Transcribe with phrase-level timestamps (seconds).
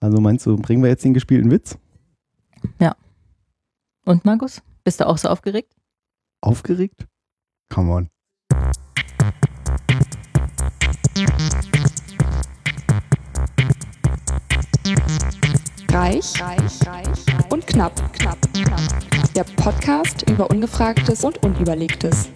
[0.00, 1.78] Also meinst du, bringen wir jetzt den gespielten Witz?
[4.06, 5.74] Und Markus, bist du auch so aufgeregt?
[6.40, 7.08] Aufgeregt?
[7.74, 8.08] Come on.
[15.90, 18.80] Reich, reich, reich und knapp, knapp, knapp.
[19.34, 22.30] Der Podcast über Ungefragtes und Unüberlegtes.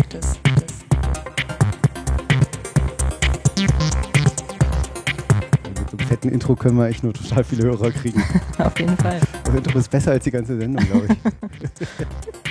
[6.21, 8.23] Fetten Intro können wir echt nur total viele Hörer kriegen.
[8.59, 9.21] Auf jeden Fall.
[9.43, 11.17] Das Intro ist besser als die ganze Sendung, glaube ich.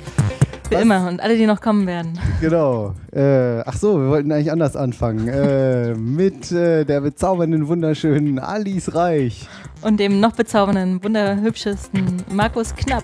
[0.70, 0.82] Für Was?
[0.82, 1.08] immer.
[1.08, 2.16] Und alle, die noch kommen werden.
[2.40, 2.94] Genau.
[3.12, 5.26] Äh, ach so, wir wollten eigentlich anders anfangen.
[5.26, 9.48] Äh, mit äh, der bezaubernden, wunderschönen Alice Reich.
[9.82, 13.02] Und dem noch bezaubernden, wunderhübschesten Markus Knapp.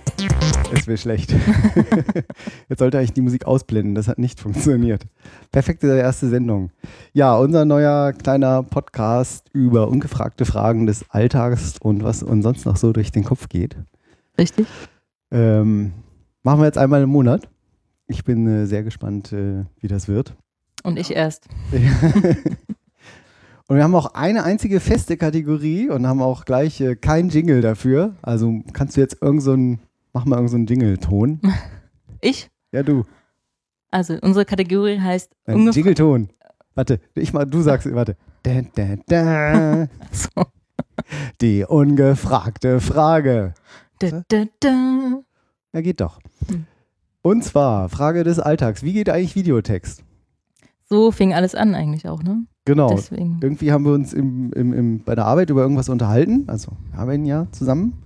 [0.73, 1.34] Es wäre schlecht.
[2.69, 3.97] Jetzt sollte eigentlich die Musik ausblenden.
[3.97, 5.03] Das hat nicht funktioniert.
[5.51, 6.70] Perfekte erste Sendung.
[7.14, 12.77] Ja, unser neuer kleiner Podcast über ungefragte Fragen des Alltags und was uns sonst noch
[12.77, 13.77] so durch den Kopf geht.
[14.39, 14.69] Richtig?
[15.33, 15.95] Ähm,
[16.45, 17.48] machen wir jetzt einmal im Monat.
[18.08, 20.34] Ich bin äh, sehr gespannt, äh, wie das wird.
[20.82, 21.48] Und ich erst.
[23.66, 27.60] und wir haben auch eine einzige feste Kategorie und haben auch gleich äh, kein Jingle
[27.60, 28.14] dafür.
[28.22, 29.80] Also kannst du jetzt irgend so ein,
[30.12, 31.40] mach mal irgend so einen Jingle-Ton.
[32.22, 32.50] Ich?
[32.72, 33.04] Ja, du.
[33.90, 36.30] Also unsere Kategorie heißt Ein Jingle-Ton.
[36.74, 38.16] Warte, ich mal, du sagst, warte.
[38.42, 39.88] Da, da, da.
[40.10, 40.46] So.
[41.42, 43.54] Die ungefragte Frage.
[43.98, 45.22] Da, da, da.
[45.72, 46.20] Ja, geht doch.
[46.48, 46.66] Hm.
[47.27, 48.84] Und zwar, Frage des Alltags.
[48.84, 50.05] Wie geht eigentlich Videotext?
[50.84, 52.46] So fing alles an eigentlich auch, ne?
[52.66, 52.88] Genau.
[52.88, 53.41] Deswegen.
[53.42, 56.44] Irgendwie haben wir uns im, im, im, bei der Arbeit über irgendwas unterhalten.
[56.46, 58.00] Also, wir arbeiten ja zusammen.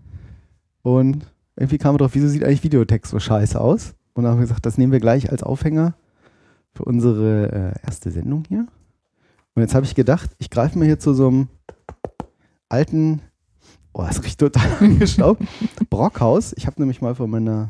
[0.81, 3.93] Und irgendwie kam wir drauf, wieso sieht eigentlich Videotext so scheiße aus?
[4.15, 5.93] Und dann haben wir gesagt, das nehmen wir gleich als Aufhänger
[6.73, 8.69] für unsere äh, erste Sendung hier.
[9.55, 11.49] Und jetzt habe ich gedacht, ich greife mal hier zu so einem
[12.71, 13.21] alten,
[13.93, 15.43] oh, das riecht total angestaubt,
[15.91, 16.55] Brockhaus.
[16.57, 17.69] Ich habe nämlich mal von meiner,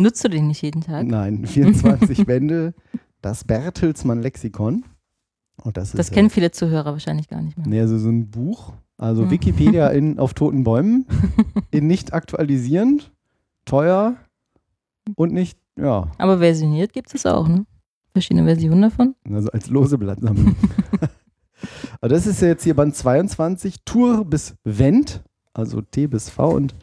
[0.00, 1.06] Nutzt du den nicht jeden Tag?
[1.06, 2.74] nein, 24 Bände,
[3.20, 4.84] das Bertelsmann Lexikon.
[5.62, 7.66] Und das, Das ist, kennen viele Zuhörer wahrscheinlich gar nicht mehr.
[7.66, 8.72] Nee, also so ein Buch.
[8.96, 9.30] Also.
[9.30, 11.06] Wikipedia in, auf toten Bäumen,
[11.70, 13.12] in nicht aktualisierend,
[13.64, 14.16] teuer
[15.16, 17.66] und nicht, ja, Aber versioniert gibt es auch, ne?
[18.12, 19.14] Verschiedene Versionen davon.
[19.30, 20.56] also als lose Blattsammlung.
[22.00, 26.50] Aber das ist ja jetzt hier Band 22, Tour bis Vent, also T bis V
[26.50, 26.74] und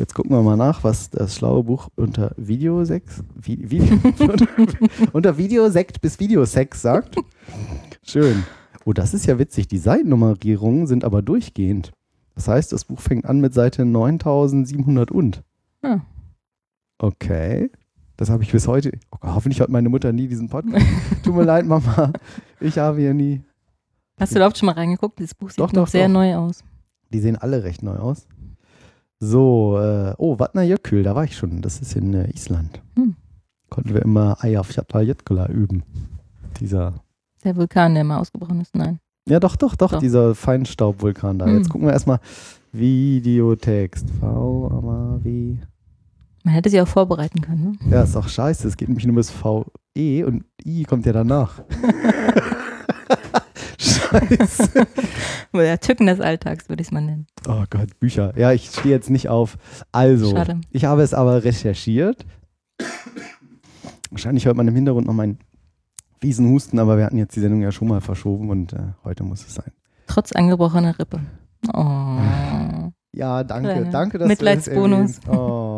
[0.00, 3.98] jetzt gucken wir mal nach, was das schlaue Buch unter Video 6, Vi Video,
[5.12, 7.16] unter Videosekt bis Videosex sagt.
[8.02, 8.42] Schön.
[8.84, 9.68] Oh, das ist ja witzig.
[9.68, 11.92] Die Seitennummerierungen sind aber durchgehend.
[12.34, 15.42] Das heißt, das Buch fängt an mit Seite 9700 und.
[15.82, 16.00] Ah.
[16.98, 17.70] Okay.
[18.16, 18.92] Das habe ich bis heute.
[19.12, 20.84] Oh hoffentlich hört meine Mutter nie diesen Podcast.
[21.22, 22.12] Tut mir leid, Mama.
[22.60, 23.42] Ich habe hier nie.
[24.18, 25.18] Hast du überhaupt schon mal reingeguckt?
[25.18, 26.14] Dieses Buch sieht Doch, noch doch, sehr doch.
[26.14, 26.62] neu aus.
[27.12, 28.26] Die sehen alle recht neu aus.
[29.20, 31.60] So, äh, oh, Vatnajökull, da war ich schon.
[31.60, 32.80] Das ist in äh, Island.
[32.96, 33.16] Hm.
[33.68, 35.82] Konnten wir immer Eyjafjallajökull üben.
[36.58, 36.94] Dieser.
[37.44, 38.74] Der Vulkan, der mal ausgebrochen ist.
[38.74, 38.98] Nein.
[39.28, 40.00] Ja, doch, doch, doch, Doch.
[40.00, 41.46] dieser Feinstaubvulkan da.
[41.46, 41.58] Hm.
[41.58, 42.20] Jetzt gucken wir erstmal
[42.72, 44.08] Videotext.
[44.20, 45.60] V, aber wie.
[46.42, 47.78] Man hätte sie auch vorbereiten können.
[47.84, 47.90] Ne?
[47.90, 48.66] Ja, ist doch scheiße.
[48.66, 51.62] Es geht nämlich nur bis VE und I kommt ja danach.
[54.10, 54.86] scheiße.
[55.52, 57.26] Oder Tücken des Alltags, würde ich es mal nennen.
[57.48, 58.36] Oh Gott, Bücher.
[58.36, 59.56] Ja, ich stehe jetzt nicht auf.
[59.92, 60.60] Also, Schade.
[60.70, 62.26] ich habe es aber recherchiert.
[64.10, 65.38] Wahrscheinlich hört man im Hintergrund noch meinen
[66.20, 69.22] fiesen Husten, aber wir hatten jetzt die Sendung ja schon mal verschoben und äh, heute
[69.22, 69.72] muss es sein.
[70.06, 71.20] Trotz angebrochener Rippe.
[71.72, 72.18] Oh.
[73.12, 75.16] Ja, danke, danke, dass Mitleidsbonus.
[75.16, 75.28] du das erwähnst.
[75.28, 75.69] Oh.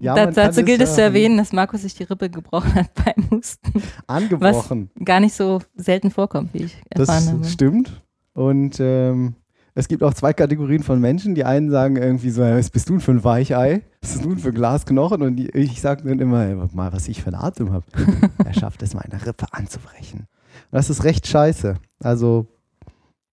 [0.00, 1.10] Ja, Da- dazu gilt es zu hören.
[1.12, 3.82] erwähnen, dass Markus sich die Rippe gebrochen hat beim Husten.
[4.06, 4.90] Angebrochen.
[5.04, 7.44] Gar nicht so selten vorkommt, wie ich Das erfahren habe.
[7.44, 8.02] stimmt.
[8.32, 9.34] Und ähm,
[9.74, 11.34] es gibt auch zwei Kategorien von Menschen.
[11.34, 13.82] Die einen sagen irgendwie so, was bist du denn für ein Weichei?
[14.00, 15.22] Was bist du denn für ein Glasknochen?
[15.22, 17.84] Und die, ich sage dann immer, ey, guck mal, was ich für einen Atem habe.
[18.44, 20.20] er schafft es, meine Rippe anzubrechen.
[20.20, 20.26] Und
[20.72, 21.76] das ist recht scheiße.
[22.02, 22.46] Also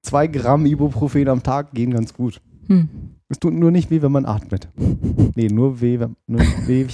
[0.02, 2.42] zwei Gramm Ibuprofen am Tag gehen ganz gut.
[2.68, 2.90] Hm.
[3.30, 4.70] Es tut nur nicht weh, wenn man atmet.
[5.36, 6.88] Nee, nur weh, wenn, nur, weh,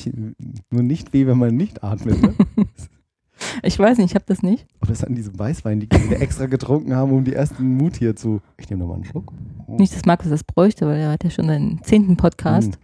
[0.70, 2.22] nur nicht weh, wenn man nicht atmet.
[2.22, 2.34] Ne?
[3.62, 4.66] Ich weiß nicht, ich habe das nicht.
[4.80, 8.16] Aber das an diesem Weißwein, die wir extra getrunken haben, um die ersten Mut hier
[8.16, 8.42] zu.
[8.58, 9.34] Ich nehme nochmal einen Schluck.
[9.68, 12.78] Nicht, dass Markus das bräuchte, weil er hat ja schon seinen zehnten Podcast.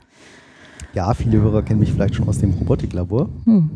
[0.93, 3.69] Ja, viele Hörer kennen mich vielleicht schon aus dem Robotiklabor, Hm.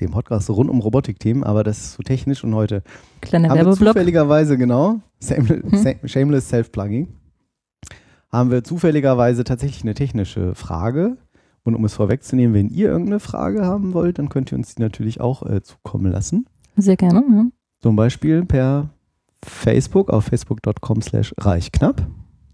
[0.00, 2.82] dem Podcast rund um Robotikthemen, aber das ist zu technisch und heute
[3.20, 3.94] Kleiner haben wir Werbeblock.
[3.94, 6.08] zufälligerweise, genau, Shameless, Hm.
[6.08, 7.08] shameless Self-Plugging,
[8.30, 11.16] haben wir zufälligerweise tatsächlich eine technische Frage.
[11.64, 14.82] Und um es vorwegzunehmen, wenn ihr irgendeine Frage haben wollt, dann könnt ihr uns die
[14.82, 16.46] natürlich auch äh, zukommen lassen.
[16.76, 17.22] Sehr gerne.
[17.28, 17.44] Ja.
[17.80, 18.90] Zum Beispiel per
[19.44, 22.06] Facebook auf facebook.com slash reichknapp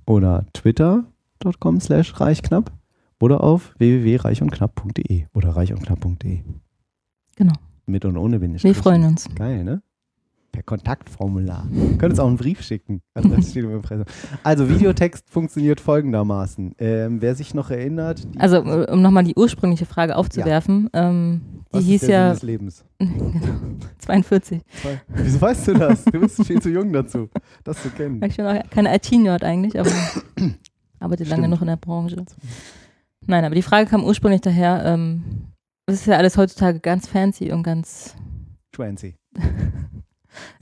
[0.06, 1.04] oder Twitter
[1.44, 2.72] facebook.com slash reichknapp
[3.20, 6.40] oder auf www.reichundknapp.de oder reichundknapp.de.
[7.36, 7.52] Genau.
[7.86, 8.76] Mit und ohne Bindestrich.
[8.76, 9.28] Wir freuen uns.
[9.34, 9.82] Geil, ne?
[10.54, 11.66] Per Kontaktformular.
[11.68, 13.02] Wir können uns auch einen Brief schicken.
[13.12, 13.56] Also, das
[14.44, 16.76] also Videotext funktioniert folgendermaßen.
[16.78, 21.72] Ähm, wer sich noch erinnert, Also, äh, um nochmal die ursprüngliche Frage aufzuwerfen, ähm, die
[21.72, 22.84] was ist hieß der Sinn ja des Lebens?
[23.00, 23.32] genau,
[23.98, 24.62] 42.
[24.80, 26.04] Zwei- Wieso weißt du das?
[26.04, 27.28] Du bist viel zu jung dazu,
[27.64, 28.22] das zu kennen.
[28.22, 29.90] Ich bin auch kein IT-Nerd eigentlich, aber
[31.00, 32.24] arbeite lange noch in der Branche.
[33.26, 35.24] Nein, aber die Frage kam ursprünglich daher, ähm,
[35.86, 38.14] es ist ja alles heutzutage ganz fancy und ganz,
[38.76, 39.16] 20.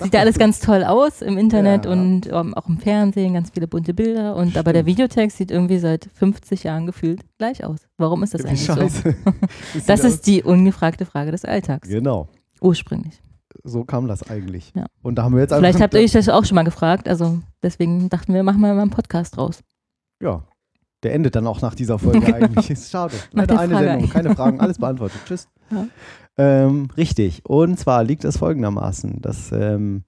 [0.00, 1.92] sieht ja alles ganz toll aus im Internet Ja.
[1.92, 4.98] und ähm, auch im Fernsehen, ganz viele bunte Bilder und aber der Stimmt.
[4.98, 7.80] Videotext sieht irgendwie seit 50 Jahren gefühlt gleich aus.
[7.98, 8.74] Warum ist das Wie eigentlich so?
[8.74, 9.14] scheiße.
[9.86, 11.88] Das sieht ist die ungefragte Frage des Alltags.
[11.88, 12.28] Genau,
[12.60, 13.20] Ursprünglich.
[13.64, 14.72] so kam das eigentlich.
[14.74, 14.86] Ja.
[15.02, 17.08] Und da haben wir jetzt Vielleicht habt ihr euch das auch schon mal gefragt.
[17.08, 19.60] Also deswegen dachten wir, machen wir mal einen Podcast draus.
[20.22, 20.44] Ja.
[21.02, 22.70] Der endet dann auch nach dieser Folge eigentlich.
[22.70, 23.14] Ist schade.
[23.32, 25.20] Leider der eine Frage Sendung, keine Fragen, alles beantwortet.
[25.26, 25.48] Tschüss.
[25.70, 25.86] Ja.
[26.38, 27.42] Ähm, richtig.
[27.44, 30.04] Und zwar liegt es folgendermaßen, dass ähm,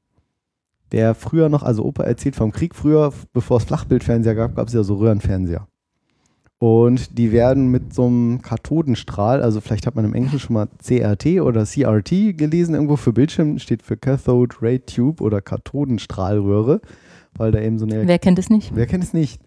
[0.93, 4.75] der früher noch, also Opa erzählt vom Krieg, früher, bevor es Flachbildfernseher gab, gab es
[4.75, 5.67] ja so Röhrenfernseher.
[6.59, 10.69] Und die werden mit so einem Kathodenstrahl, also vielleicht hat man im Englischen schon mal
[10.83, 16.81] CRT oder CRT gelesen, irgendwo für Bildschirm, steht für Cathode Ray Tube oder Kathodenstrahlröhre,
[17.37, 18.75] weil da eben so eine Wer kennt es nicht?
[18.75, 19.43] Wer kennt es nicht?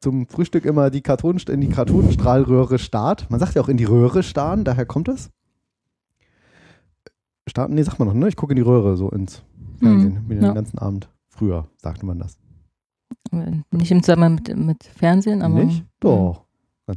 [0.00, 3.30] Zum Frühstück immer die Kathoden, in die Kathodenstrahlröhre starrt.
[3.30, 5.30] Man sagt ja auch in die Röhre starren, daher kommt es.
[7.48, 8.28] Starten, nee, sagt man noch, ne?
[8.28, 9.42] Ich gucke in die Röhre so ins
[9.78, 10.40] Fernsehen, Mhm, ja.
[10.48, 11.08] den ganzen Abend.
[11.28, 12.38] Früher sagte man das.
[13.70, 15.84] Nicht im Zusammenhang mit, mit Fernsehen, aber nicht?
[16.00, 16.42] Doch.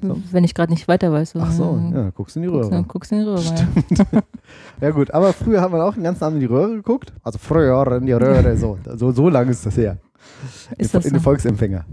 [0.02, 0.22] So.
[0.32, 1.36] wenn ich gerade nicht weiter weiß.
[1.38, 2.84] Ach so, ja, guckst in die Guckst, Röhre.
[2.84, 3.42] du- guckst in die Röhre.
[3.44, 4.22] Ja.
[4.82, 7.12] Ja gut, aber früher hat man auch den ganzen Abend in die Röhre geguckt.
[7.24, 8.78] Also früher in die Röhre, so.
[8.96, 9.98] So, so lang ist das her.
[10.78, 11.22] Ist in, das in den?
[11.22, 11.86] Volksempfänger.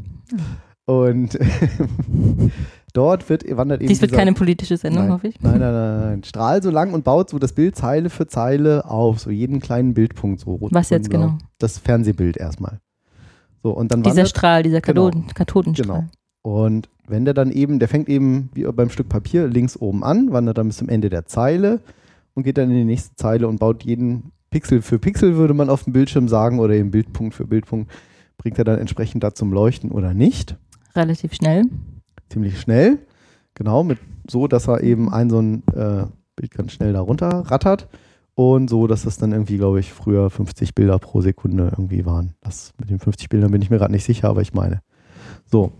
[0.87, 1.38] Und
[2.96, 5.12] dort wird, wandert eben Dies wird dieser- keine politische Sendung, Nein.
[5.12, 5.40] hoffe ich.
[5.40, 6.25] Nein, nein, nein, nein.
[6.25, 9.94] Strahl so lang und baut so das Bild Zeile für Zeile auf, so jeden kleinen
[9.94, 10.72] Bildpunkt, so rot.
[10.72, 11.38] Was jetzt genau?
[11.58, 12.81] Das Fernsehbild erstmal.
[13.62, 15.06] So, und dann Dieser wandert, Strahl, dieser Genau.
[15.06, 15.98] Kathoden, Kathodenstrahl.
[16.00, 16.10] Genau.
[16.43, 20.32] Und wenn der dann eben, der fängt eben wie beim Stück Papier links oben an,
[20.32, 21.81] wandert dann bis zum Ende der Zeile
[22.34, 25.69] und geht dann in die nächste Zeile und baut jeden Pixel für Pixel, würde man
[25.69, 27.90] auf dem Bildschirm sagen, oder eben Bildpunkt für Bildpunkt,
[28.38, 30.56] bringt er dann entsprechend da zum Leuchten oder nicht.
[30.94, 31.64] Relativ schnell.
[32.31, 32.99] Ziemlich schnell.
[33.55, 33.99] Genau, mit
[34.31, 36.06] so, dass er eben ein so ein äh,
[36.37, 37.88] Bild ganz schnell darunter rattert.
[38.34, 42.34] Und so, dass das dann irgendwie, glaube ich, früher 50 Bilder pro Sekunde irgendwie waren.
[42.43, 44.82] Das mit den 50 Bildern bin ich mir gerade nicht sicher, aber ich meine.
[45.50, 45.73] So.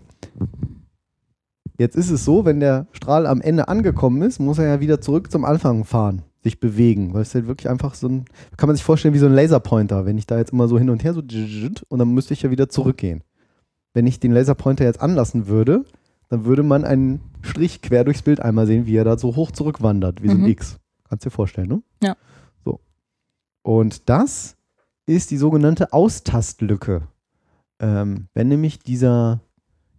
[1.77, 4.99] Jetzt ist es so, wenn der Strahl am Ende angekommen ist, muss er ja wieder
[4.99, 8.25] zurück zum Anfang fahren, sich bewegen, weil es halt wirklich einfach so ein,
[8.57, 10.89] kann man sich vorstellen wie so ein Laserpointer, wenn ich da jetzt immer so hin
[10.89, 13.21] und her so und dann müsste ich ja wieder zurückgehen.
[13.93, 15.85] Wenn ich den Laserpointer jetzt anlassen würde,
[16.29, 19.51] dann würde man einen Strich quer durchs Bild einmal sehen, wie er da so hoch
[19.51, 20.47] zurückwandert, wie so ein Mhm.
[20.47, 20.77] X.
[21.07, 21.81] Kannst du dir vorstellen, ne?
[22.03, 22.15] Ja.
[22.65, 22.79] So.
[23.63, 24.57] Und das
[25.05, 27.07] ist die sogenannte Austastlücke.
[27.79, 29.39] Ähm, wenn nämlich dieser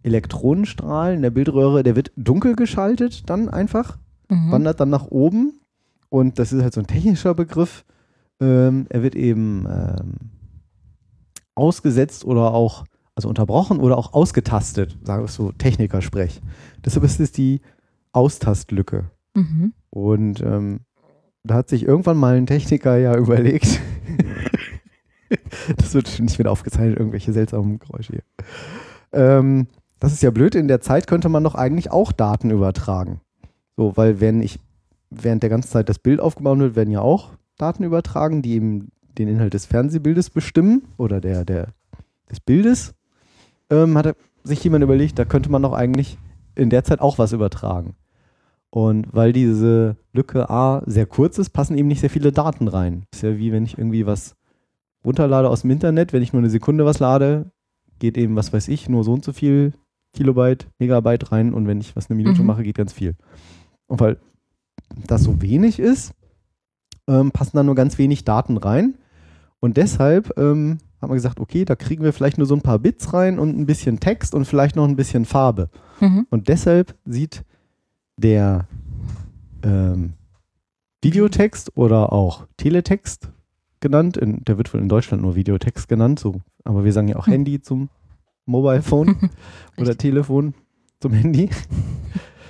[0.03, 3.97] Elektronenstrahl in der Bildröhre, der wird dunkel geschaltet dann einfach,
[4.29, 4.51] Mhm.
[4.51, 5.53] wandert dann nach oben
[6.09, 7.83] und das ist halt so ein technischer Begriff.
[8.39, 10.13] Ähm, er wird eben ähm,
[11.55, 12.85] ausgesetzt oder auch,
[13.19, 16.41] also unterbrochen oder auch ausgetastet, sagen wir es so Techniker-Sprech.
[16.85, 17.59] Deshalb ist es die
[18.13, 19.11] Austastlücke.
[19.33, 19.73] Mhm.
[19.89, 20.79] Und ähm,
[21.43, 23.81] da hat sich irgendwann mal ein Techniker ja überlegt,
[25.77, 28.23] das wird nicht mehr aufgezeichnet, irgendwelche seltsamen Geräusche hier.
[29.11, 29.67] Ähm,
[29.99, 33.19] das ist ja blöd, in der Zeit könnte man doch eigentlich auch Daten übertragen.
[33.75, 34.59] So, weil wenn ich
[35.09, 38.91] während der ganzen Zeit das Bild aufgebaut wird, werden ja auch Daten übertragen, die eben
[39.17, 41.73] den Inhalt des Fernsehbildes bestimmen oder der, der,
[42.31, 42.93] des Bildes.
[43.69, 46.17] Ähm, hat sich jemand überlegt, da könnte man doch eigentlich
[46.55, 47.95] in der Zeit auch was übertragen.
[48.71, 53.03] Und weil diese Lücke A sehr kurz ist, passen eben nicht sehr viele Daten rein.
[53.13, 54.35] Ist ja wie wenn ich irgendwie was
[55.03, 57.51] runterlade aus dem Internet, wenn ich nur eine Sekunde was lade,
[57.99, 59.73] geht eben, was weiß ich, nur so und so viel
[60.13, 62.47] Kilobyte, Megabyte rein und wenn ich was eine Minute Mhm.
[62.47, 63.15] mache, geht ganz viel.
[63.87, 64.17] Und weil
[65.07, 66.13] das so wenig ist,
[67.07, 68.95] ähm, passen da nur ganz wenig Daten rein.
[69.59, 72.79] Und deshalb ähm, haben wir gesagt, okay, da kriegen wir vielleicht nur so ein paar
[72.79, 75.69] Bits rein und ein bisschen Text und vielleicht noch ein bisschen Farbe.
[75.99, 76.27] Mhm.
[76.29, 77.43] Und deshalb sieht
[78.17, 78.67] der
[79.63, 80.13] ähm,
[81.01, 83.31] Videotext oder auch Teletext
[83.79, 87.15] genannt, in, der wird wohl in Deutschland nur Videotext genannt, so, aber wir sagen ja
[87.15, 87.33] auch Hm.
[87.33, 87.89] Handy zum
[88.45, 89.29] Mobile Phone
[89.77, 89.97] oder.
[89.97, 90.53] Telefon
[90.99, 91.49] zum Handy.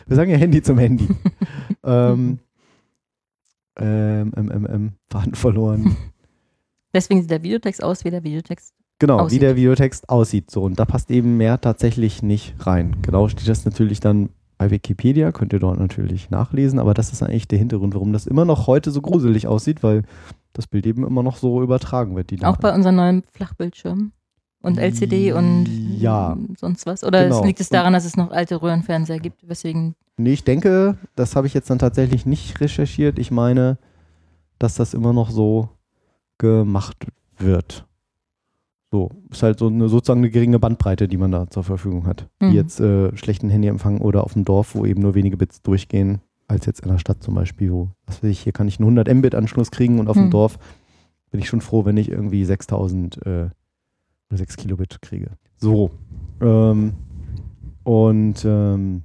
[0.07, 1.07] wir sagen ja Handy zum Handy.
[1.83, 2.39] ähm,
[3.77, 5.95] ähm, ähm, ähm, ähm, Faden verloren.
[6.93, 9.41] Deswegen sieht der Videotext aus wie der Videotext Genau, wie aussieht.
[9.41, 10.51] der Videotext aussieht.
[10.51, 12.97] So, und da passt eben mehr tatsächlich nicht rein.
[13.01, 17.23] Genau steht das natürlich dann bei Wikipedia, könnt ihr dort natürlich nachlesen, aber das ist
[17.23, 20.03] eigentlich der Hintergrund, warum das immer noch heute so gruselig aussieht, weil
[20.51, 22.29] das Bild eben immer noch so übertragen wird.
[22.31, 24.11] Die Auch bei unseren neuen Flachbildschirmen
[24.61, 25.67] und LCD und
[25.97, 26.37] Ja.
[26.57, 27.05] sonst was.
[27.05, 27.45] Oder Genau.
[27.45, 29.95] liegt es daran, dass es noch alte Röhrenfernseher gibt, weswegen.
[30.17, 33.17] Nee, ich denke, das habe ich jetzt dann tatsächlich nicht recherchiert.
[33.17, 33.77] Ich meine,
[34.57, 35.69] dass das immer noch so
[36.39, 37.05] gemacht
[37.37, 37.85] wird.
[38.91, 42.27] So, ist halt so eine sozusagen eine geringe Bandbreite, die man da zur Verfügung hat.
[42.41, 42.51] Mhm.
[42.51, 46.21] Wie jetzt äh, schlechten Handyempfang oder auf dem Dorf, wo eben nur wenige Bits durchgehen,
[46.47, 48.85] als jetzt in der Stadt zum Beispiel, wo, was weiß ich, hier kann ich einen
[48.97, 50.31] 100 Mbit-Anschluss kriegen und auf dem Mhm.
[50.31, 50.57] Dorf
[51.29, 53.51] bin ich schon froh, wenn ich irgendwie 6000 äh, oder
[54.37, 55.31] 6 Kilobit kriege.
[55.57, 55.91] So.
[56.41, 56.93] Ähm,
[57.83, 59.03] und ähm,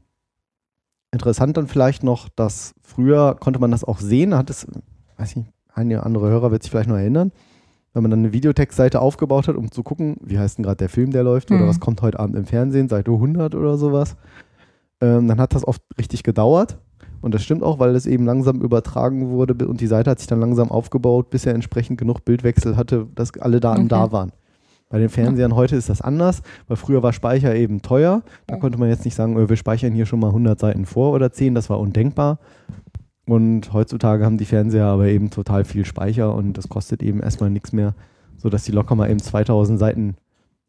[1.12, 4.66] interessant dann vielleicht noch, dass früher konnte man das auch sehen, hat es,
[5.18, 7.32] weiß ich, nicht, einige andere Hörer wird sich vielleicht noch erinnern,
[7.92, 10.88] wenn man dann eine Videotextseite aufgebaut hat, um zu gucken, wie heißt denn gerade der
[10.88, 11.68] Film, der läuft oder Mhm.
[11.68, 14.16] was kommt heute Abend im Fernsehen, Seite 100 oder sowas,
[15.00, 16.78] ähm, dann hat das oft richtig gedauert.
[17.20, 20.26] Und das stimmt auch, weil es eben langsam übertragen wurde und die Seite hat sich
[20.28, 23.88] dann langsam aufgebaut, bis er entsprechend genug Bildwechsel hatte, dass alle Daten Okay.
[23.88, 24.32] da waren.
[24.90, 28.22] Bei den Fernsehern heute ist das anders, weil früher war Speicher eben teuer.
[28.46, 28.60] Da Ja.
[28.60, 31.32] konnte man jetzt nicht sagen, äh, wir speichern hier schon mal 100 Seiten vor oder
[31.32, 32.38] 10, das war undenkbar.
[33.26, 37.48] Und heutzutage haben die Fernseher aber eben total viel Speicher und das kostet eben erstmal
[37.50, 37.94] nichts mehr,
[38.36, 40.16] sodass die locker mal eben 2000 Seiten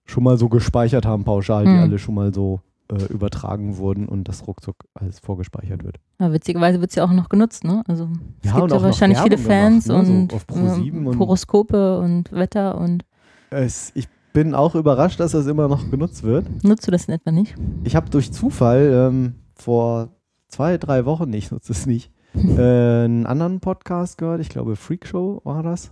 [0.06, 1.80] schon mal so gespeichert haben, pauschal, die Hm.
[1.80, 5.98] alle schon mal so äh, übertragen wurden und das ruckzuck alles vorgespeichert wird.
[6.20, 7.82] Ja, witzigerweise wird es ja auch noch genutzt, ne?
[7.88, 8.08] Also
[8.44, 10.06] es Ja, gibt ja wahrscheinlich viele Fans gemacht, ne?
[10.06, 13.04] So und Pro7 ähm, und- Horoskope und Wetter und
[13.50, 16.46] Es, ich bin auch überrascht, dass das immer noch genutzt wird.
[16.64, 17.56] nutzt du das in etwa nicht?
[17.84, 20.10] Ich habe durch Zufall ähm, vor
[20.48, 22.12] zwei, drei Wochen, ich nutze es nicht,
[22.58, 25.92] äh, einen anderen Podcast gehört, ich glaube Freak Show war das,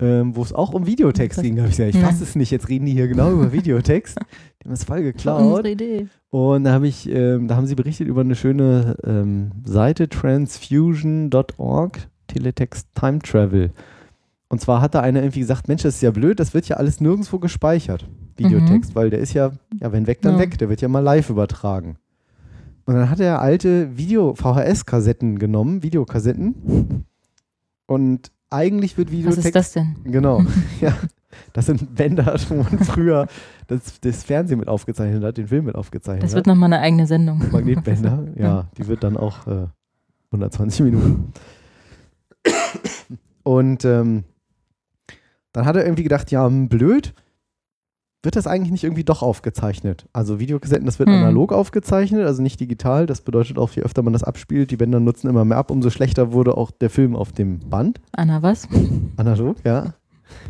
[0.00, 1.56] ähm, wo es auch um Videotext ging.
[1.56, 2.08] Da habe ich gesagt, ich Ja.
[2.08, 4.18] fasse es nicht, jetzt reden die hier genau über Videotext.
[4.18, 5.42] Die haben es voll geklaut.
[5.58, 6.06] Unsere Idee.
[6.30, 12.08] Und da, hab ich, ähm, da haben sie berichtet über eine schöne ähm, Seite, transfusion.org,
[12.28, 13.70] Teletext Time Travel.
[14.48, 16.76] Und zwar hat da einer irgendwie gesagt, Mensch, das ist ja blöd, das wird ja
[16.76, 18.06] alles nirgendwo gespeichert,
[18.36, 20.40] Videotext, weil der ist ja, ja, wenn weg, dann Ja.
[20.40, 21.96] weg, der wird ja mal live übertragen.
[22.84, 27.04] Und dann hat er alte Video-VHS-Kassetten genommen, Videokassetten.
[27.86, 29.96] Und eigentlich wird Was Videotext ist das denn?
[30.04, 30.42] Genau,
[30.80, 30.94] ja.
[31.52, 33.26] Das sind Bänder, wo man früher
[33.66, 36.36] das, das Fernsehen mit aufgezeichnet hat, den Film mit aufgezeichnet Das hat.
[36.36, 37.42] wird nochmal eine eigene Sendung.
[37.50, 39.66] Magnetbänder, ja, die wird dann auch äh,
[40.32, 41.32] 120 Minuten.
[43.42, 44.24] Und ähm,
[45.52, 47.14] dann hat er irgendwie gedacht, ja, hm, blöd,
[48.22, 50.06] wird das eigentlich nicht irgendwie doch aufgezeichnet?
[50.12, 51.16] Also Videokassetten, das wird Hm.
[51.16, 53.06] analog aufgezeichnet, also nicht digital.
[53.06, 55.90] Das bedeutet auch, je öfter man das abspielt, die Bänder nutzen immer mehr ab, umso
[55.90, 58.00] schlechter wurde auch der Film auf dem Band.
[58.12, 58.68] Anna, was?
[59.16, 59.94] Analog, ja.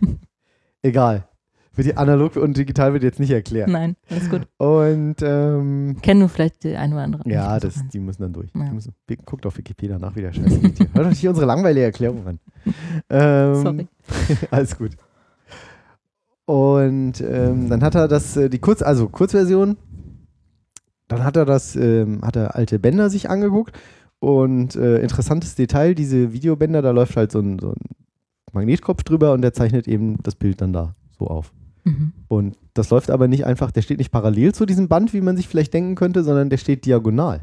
[0.83, 1.25] Egal.
[1.75, 3.71] Wird die analog und digital wird jetzt nicht erklärt.
[3.71, 4.43] Nein, alles gut.
[4.59, 7.31] Und ähm, Kennen nur vielleicht die eine oder andere.
[7.31, 8.51] ja, das, die müssen dann durch.
[8.55, 8.71] Ja.
[8.71, 8.93] Müssen,
[9.25, 10.89] guckt auf Wikipedia nach, wie der Scheiß geht hier.
[10.95, 12.41] Hört euch hier unsere langweilige Erklärung an.
[13.09, 13.89] Ähm, Sorry.
[14.51, 14.91] alles gut.
[16.45, 19.77] Und ähm, dann hat er das, äh, die Kurz, also Kurzversion,
[21.09, 23.79] dann hat er das, ähm, hat er alte Bänder sich angeguckt
[24.19, 27.81] und äh, interessantes Detail, diese Videobänder, da läuft halt so ein, so ein
[28.53, 31.53] Magnetkopf drüber und der zeichnet eben das Bild dann da so auf.
[31.85, 32.13] Mhm.
[32.29, 35.37] Und das läuft aber nicht einfach, der steht nicht parallel zu diesem Band, wie man
[35.37, 37.41] sich vielleicht denken könnte, sondern der steht diagonal.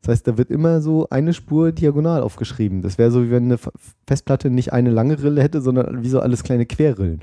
[0.00, 2.82] Das heißt, da wird immer so eine Spur diagonal aufgeschrieben.
[2.82, 3.58] Das wäre so, wie wenn eine
[4.06, 7.22] Festplatte nicht eine lange Rille hätte, sondern wie so alles kleine Querrillen.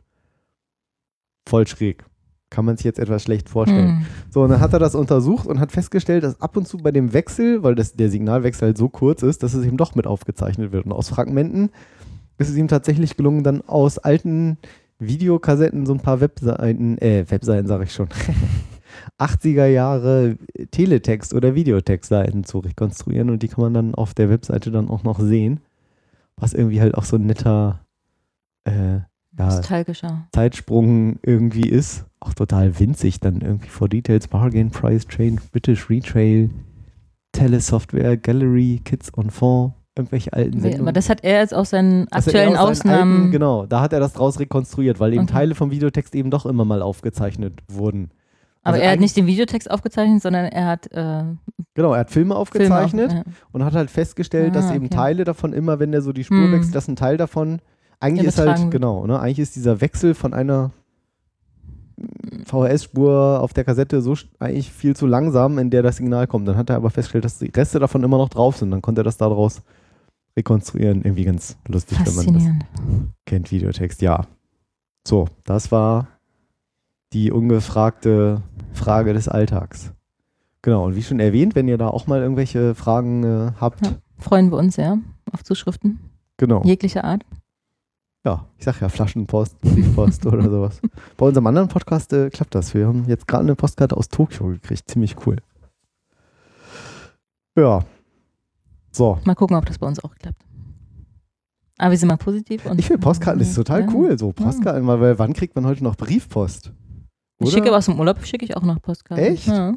[1.50, 2.06] Voll schräg.
[2.52, 4.00] Kann man sich jetzt etwas schlecht vorstellen.
[4.00, 4.06] Mhm.
[4.30, 6.92] So, und dann hat er das untersucht und hat festgestellt, dass ab und zu bei
[6.92, 10.06] dem Wechsel, weil das, der Signalwechsel halt so kurz ist, dass es eben doch mit
[10.06, 10.86] aufgezeichnet wird.
[10.86, 11.72] Und aus Fragmenten
[12.38, 14.58] ist es ihm tatsächlich gelungen, dann aus alten
[15.00, 18.10] Videokassetten so ein paar Webseiten, äh, Webseiten sage ich schon,
[19.18, 20.38] 80er Jahre
[20.72, 25.04] Teletext- oder Videotextseiten zu rekonstruieren und die kann man dann auf der Webseite dann auch
[25.04, 25.62] noch sehen.
[26.38, 27.86] Was irgendwie halt auch so ein netter
[28.66, 29.00] äh,
[29.40, 30.28] ja.
[30.34, 32.06] Zeitsprung irgendwie ist.
[32.20, 36.50] Auch total winzig dann irgendwie for Details, Bargain, Price, Train, British Retrail,
[37.32, 40.94] Telesoftware, Gallery, Kids on Fond, irgendwelche alten Aber Sendungen.
[40.94, 43.18] das hat er jetzt aus seinen aktuellen er aus seinen Ausnahmen.
[43.20, 45.34] Alten, genau, da hat er das draus rekonstruiert, weil eben Okay.
[45.34, 48.10] Teile vom Videotext eben doch immer mal aufgezeichnet wurden.
[48.64, 51.24] aber Also er hat nicht den Videotext aufgezeichnet, sondern er hat äh,
[51.76, 53.24] Genau, er hat Filme Filme aufgezeichnet Auf, ja.
[53.54, 54.96] und hat halt festgestellt, dass Ah, eben okay.
[54.96, 56.52] Teile davon immer, wenn der so die Spur Hm.
[56.52, 57.62] wechselt, dass ein Teil davon
[58.00, 60.72] eigentlich ist halt, genau, ne, eigentlich ist dieser Wechsel von einer
[62.46, 66.48] VHS-Spur auf der Kassette so eigentlich viel zu langsam, in der das Signal kommt.
[66.48, 68.72] Dann hat er aber festgestellt, dass die Reste davon immer noch drauf sind.
[68.72, 69.62] Dann konnte er das daraus
[70.38, 71.04] rekonstruieren.
[71.04, 72.66] Irgendwie ganz lustig, wenn man das Faszinierend.
[73.26, 74.02] kennt, Videotext.
[74.02, 74.26] Ja.
[75.06, 76.08] So, das war
[77.14, 78.42] die ungefragte
[78.74, 79.92] Frage des Alltags.
[80.62, 83.94] Genau, und wie schon erwähnt, wenn ihr da auch mal irgendwelche Fragen äh, habt, Ja.
[84.18, 84.98] Freuen wir uns sehr
[85.32, 86.00] auf Zuschriften
[86.36, 86.62] genau.
[86.64, 87.24] jeglicher Art.
[88.26, 90.82] Ja, ich sag ja Flaschenpost, Briefpost oder sowas.
[91.16, 92.74] Bei unserem anderen Podcast äh, klappt das.
[92.74, 94.90] Wir haben jetzt gerade eine Postkarte aus Tokio gekriegt.
[94.90, 95.38] Ziemlich cool.
[97.58, 97.86] Ja.
[98.92, 99.20] So.
[99.24, 100.42] Mal gucken, ob das bei uns auch klappt.
[101.78, 102.66] Aber wir sind mal positiv.
[102.66, 103.88] Und Ich finde Postkarten ist total Ja.
[103.94, 104.20] cool.
[104.20, 106.74] So Postkarten, weil, weil wann kriegt man heute noch Briefpost?
[107.40, 107.52] Ich Oder?
[107.56, 109.26] schicke aus dem Urlaub, schicke ich auch noch Postkarten.
[109.26, 109.48] Echt?
[109.48, 109.74] Ja.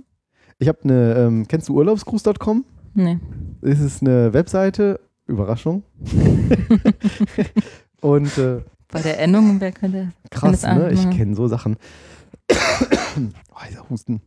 [0.58, 2.64] Ich habe eine, ähm, kennst du urlaubsgruß.com?
[2.94, 3.20] Nee.
[3.60, 5.84] Es ist eine Webseite, Überraschung.
[8.02, 10.12] Und äh, Bei der Endung, wer könnte.
[10.30, 10.90] krass, ne?
[10.92, 11.76] Ich kenne so Sachen.
[12.50, 12.54] oh,
[13.68, 14.20] dieser Husten.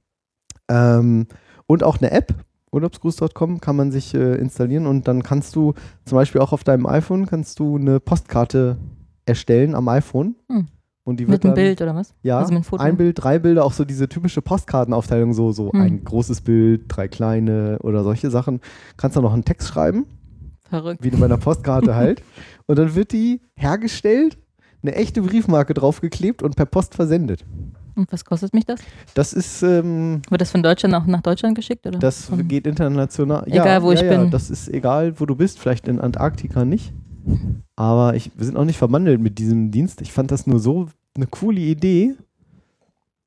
[0.70, 1.28] Ähm,
[1.68, 2.34] und auch eine App,
[2.72, 5.74] urlaubsgruß.com, kann man sich äh, installieren und dann kannst du
[6.06, 8.78] zum Beispiel auch auf deinem iPhone kannst du eine Postkarte
[9.26, 10.36] erstellen am iPhone.
[10.50, 10.68] Hm.
[11.04, 12.16] Und die wird Mit einem dann, Bild oder was?
[12.24, 12.82] Ja, Also mit einem Foto?
[12.82, 15.82] ein Bild, drei Bilder, auch so diese typische Postkartenaufteilung, so, so Hm.
[15.82, 18.60] ein großes Bild, drei kleine oder solche Sachen.
[18.98, 20.06] Kannst du noch einen Text schreiben,
[20.82, 21.04] Verrückt.
[21.04, 22.22] wie bei einer Postkarte halt.
[22.68, 24.38] Und dann wird die hergestellt,
[24.82, 27.44] eine echte Briefmarke draufgeklebt und per Post versendet.
[27.96, 28.82] Und was kostet mich das?
[29.14, 31.88] Das ist, ähm, Wird das von Deutschland auch nach Deutschland geschickt?
[31.88, 31.98] Oder?
[31.98, 33.44] das Von- geht international.
[33.48, 34.32] Egal, ja, wo ich ja, ja, bin.
[34.32, 35.60] Das ist egal, wo du bist.
[35.60, 36.92] Vielleicht in Antarktika nicht.
[37.76, 40.02] Aber ich, wir sind auch nicht verwandelt mit diesem Dienst.
[40.02, 42.16] Ich fand das nur so eine coole Idee.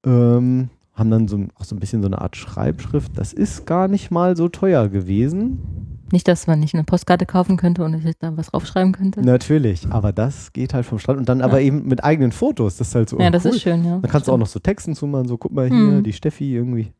[0.04, 3.12] Ähm, haben dann so, auch so ein bisschen so eine Art Schreibschrift.
[3.16, 5.97] Das ist gar nicht mal so teuer gewesen.
[6.10, 9.20] Nicht, dass man nicht eine Postkarte kaufen könnte und ich da was draufschreiben könnte.
[9.20, 11.18] Natürlich, aber das geht halt vom Strand.
[11.18, 11.66] Und dann aber Ja.
[11.66, 12.76] eben mit eigenen Fotos.
[12.78, 13.50] Das ist halt so ja, das cool.
[13.52, 13.98] ist schön, ja.
[13.98, 16.02] Dann kannst du auch noch so Texten zumachen, so guck mal hier, Hm.
[16.02, 16.92] die Steffi irgendwie.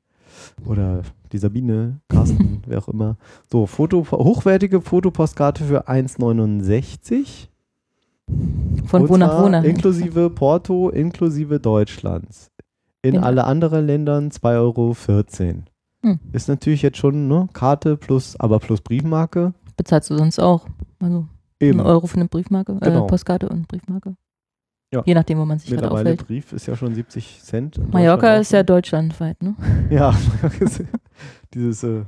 [0.67, 3.17] Oder die Sabine, Carsten, wer auch immer.
[3.51, 7.49] So, Foto, hochwertige Fotopostkarte für 1,69.
[8.87, 9.65] Von Und wo nach wo nach.
[9.65, 12.51] Inklusive Porto, inklusive Deutschlands.
[13.03, 13.23] In Ja.
[13.23, 15.63] alle anderen Ländern 2,14 Euro.
[16.03, 16.19] Hm.
[16.33, 19.53] Ist natürlich jetzt schon, ne, Karte plus, aber plus Briefmarke.
[19.77, 20.67] Bezahlst du sonst auch.
[21.01, 21.27] Also
[21.61, 21.81] Eben.
[21.81, 23.05] einen Euro für eine Briefmarke, Genau.
[23.05, 24.15] äh, Postkarte und Briefmarke.
[24.93, 25.03] Ja.
[25.05, 26.27] Je nachdem, wo man sich gerade Mittlerweile aufhält.
[26.27, 27.93] Brief ist ja schon 70 Cent.
[27.93, 28.67] Mallorca ist ja auch.
[28.67, 29.55] deutschlandweit, ne?
[29.91, 30.15] Ja,
[31.55, 32.05] dieses äh,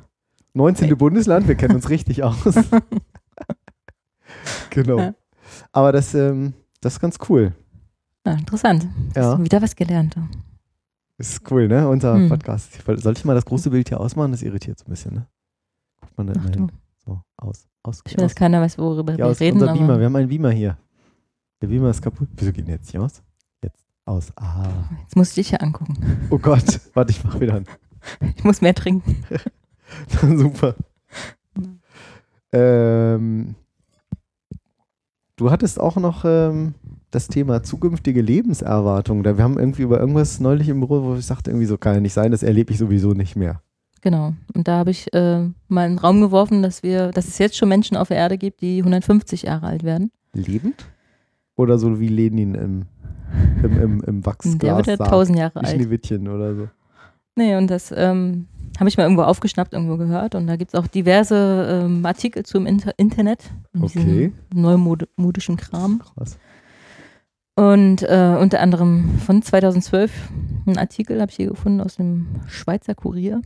[0.55, 0.97] 19.
[0.97, 2.39] Bundesland, wir kennen uns richtig aus.
[4.71, 4.99] genau.
[4.99, 5.15] Ja.
[5.73, 7.53] Aber das, ähm, das ist ganz cool.
[8.27, 8.87] Ja, interessant.
[9.17, 10.17] Ja, Wieder was gelernt.
[11.21, 11.89] Ist cool, ne?
[11.89, 12.29] Unser Hm.
[12.29, 12.79] Podcast.
[12.87, 14.33] Soll ich mal das große Bild hier ausmachen?
[14.33, 15.27] Das irritiert so ein bisschen, ne?
[16.01, 16.73] Guckt man da immer hin.
[17.05, 17.67] So, aus.
[17.83, 19.61] aus, Ich will, dass keiner weiß, worüber wir aus reden.
[19.61, 19.99] unser Beamer.
[19.99, 20.77] Wir haben einen Beamer hier.
[21.63, 22.29] Der Beamer ist kaputt.
[22.37, 23.23] Wieso geht denn jetzt nicht aus?
[23.63, 24.33] Jetzt aus.
[24.37, 24.69] Ah.
[25.03, 25.97] jetzt musst du dich ja angucken.
[26.31, 26.81] Oh Gott.
[26.95, 27.67] Warte, ich mach wieder an.
[28.37, 29.23] Ich muss mehr trinken.
[30.39, 30.75] Super.
[32.53, 33.55] Ähm,
[35.37, 36.75] du hattest auch noch ähm,
[37.11, 39.23] das Thema zukünftige Lebenserwartung.
[39.23, 41.95] Da wir haben irgendwie über irgendwas neulich im Büro, wo ich sagte, irgendwie so kann
[41.95, 43.63] ja nicht sein, das erlebe ich sowieso nicht mehr.
[44.01, 44.35] Genau.
[44.55, 47.57] Und da habe ich äh, mal in den Raum geworfen, dass wir, dass es jetzt
[47.57, 50.11] schon Menschen auf der Erde gibt, die 150 Jahre alt werden.
[50.33, 50.87] Lebend?
[51.57, 52.87] Oder so wie Lenin im,
[53.63, 55.13] im, im, im Wachsglas Der wird ja sagt.
[55.13, 55.69] 1000 Jahre alt.
[55.69, 56.69] Schneewittchen oder so.
[57.37, 58.47] Nee, und das ähm,
[58.79, 60.35] habe ich mal irgendwo aufgeschnappt, irgendwo gehört.
[60.35, 63.51] Und da gibt es auch diverse ähm, Artikel zum Inter Internet.
[63.79, 64.33] Okay.
[64.55, 66.01] Neumodischen Kram.
[66.15, 66.39] Krass.
[67.57, 70.11] Und äh, unter anderem von 2012
[70.67, 73.43] ein Artikel habe ich hier gefunden aus dem Schweizer Kurier,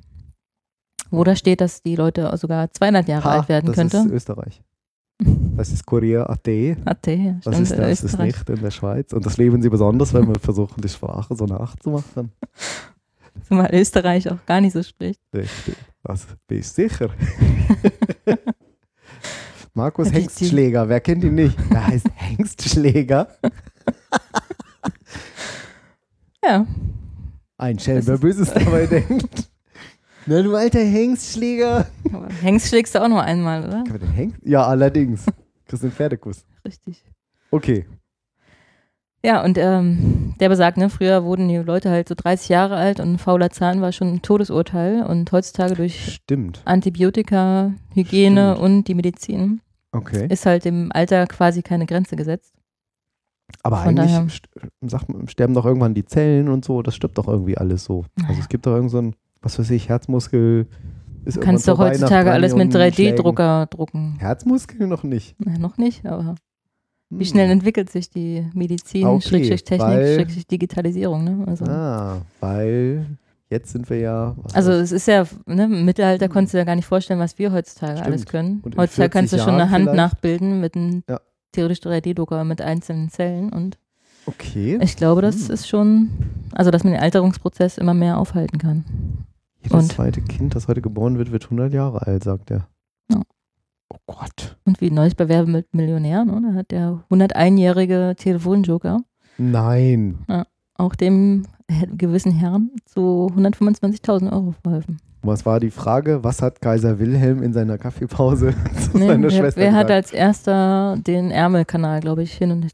[1.11, 3.97] wo da steht, dass die Leute sogar 200 Jahre alt werden das könnte.
[3.99, 4.63] ist Österreich.
[5.57, 6.47] Das ist Korea AT.
[6.85, 9.13] Hatte, ja, Das ist das, das ist nicht in der Schweiz.
[9.13, 12.33] Und das leben sie besonders, wenn wir versuchen, die Sprache so nachzumachen.
[13.49, 15.21] Zumal Österreich auch gar nicht so spricht.
[15.33, 15.77] Richtig.
[16.03, 17.11] Das bist sicher.
[19.75, 21.57] Markus Hengstschläger, wer kennt ihn nicht?
[21.71, 23.29] Er heißt Hengstschläger.
[26.43, 26.67] Ja,
[27.57, 29.49] Ein Schelm, Böses dabei denkt.
[30.27, 31.87] Na, du alter Hengstschläger.
[32.13, 33.83] aber Hengst schlägst du auch nur einmal, oder?
[33.85, 34.39] Kann man den Hengst?
[34.43, 35.25] Ja, allerdings.
[35.67, 36.45] Kriegst den Pferdekuss.
[36.65, 37.05] Richtig.
[37.51, 37.87] Okay.
[39.25, 43.01] Ja, und ähm, der besagt, ne, früher wurden die Leute halt so 30 Jahre alt
[43.01, 45.03] und ein fauler Zahn war schon ein Todesurteil.
[45.03, 46.61] Und heutzutage durch Stimmt.
[46.67, 48.65] Antibiotika, Hygiene Stimmt.
[48.65, 50.27] und die Medizin Okay.
[50.29, 52.53] ist halt dem Alter quasi keine Grenze gesetzt.
[53.63, 54.49] Aber von eigentlich daher- st
[54.83, 56.83] sag, sterben doch irgendwann die Zellen und so.
[56.83, 58.05] Das stirbt doch irgendwie alles so.
[58.19, 58.39] Also Naja.
[58.41, 60.67] es gibt doch irgend so ein, was weiß ich, Herzmuskel.
[61.25, 63.17] Ist Du kannst doch heutzutage alles mit Millionen Schlägen.
[63.17, 64.17] 3D-Drucker drucken.
[64.19, 65.35] Herzmuskel noch nicht.
[65.39, 66.35] Na, noch nicht, aber
[67.09, 67.31] wie Hm.
[67.31, 71.45] schnell entwickelt sich die Medizin, Okay, Schrägstrich Technik, weil- Schrägstrich Digitalisierung, ne?
[71.47, 73.07] Also, Ah, weil
[73.51, 74.37] jetzt sind wir ja.
[74.53, 77.53] also es ist ja, ne, im Mittelalter konntest du ja gar nicht vorstellen, was wir
[77.53, 78.07] heutzutage Stimmt.
[78.07, 78.63] alles können.
[78.77, 79.97] Heutzutage kannst du 40 schon eine Hand vielleicht?
[79.97, 81.21] nachbilden mit einem Ja.
[81.55, 83.79] Theoretisch 3D-Drucker mit einzelnen Zellen und
[84.27, 84.79] Okay.
[84.81, 85.55] Ich glaube, das Hm.
[85.55, 86.09] ist schon,
[86.53, 88.85] also dass man den Alterungsprozess immer mehr aufhalten kann.
[89.63, 92.67] Jedes Und- zweite Kind, das heute geboren wird, wird 100 Jahre alt, sagt er.
[93.13, 93.21] Ja.
[93.91, 94.57] Oh Gott.
[94.65, 96.41] Und wie neulich bei Werbe mit Millionär, ne?
[96.43, 99.01] da hat der 101-jährige Telefonjoker
[99.37, 100.19] Nein.
[100.77, 101.47] auch dem
[101.95, 104.97] gewissen Herrn zu 125.000 Euro verholfen.
[105.25, 106.23] Was war die Frage?
[106.23, 108.53] Was hat Kaiser Wilhelm in seiner Kaffeepause
[108.93, 109.91] zu Nee, seiner wer Schwester wer hat gesagt?
[109.91, 112.69] als erster den Ärmelkanal, glaube ich, hin und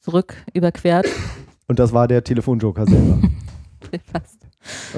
[0.00, 1.06] zurück überquert?
[1.68, 3.20] Und das war der Telefonjoker selber.
[4.12, 4.40] Fast.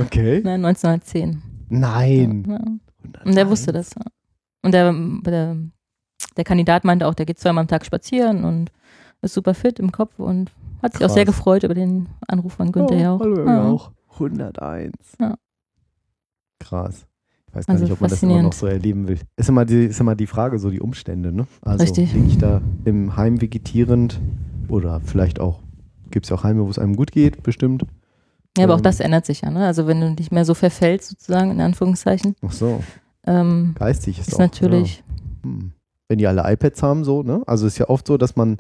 [0.00, 0.40] Okay.
[0.42, 1.40] Ne, 1910.
[1.68, 2.44] Nein.
[2.48, 3.22] Ja.
[3.24, 3.90] Und der wusste das.
[4.62, 5.56] Und der, der,
[6.36, 8.72] der Kandidat meinte auch, der geht zweimal am Tag spazieren und
[9.22, 10.50] ist super fit im Kopf und
[10.82, 11.36] hat sich auch sehr Krass.
[11.36, 13.20] gefreut über den Anruf von Günther oh, Jauch.
[13.20, 13.62] Hallo, ja.
[13.68, 13.92] auch.
[14.14, 14.92] 101.
[15.20, 15.36] Ja.
[16.68, 17.06] Krass.
[17.48, 19.18] Ich weiß gar Also nicht, ob man das immer noch so erleben will.
[19.36, 21.46] Ist immer die, ist immer die Frage, so die Umstände, ne?
[21.62, 22.12] Also Richtig.
[22.12, 24.20] liege ich da im Heim vegetierend
[24.68, 25.60] oder vielleicht auch,
[26.10, 27.84] gibt es ja auch Heime, wo es einem gut geht, bestimmt.
[28.58, 28.84] Ja, aber auch Ähm.
[28.84, 29.50] das ändert sich ja.
[29.50, 29.64] Ne?
[29.66, 32.82] Also wenn du nicht mehr so verfällst, sozusagen, in Anführungszeichen, Ach so,
[33.26, 34.38] ähm, geistig ist, ist auch.
[34.40, 34.98] natürlich,
[35.44, 35.50] Ja.
[35.50, 35.72] Hm.
[36.08, 37.42] Wenn die alle iPads haben, so, ne?
[37.46, 38.58] Also ist ja oft so, dass man,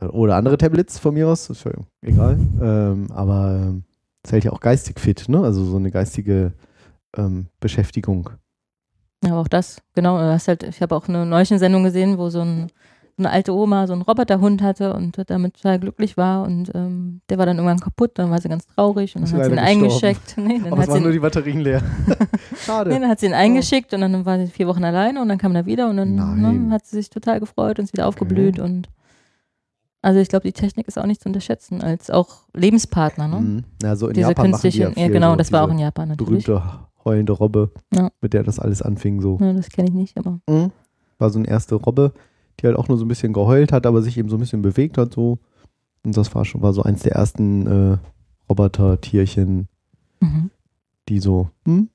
[0.00, 1.72] äh, oder andere Tablets von mir aus, ist ja
[2.02, 3.82] egal, ähm, aber ähm,
[4.22, 5.40] es hält ja auch geistig fit, ne?
[5.42, 6.52] Also so eine geistige
[7.16, 8.30] ähm, Beschäftigung.
[9.24, 12.18] ja, aber auch das, genau, du hast halt, ich habe auch eine neue Sendung gesehen,
[12.18, 12.68] wo so, ein,
[13.16, 17.20] so eine alte Oma so einen Roboterhund hatte und damit total glücklich war und ähm,
[17.28, 19.56] der war dann irgendwann kaputt, dann war sie ganz traurig und dann hat sie ihn
[19.56, 19.82] gestorben.
[19.82, 20.34] eingeschickt.
[20.38, 21.82] Nee, dann Aber es hat sie waren nur die Batterien leer.
[22.64, 22.90] Schade.
[22.90, 25.38] Nee, dann hat sie ihn eingeschickt und dann war sie vier Wochen alleine und dann
[25.38, 28.58] kam er wieder und dann ne, hat sie sich total gefreut und ist wieder aufgeblüht
[28.58, 28.88] und
[30.00, 33.40] also ich glaube, die Technik ist auch nicht zu unterschätzen als auch Lebenspartner, ne?
[33.40, 33.64] Mhm.
[33.82, 36.10] Ja, so in Diese Japan künstliche, ja, ja, genau, so das war auch in Japan
[36.10, 36.44] natürlich.
[36.44, 38.10] berühmte heulende Robbe, Ja.
[38.20, 39.38] mit der das alles anfing so.
[39.40, 40.70] Ja, das kenne ich nicht, aber Mhm.
[41.18, 42.12] War so eine erste Robbe,
[42.60, 44.62] die halt auch nur so ein bisschen geheult hat, aber sich eben so ein bisschen
[44.62, 45.38] bewegt hat so.
[46.04, 47.98] Und das war schon war so eins der ersten äh,
[48.48, 49.68] Roboter-Tierchen,
[50.20, 50.50] mhm.
[51.08, 51.88] die so, hm?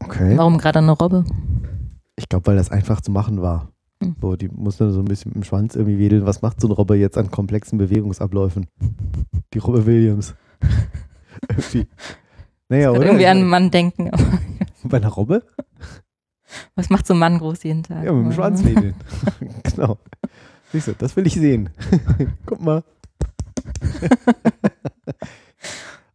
[0.00, 0.36] Okay.
[0.36, 1.24] warum gerade eine Robbe?
[2.16, 3.70] Ich glaube, weil das einfach zu machen war.
[4.02, 4.16] Hm.
[4.20, 6.26] So, die muss dann so ein bisschen mit dem Schwanz irgendwie wedeln.
[6.26, 8.66] Was macht so eine Robbe jetzt an komplexen Bewegungsabläufen?
[9.52, 10.34] Die Robbe Williams.
[11.48, 11.86] irgendwie.
[12.74, 13.06] Naja, oder?
[13.06, 14.10] irgendwie an einen mein, Mann denken.
[14.84, 15.44] bei einer Robbe?
[16.74, 18.04] Was macht so ein Mann groß jeden Tag?
[18.04, 18.96] Ja, mit dem Schwanz wedeln.
[19.62, 19.98] genau.
[20.72, 21.70] Siehst du, das will ich sehen.
[22.46, 22.82] Guck mal.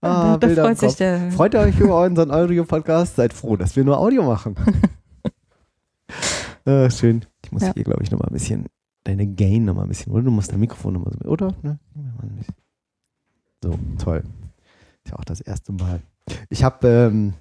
[0.02, 1.32] da, da Bilder im freut sich der.
[1.32, 3.15] Freut ihr euch über unseren Audio-Podcast?
[3.15, 4.58] Seid froh, dass wir nur Audio machen.
[6.65, 7.26] äh, schön.
[7.45, 7.74] Ich muss Ja.
[7.74, 8.65] hier, glaube ich, nochmal ein bisschen
[9.06, 10.24] deine Gain nochmal ein bisschen, oder?
[10.24, 11.56] Du musst dein Mikrofon nochmal so, oder?
[11.62, 11.80] Ne?
[13.63, 14.24] So, toll.
[15.10, 16.02] Ist ja auch das erste Mal.
[16.52, 17.34] Ich habe, ähm,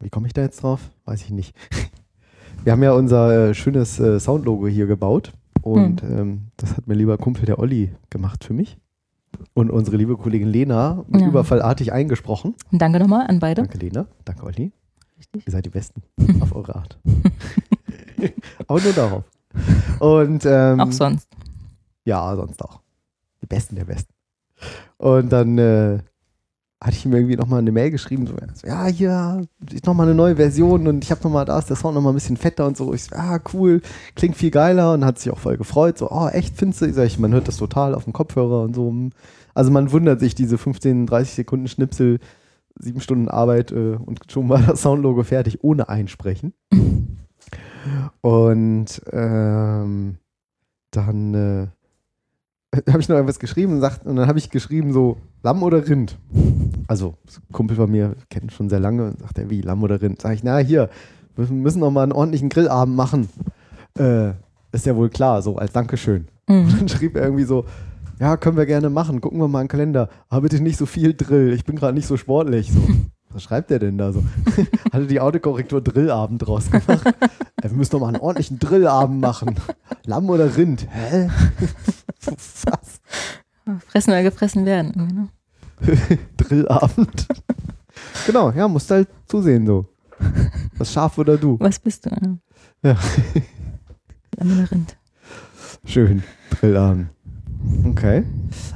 [0.00, 0.90] wie komme ich da jetzt drauf?
[1.04, 1.54] Weiß ich nicht.
[2.64, 6.94] Wir haben ja unser äh, schönes äh, Soundlogo hier gebaut und ähm, das hat mir
[6.94, 8.78] lieber Kumpel der Olli gemacht für mich.
[9.54, 11.28] Und unsere liebe Kollegin Lena Ja.
[11.28, 12.56] überfallartig eingesprochen.
[12.72, 13.62] Danke nochmal an beide.
[13.62, 14.08] Danke, Lena.
[14.24, 14.72] Danke, Olli.
[15.18, 15.46] Richtig.
[15.46, 16.02] Ihr seid die Besten.
[16.40, 16.98] auf eure Art.
[18.66, 19.24] Aber nur darauf.
[20.00, 21.28] Und, ähm, Auch sonst.
[22.04, 22.80] Ja, sonst auch.
[23.40, 24.12] Die Besten der Besten.
[24.96, 25.98] Und dann äh,
[26.82, 28.34] hatte ich ihm irgendwie nochmal eine Mail geschrieben, so,
[28.66, 31.94] ja, hier ist nochmal eine neue Version und ich habe nochmal, da ist der Sound
[31.94, 32.92] nochmal ein bisschen fetter und so.
[32.92, 33.80] Ich so, ah, cool,
[34.14, 35.96] klingt viel geiler und hat sich auch voll gefreut.
[35.96, 36.86] So, oh, echt, findest du?
[36.86, 38.94] Ich sag, man hört das total auf dem Kopfhörer und so.
[39.54, 42.18] Also man wundert sich, diese 15, 30 Sekunden Schnipsel,
[42.78, 46.52] sieben Stunden Arbeit äh, und schon war das Soundlogo fertig, ohne Einsprechen.
[48.20, 50.18] Und ähm,
[50.90, 51.68] dann äh,
[52.88, 55.86] habe ich noch etwas geschrieben und, sagt, und dann habe ich geschrieben so, Lamm oder
[55.86, 56.18] Rind?
[56.88, 60.00] Also, ein Kumpel von mir kennt schon sehr lange und sagt er, wie, Lamm oder
[60.00, 60.20] Rind?
[60.20, 60.88] Sag ich, na hier,
[61.36, 63.28] wir müssen noch mal einen ordentlichen Grillabend machen.
[63.98, 64.30] Äh,
[64.72, 66.28] ist ja wohl klar, so als Dankeschön.
[66.48, 66.74] Mhm.
[66.78, 67.64] Dann schrieb er irgendwie so,
[68.18, 70.08] ja, können wir gerne machen, gucken wir mal einen Kalender.
[70.28, 72.72] Aber bitte nicht so viel Drill, ich bin gerade nicht so sportlich.
[72.72, 72.80] So,
[73.30, 74.22] was schreibt der denn da so?
[74.92, 77.14] Hatte die Autokorrektur Drillabend draus gemacht.
[77.70, 79.56] Wir müssen noch mal einen ordentlichen Drillabend machen.
[80.04, 80.86] Lamm oder Rind?
[80.90, 81.28] Hä?
[82.26, 83.00] Was?
[83.86, 85.28] Fressen oder gefressen werden.
[85.80, 86.18] Ne?
[86.36, 87.26] Drillabend?
[88.26, 89.86] genau, ja, musst halt zusehen so.
[90.78, 91.58] Das Schaf oder du?
[91.60, 92.10] Was bist du?
[92.10, 92.90] Ja.
[92.90, 92.96] Ja.
[94.38, 94.96] Lamm oder Rind.
[95.84, 97.08] Schön, Drillabend.
[97.84, 98.24] Okay.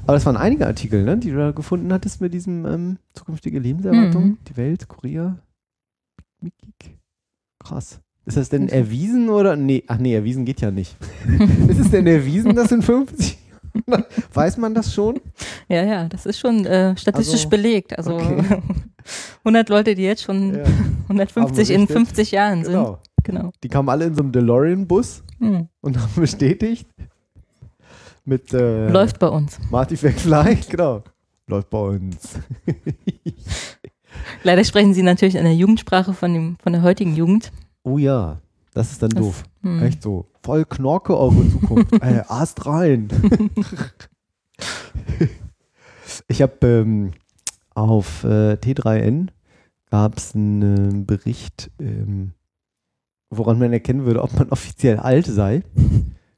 [0.03, 3.59] Aber das waren einige Artikel, ne, die du da gefunden hattest mit diesem ähm, zukünftige
[3.59, 4.25] Lebenserwartung.
[4.25, 4.39] Mhm.
[4.49, 5.39] Die Welt, Kurier.
[6.41, 6.99] Mikik.
[7.59, 8.01] Krass.
[8.27, 9.57] Ist das denn erwiesen oder?
[9.57, 10.97] Nee, ach nee, erwiesen geht ja nicht.
[11.69, 13.41] ist es denn erwiesen, dass in 50 Jahren-
[14.35, 15.21] Weiß man das schon?
[15.69, 17.97] Ja, ja, das ist schon äh, statistisch Also, belegt.
[17.97, 18.43] Also okay.
[19.45, 20.65] 100 Leute, die jetzt schon Ja,
[21.05, 21.97] 150 Haben in berichtet.
[22.09, 22.73] 50 Jahren sind.
[22.73, 22.99] genau.
[23.23, 23.53] Genau.
[23.63, 25.69] Die kamen alle in so einem DeLorean-Bus Hm.
[25.83, 26.89] und haben bestätigt.
[28.25, 29.59] Mit äh, Läuft bei uns.
[29.71, 31.03] Marty McFly, genau.
[31.47, 32.17] Läuft bei uns.
[34.43, 37.53] Leider sprechen sie natürlich in der Jugendsprache von, dem, von der heutigen Jugend.
[37.83, 38.41] Oh ja,
[38.75, 39.43] das ist dann Das- doof.
[39.63, 39.83] Hm.
[39.83, 40.27] Echt so.
[40.43, 41.93] Voll Knorke eure Zukunft.
[42.03, 43.09] äh, Ast rein.
[46.29, 47.13] ich habe ähm,
[47.75, 49.29] auf äh, T3N
[49.91, 52.33] gab es einen äh, Bericht, ähm,
[53.31, 55.63] woran man erkennen würde, ob man offiziell alt sei.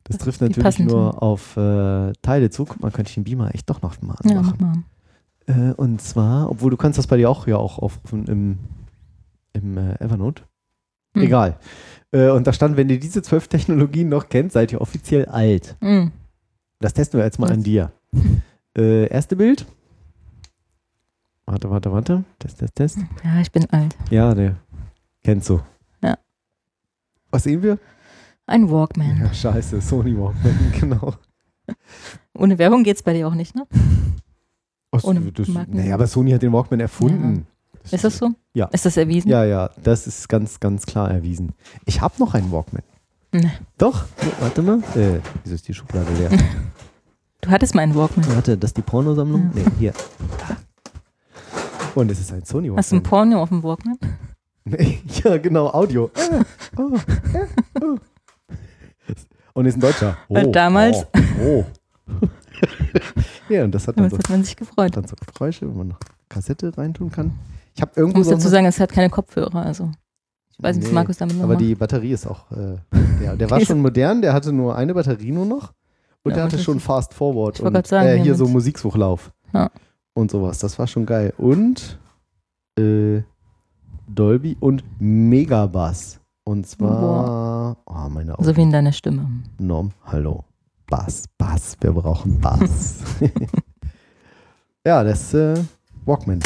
[0.05, 2.65] Das trifft natürlich nur auf äh, Teile zu.
[2.65, 4.57] Guck mal, könnte ich den Beamer echt doch noch mal Ja, anmachen.
[5.47, 5.71] mach mal.
[5.71, 8.59] Äh, und zwar, obwohl du kannst das bei dir auch ja auch aufrufen im,
[9.53, 10.43] im äh, Evernote.
[11.15, 11.23] Hm.
[11.23, 11.59] Egal.
[12.13, 15.77] Äh, und da stand, wenn ihr diese zwölf Technologien noch kennt, seid ihr offiziell alt.
[15.81, 16.13] Hm.
[16.81, 17.93] Das testen wir jetzt mal an dir.
[18.77, 19.67] Äh, erste Bild.
[21.47, 22.25] Warte, warte, warte.
[22.39, 22.99] Test, test, test.
[23.25, 23.97] Ja, ich bin alt.
[24.11, 24.57] Ja, der
[25.23, 25.61] kennst du.
[26.03, 26.17] Ja.
[27.31, 27.79] Was sehen wir?
[28.47, 29.19] Ein Walkman.
[29.21, 31.15] Ja, scheiße, Sony Walkman, genau.
[32.35, 33.67] Ohne Werbung geht's bei dir auch nicht, ne?
[34.91, 37.47] Was, Ohne das, Marken- naja, aber Sony hat den Walkman erfunden.
[37.91, 38.31] Ist das so?
[38.55, 38.67] Ja.
[38.67, 39.29] Ist das erwiesen?
[39.31, 41.53] Ja, ja, das ist ganz, ganz klar erwiesen.
[41.85, 42.83] Ich habe noch einen Walkman.
[43.33, 43.51] Nee.
[43.79, 44.05] Doch,
[44.41, 44.79] warte mal.
[44.95, 46.31] Äh, wieso ist die Schublade leer?
[47.41, 48.27] Du hattest mal einen Walkman.
[48.35, 49.51] Warte, das ist die Pornosammlung?
[49.55, 49.63] Ja.
[49.63, 49.93] Nee, hier.
[51.95, 52.79] Und es ist ein Sony Walkman.
[52.79, 53.99] Hast du ein Porno auf dem Walkman?
[54.65, 56.11] Nee, ja, genau, Audio.
[56.15, 56.45] Äh,
[56.77, 56.95] oh,
[57.35, 57.47] äh,
[57.83, 57.99] oh.
[59.55, 60.17] Und ist ein Deutscher.
[60.29, 61.05] Oh, Weil damals-
[61.41, 61.65] Oh.
[62.21, 62.29] oh.
[63.49, 64.97] ja, und das hat Damals so, hat man sich gefreut.
[64.97, 67.33] dann so Geräusche, wo man noch Kassette reintun kann.
[67.75, 69.65] Ich habe Ich irgendwo muss so dazu sagen, es hat keine Kopfhörer.
[69.65, 69.91] Also
[70.51, 71.61] ich weiß nicht, was Nee, Markus damit Aber macht.
[71.61, 72.77] die Batterie ist auch, äh,
[73.21, 75.73] der, der war schon modern, der hatte nur eine Batterie nur noch
[76.23, 79.71] und Ja, der hatte schon Fast Forward Ich und sagen, äh, hier so Musiksuchlauf Ja.
[80.15, 80.59] und sowas.
[80.59, 81.33] Das war schon geil.
[81.39, 81.99] Und
[82.79, 83.23] äh,
[84.09, 86.21] Dolby und Megabass.
[86.45, 88.45] Und zwar, oh, meine Augen.
[88.45, 89.29] so wie in deiner Stimme.
[89.59, 90.45] Norm, hallo.
[90.89, 92.99] Bass, Bass, wir brauchen Bass.
[94.87, 95.55] ja, das äh,
[96.05, 96.41] Walkman.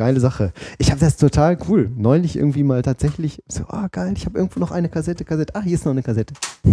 [0.00, 0.54] Geile Sache.
[0.78, 1.90] Ich habe das total cool.
[1.94, 5.54] Neulich irgendwie mal tatsächlich so, ah geil, ich habe irgendwo noch eine Kassette, Kassette.
[5.54, 6.32] Ah, hier ist noch eine Kassette.
[6.62, 6.72] Hier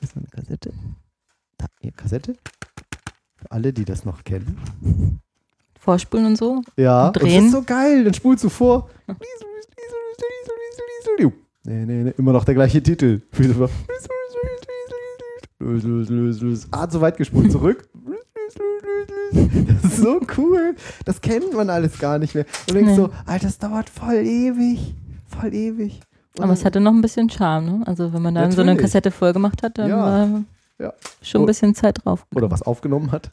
[0.00, 0.72] ist noch eine Kassette.
[1.56, 2.34] Da, hier, Kassette.
[3.36, 5.20] Für alle, die das noch kennen.
[5.78, 6.62] Vorspulen und so.
[6.76, 7.46] Ja, und das Drehen.
[7.46, 8.02] ist so geil.
[8.02, 8.90] Dann spulst du vor.
[11.64, 13.22] Nee, nee, nee, immer noch der gleiche Titel.
[16.72, 17.88] Ah, zu weit gespult, zurück.
[20.02, 20.74] So cool.
[21.04, 22.44] Das kennt man alles gar nicht mehr.
[22.60, 22.96] Und du denkst Nee.
[22.96, 24.94] so, Alter, das dauert voll ewig.
[25.26, 26.00] Voll ewig.
[26.36, 27.82] Und Aber es hatte noch ein bisschen Charme, ne?
[27.86, 28.76] Also wenn man dann so eine.
[28.76, 29.98] Kassette voll gemacht hat, dann Ja.
[29.98, 30.28] war
[30.78, 30.92] Ja.
[31.22, 32.24] schon ein bisschen Zeit drauf.
[32.34, 33.32] Oder was aufgenommen hat.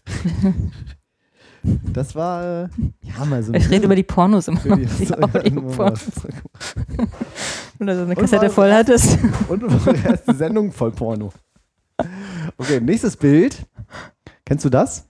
[1.94, 2.68] Das war, äh,
[3.02, 6.00] ja, mal so Ich rede über die Pornos immer die- Die so, ja, Audiopornos.
[7.80, 9.18] Oder so eine Kassette voll hattest.
[9.48, 11.32] Und unsere erste Sendung voll Porno.
[12.58, 13.66] Okay, nächstes Bild.
[14.46, 15.08] Kennst du das?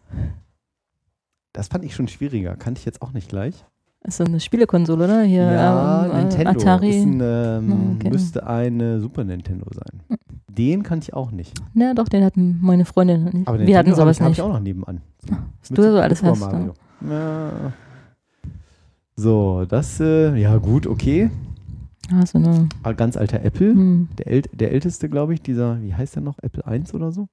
[1.55, 2.55] Das fand ich schon schwieriger.
[2.55, 3.63] Kannte ich jetzt auch nicht gleich.
[4.03, 5.21] ist so eine Spielekonsole, oder?
[5.23, 6.49] Hier, ja, ähm, äh, Nintendo.
[6.51, 7.01] Atari.
[7.01, 8.09] Ein, ähm, Ah, okay.
[8.09, 10.17] Müsste eine Super Nintendo sein.
[10.49, 11.53] Den kannte ich auch nicht.
[11.73, 13.23] Ja, doch, den hatten meine Freundin.
[13.25, 13.47] nicht.
[13.47, 14.37] Aber Wir Nintendo hatten hab sowas ich, hab nicht.
[14.37, 15.01] ich auch noch nebenan.
[15.61, 16.39] Was du so alles hast.
[16.39, 16.73] Mario.
[17.09, 17.73] Ja.
[19.15, 21.29] So, das, äh, ja gut, okay.
[22.25, 23.71] So eine, Ah, Ganz alter Apple.
[23.73, 24.09] hm.
[24.17, 26.37] Der, ält der älteste, glaube ich, dieser, wie heißt der noch?
[26.41, 27.27] Apple 1 oder so?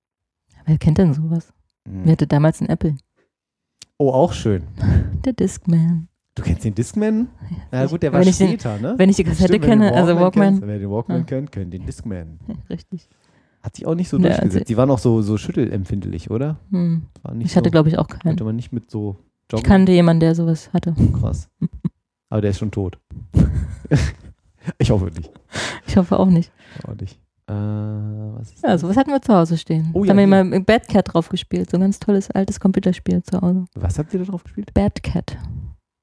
[0.64, 1.52] Wer kennt denn sowas?
[1.86, 2.02] Hm.
[2.04, 2.96] Wer hatte damals einen Apple?
[4.02, 4.64] Oh, auch schön.
[5.24, 6.08] Der Discman.
[6.34, 7.28] Du kennst den Discman?
[7.70, 8.94] Ja ich- gut, der war wenn ich den- später, ne?
[8.96, 10.54] Wenn ich die Kassette Stimmt, wenn kenne, also Walkman.
[10.54, 11.24] Kennst, wer den Walkman Ja.
[11.24, 12.40] kennt, kennt den Discman.
[12.70, 13.08] Richtig.
[13.62, 14.54] Hat sich auch nicht so Nee, durchgesetzt.
[14.56, 16.58] also- Die waren auch so, so schüttelempfindlich, oder?
[16.72, 17.02] Hm.
[17.40, 18.22] Ich hatte, so, glaube ich, auch keinen.
[18.22, 19.64] konnte man nicht mit so Ich joggen.
[19.66, 20.96] kannte jemanden, der sowas hatte.
[21.20, 21.48] Krass.
[22.28, 22.98] Aber der ist schon tot.
[24.78, 25.30] ich hoffe nicht.
[25.86, 26.50] Ich hoffe auch nicht.
[26.88, 27.20] Auch nicht.
[27.48, 29.90] Äh, was ist Ja, sowas hatten wir zu Hause stehen.
[29.94, 30.54] Oh da ja, haben wir hier.
[30.54, 31.70] immer Bad Cat drauf gespielt.
[31.70, 33.64] So ein ganz tolles altes Computerspiel zu Hause.
[33.74, 34.72] Was habt ihr da drauf gespielt?
[34.74, 35.36] Bad Cat.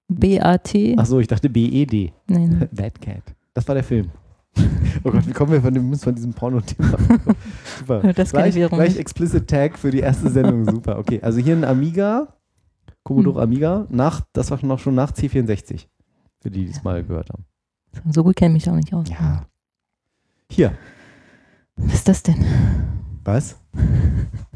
[0.10, 0.97] B-A-T.
[0.97, 2.12] Achso, ich dachte BED.
[2.28, 2.49] Nee.
[2.71, 3.23] Bad Cat.
[3.54, 4.10] Das war der Film.
[5.04, 6.97] Oh Gott, wie kommen wir von, dem, von diesem Porno-Thema?
[7.78, 8.12] Super.
[8.13, 10.65] Das gleich, gleich explicit Tag für die erste Sendung.
[10.65, 10.97] Super.
[10.97, 12.28] Okay, also hier ein Amiga,
[13.04, 13.43] Commodore Hm.
[13.43, 15.86] Amiga, nach, das war noch schon nach C64.
[16.41, 17.45] Für die, die es mal gehört haben.
[18.12, 19.08] So gut kenne ich mich auch nicht aus.
[19.10, 19.45] Ja.
[20.52, 20.73] Hier.
[21.80, 22.46] Was ist das denn?
[23.24, 23.56] Was?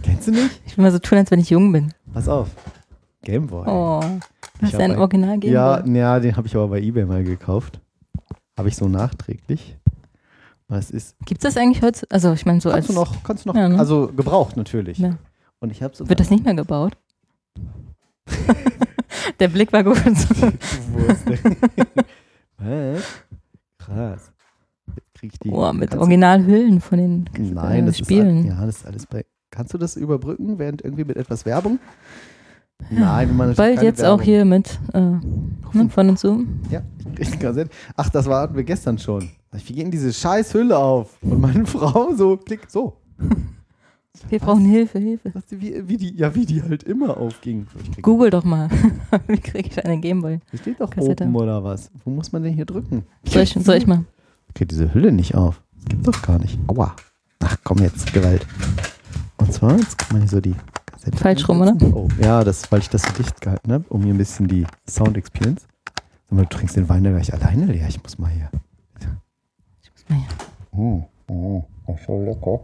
[0.01, 0.61] Kennst du nicht?
[0.65, 1.93] Ich will mal so tun, als wenn ich jung bin.
[2.13, 2.49] Pass auf.
[3.23, 3.65] Gameboy.
[3.67, 4.01] Oh.
[4.59, 7.79] Das ist ein Original Game Ja, ja, den habe ich aber bei eBay mal gekauft.
[8.57, 9.77] Habe ich so nachträglich.
[10.67, 11.15] Was ist?
[11.25, 12.05] Gibt es das eigentlich heute?
[12.09, 13.79] Also ich meine so Kannst als du noch, kannst du noch, Ja, ne?
[13.79, 14.97] also gebraucht natürlich.
[14.97, 15.17] Ja.
[15.59, 16.07] Und ich habe so.
[16.09, 16.93] wird das nicht mehr gebaut?
[19.39, 19.97] Der Blick war gut.
[22.57, 23.03] Was?
[23.77, 24.31] Krass.
[25.29, 25.49] Die.
[25.49, 28.39] Boah, mit Originalhüllen von den Nein, äh, das Spielen.
[28.39, 31.77] ist ja, das ist alles bei Kannst du das überbrücken, während irgendwie mit etwas Werbung?
[32.89, 34.19] Nein, machen natürlich Bald jetzt Werbung.
[34.19, 36.45] auch hier mit äh, ne, von und zu.
[36.71, 36.81] Ja,
[37.39, 37.69] gerade Sinn.
[37.95, 39.29] Ach, das hatten wir gestern schon.
[39.51, 41.17] Wie ging diese scheiß Hülle auf?
[41.21, 42.97] Und meine Frau so, klick, so.
[44.29, 45.31] Wir brauchen Hilfe, Hilfe.
[45.49, 47.65] Du, Wie, wie die, ja, wie die halt immer aufging.
[48.01, 48.69] Google doch mal.
[49.27, 50.39] Wie kriege ich einen Gameboy?
[50.51, 51.23] Hier steht doch Kassette.
[51.23, 51.89] oben oder was?
[52.05, 53.03] Wo muss man denn hier drücken?
[53.23, 54.05] Soll ich, soll ich mal?
[54.55, 55.61] Okay, diese Hülle nicht auf.
[55.75, 56.59] Das gibt's doch gar nicht.
[56.67, 56.95] Aua.
[57.39, 58.45] Ach komm jetzt, Gewalt.
[59.37, 61.17] Und zwar, jetzt kann man hier so die Kassette.
[61.17, 61.91] Falsch rum, einsetzen.
[61.93, 64.67] Oh, ja, das, weil ich das so dicht gehalten habe, um hier ein bisschen die
[64.87, 65.65] Sound Experience.
[66.25, 67.87] Sag mal, du trinkst den Wein ja gleich alleine leer.
[67.87, 68.51] Ich muss mal hier.
[69.81, 70.27] Ich muss mal hier.
[70.71, 72.59] Oh, oh, oh, voll lecker.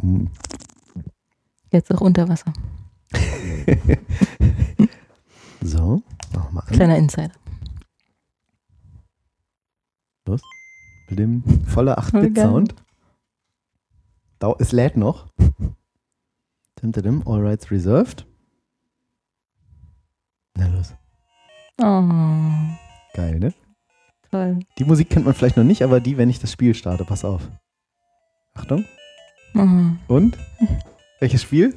[0.00, 0.26] Mm.
[1.70, 2.52] Jetzt auch unter Wasser.
[5.66, 6.02] So,
[6.52, 7.34] machen wir mal
[10.24, 10.48] Kleiner Insider.
[11.08, 11.42] Blim.
[11.66, 12.74] Voller Voll 8-Bit-Sound.
[14.38, 15.26] Dau- Es lädt noch.
[16.82, 17.22] Dim, dim.
[17.26, 18.26] All rights reserved.
[20.56, 20.94] Na los.
[21.80, 23.52] Oh, Geil, ne?
[24.30, 24.60] toll.
[24.78, 27.04] Die Musik kennt man vielleicht noch nicht, aber die, wenn ich das Spiel starte.
[27.04, 27.42] Pass auf.
[28.54, 28.84] Achtung.
[29.54, 29.68] Oh.
[30.14, 30.36] Und?
[31.20, 31.76] Welches Spiel?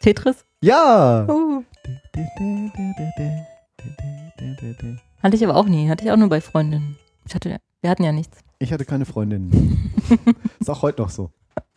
[0.00, 0.44] Tetris?
[0.60, 1.26] Ja!
[1.28, 1.64] Uh.
[5.22, 5.88] Hatte ich aber auch nie.
[5.88, 6.96] Hatte ich auch nur bei Freundinnen.
[7.26, 8.38] Ich hatte, wir hatten ja nichts.
[8.58, 9.50] Ich hatte keine Freundin.
[10.60, 11.30] Ist auch heute noch so.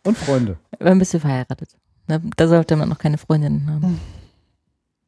[0.06, 0.58] Und Freunde.
[0.80, 1.76] Wann bist du verheiratet?
[2.06, 4.00] Da, da sollte man noch keine Freundinnen haben.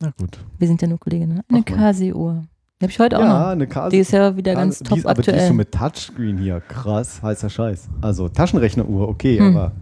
[0.01, 0.38] Na gut.
[0.59, 1.33] Wir sind ja nur Kolleginnen.
[1.33, 1.64] Eine Ach, man.
[1.64, 2.42] Casio.
[2.81, 3.46] Die habe ich heute auch Ja, noch.
[3.49, 3.90] eine Karte.
[3.96, 5.49] Die ist ja wieder ganz top ist, aber die ist aktuell.
[5.49, 6.61] so mit Touchscreen hier.
[6.61, 7.88] Krass, heißer Scheiß.
[8.03, 9.57] Also Taschenrechneruhr, okay, Hm.
[9.57, 9.72] aber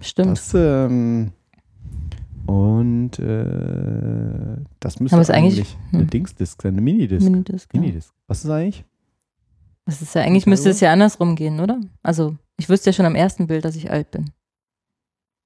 [0.00, 0.30] Stimmt.
[0.32, 1.32] das ähm,
[2.46, 6.10] und äh, das müsste Aber eigentlich, eigentlich- eine hm.
[6.10, 7.24] Dingsdisk sein, eine Minidisc.
[7.28, 7.70] Minidisc.
[7.74, 7.82] Ja.
[8.26, 8.84] Was ist eigentlich?
[9.88, 11.80] Das ist ja eigentlich müsste es ja andersrum gehen, oder?
[12.02, 14.26] Also ich wüsste ja schon am ersten Bild, dass ich alt bin.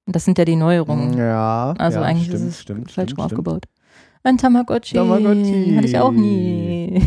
[0.05, 1.17] Und das sind ja die Neuerungen.
[1.17, 3.65] Ja, Also ja, eigentlich stimmt, ist es stimmt, falsch stimmt, aufgebaut.
[4.23, 4.95] Ein Tamagotchi.
[4.95, 5.75] Tamagotchi.
[5.77, 7.01] Hatte ich auch nie.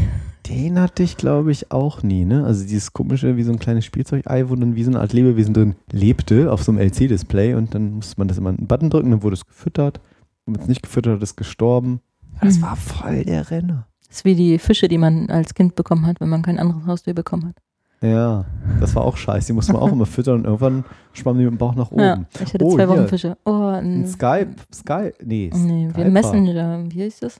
[0.48, 2.44] Den hatte ich, glaube ich, auch nie, ne?
[2.44, 5.52] Also dieses komische, wie so ein kleines Spielzeugei, wo dann wie so eine Art Lebewesen
[5.52, 9.10] drin lebte auf so einem LC-Display und dann musste man das immer einen Button drücken,
[9.10, 10.00] dann wurde es gefüttert.
[10.46, 12.00] Wenn es nicht gefüttert hat, ist es gestorben.
[12.40, 12.62] Das Hm.
[12.62, 13.88] war voll der Renner.
[14.16, 16.86] Das ist wie die Fische, die man als Kind bekommen hat, wenn man kein anderes
[16.86, 17.56] Haustier bekommen hat.
[18.00, 18.46] Ja,
[18.80, 19.48] das war auch scheiße.
[19.48, 22.00] Die musste man auch immer füttern und irgendwann schwammen die mit dem Bauch nach oben.
[22.00, 23.08] Ja, ich hatte Oh, zwei Wochen hier.
[23.08, 23.36] Fische.
[23.44, 25.50] Oh, Ein ein, Skype, Skype, nee.
[25.54, 26.10] nee, wir Skyper.
[26.10, 26.84] Messenger.
[26.88, 27.38] Wie heißt das?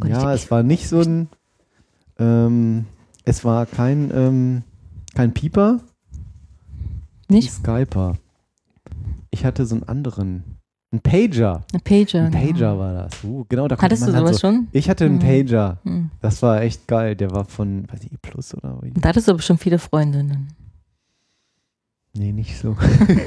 [0.00, 1.28] Gott, Ja, ich- es war nicht so ein,
[2.18, 2.86] ähm,
[3.24, 4.62] es war kein, ähm,
[5.14, 5.78] kein Pieper,
[7.28, 7.50] Nicht?
[7.50, 8.16] ein Skyper.
[9.30, 10.55] Ich hatte so einen anderen,
[10.92, 11.64] ein Pager.
[11.72, 12.24] Eine Pager.
[12.26, 12.78] Ein Pager genau.
[12.78, 13.24] war das.
[13.24, 14.68] Uh, genau, da Hattest du halt sowas so, schon?
[14.72, 15.20] Ich hatte einen Mhm.
[15.20, 15.78] Pager.
[15.82, 16.10] Hm.
[16.20, 17.16] Das war echt geil.
[17.16, 18.92] Der war von, weiß ich, E Plus oder wie?
[18.92, 20.48] Da hattest du aber schon viele Freundinnen.
[22.14, 22.76] Nee, nicht so.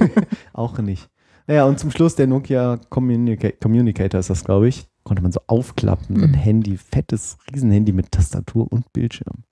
[0.54, 1.10] Auch nicht.
[1.48, 4.88] Naja, und zum Schluss der Nokia Communica Communicator ist das, glaube ich.
[5.04, 6.16] Konnte man so aufklappen.
[6.18, 6.36] So ein Mhm.
[6.36, 9.44] Handy, fettes Riesenhandy mit Tastatur und Bildschirm.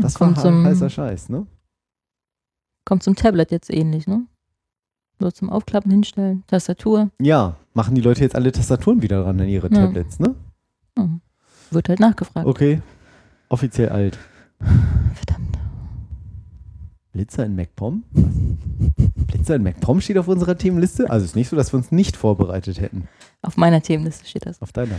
[0.00, 1.46] Das kommt war zum, heißer Scheiß, ne?
[2.84, 4.26] kommt zum Tablet jetzt ähnlich, ne?
[5.20, 7.10] So zum Aufklappen hinstellen, Tastatur.
[7.20, 9.86] Ja, machen die Leute jetzt alle Tastaturen wieder ran an ihre Ja.
[9.86, 10.34] Tablets, ne?
[10.96, 11.20] Hm.
[11.70, 12.46] Wird halt nachgefragt.
[12.46, 12.80] Okay.
[13.48, 14.18] Offiziell alt.
[15.14, 15.58] Verdammt.
[17.12, 18.04] Blitzer in MacPom?
[19.26, 21.10] Blitzer in MacPom steht auf unserer Themenliste?
[21.10, 23.08] Also ist nicht so, dass wir uns nicht vorbereitet hätten.
[23.42, 24.62] Auf meiner Themenliste steht das.
[24.62, 24.96] Auf deiner.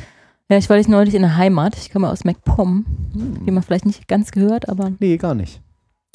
[0.49, 1.77] Ja, ich war jetzt neulich in der Heimat.
[1.77, 2.85] Ich komme aus MacPom.
[3.13, 3.45] Hm.
[3.45, 5.61] Wie man vielleicht nicht ganz gehört, aber Nee, gar nicht.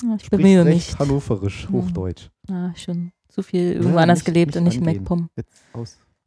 [0.03, 0.99] ja, ich Sprichst bemühe mich.
[0.99, 1.71] hannoverisch, Ja.
[1.71, 2.29] Hochdeutsch.
[2.51, 4.85] Ah, schon zu viel irgendwo Ja, anders nicht- gelebt nicht und nicht in.
[4.85, 5.29] MacPom.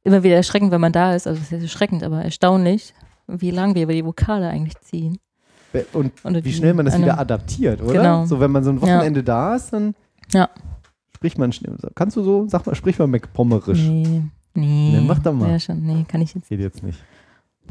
[0.04, 1.26] Immer wieder erschreckend, wenn man da ist.
[1.28, 2.94] Also es ist erschreckend, aber erstaunlich,
[3.28, 5.18] wie lang wir über die Vokale eigentlich ziehen.
[5.94, 7.94] Und Oder wie schnell man das wieder adaptiert, oder?
[7.94, 8.26] Genau.
[8.26, 9.94] So, wenn man so ein Wochenende da ist, dann
[10.34, 10.50] Ja.
[11.16, 11.76] spricht man schnell.
[11.94, 13.80] Kannst du so, sag mal, sprich mal MacPommerisch.
[13.84, 14.24] Nee,
[14.56, 14.92] nee.
[14.96, 15.52] Nee, mach doch mal.
[15.52, 15.86] Ja, schon.
[15.86, 16.50] Nee, kann ich jetzt.
[16.50, 17.00] Geht jetzt nicht.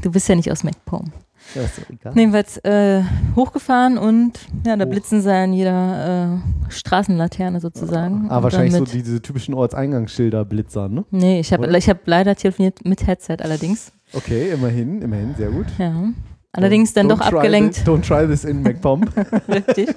[0.03, 1.11] Du bist ja nicht aus MacPom.
[1.55, 2.13] Ja, ist doch egal.
[2.17, 3.03] Jedenfalls äh,
[3.35, 4.91] hochgefahren und ja, da Hoch.
[4.91, 8.27] blitzen sie an jeder äh, Straßenlaterne sozusagen.
[8.29, 11.05] Ah, Und wahrscheinlich dann so mit, diese typischen Ortseingangsschilder blitzern, ne?
[11.11, 13.93] Nee, ich habe ich hab leider telefoniert mit Headset allerdings.
[14.13, 15.67] Okay, immerhin, immerhin, sehr gut.
[15.79, 15.93] Ja.
[16.53, 17.75] Allerdings dann Don't doch try abgelenkt.
[17.75, 19.03] This, don't try this in MacPom.
[19.49, 19.95] Richtig.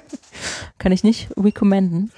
[0.78, 2.10] Kann ich nicht recommenden.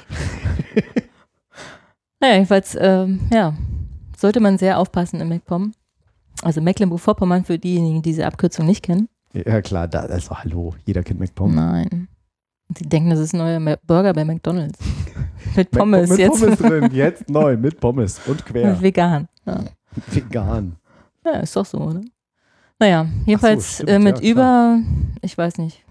[2.20, 3.55] naja, jedenfalls, ähm, ja,
[4.16, 5.72] sollte man sehr aufpassen im MacPom.
[6.43, 9.09] Also Mecklenburg-Vorpommern für diejenigen, die diese Abkürzung nicht kennen.
[9.33, 11.55] Ja, klar, da, also hallo, jeder kennt MacPom.
[11.55, 12.09] Nein.
[12.76, 14.78] Sie denken, das ist ein neuer Burger bei McDonalds.
[15.57, 16.41] mit Pommes mit jetzt.
[16.41, 18.80] Pommes drin, jetzt neu, mit Pommes und quer.
[18.80, 19.28] Vegan.
[19.47, 19.64] Ja.
[20.11, 20.76] Vegan.
[21.24, 22.01] ja, ist doch so, oder?
[22.78, 24.78] Naja, jedenfalls stimmt, äh, mit ja, über,
[25.20, 25.85] ich weiß nicht,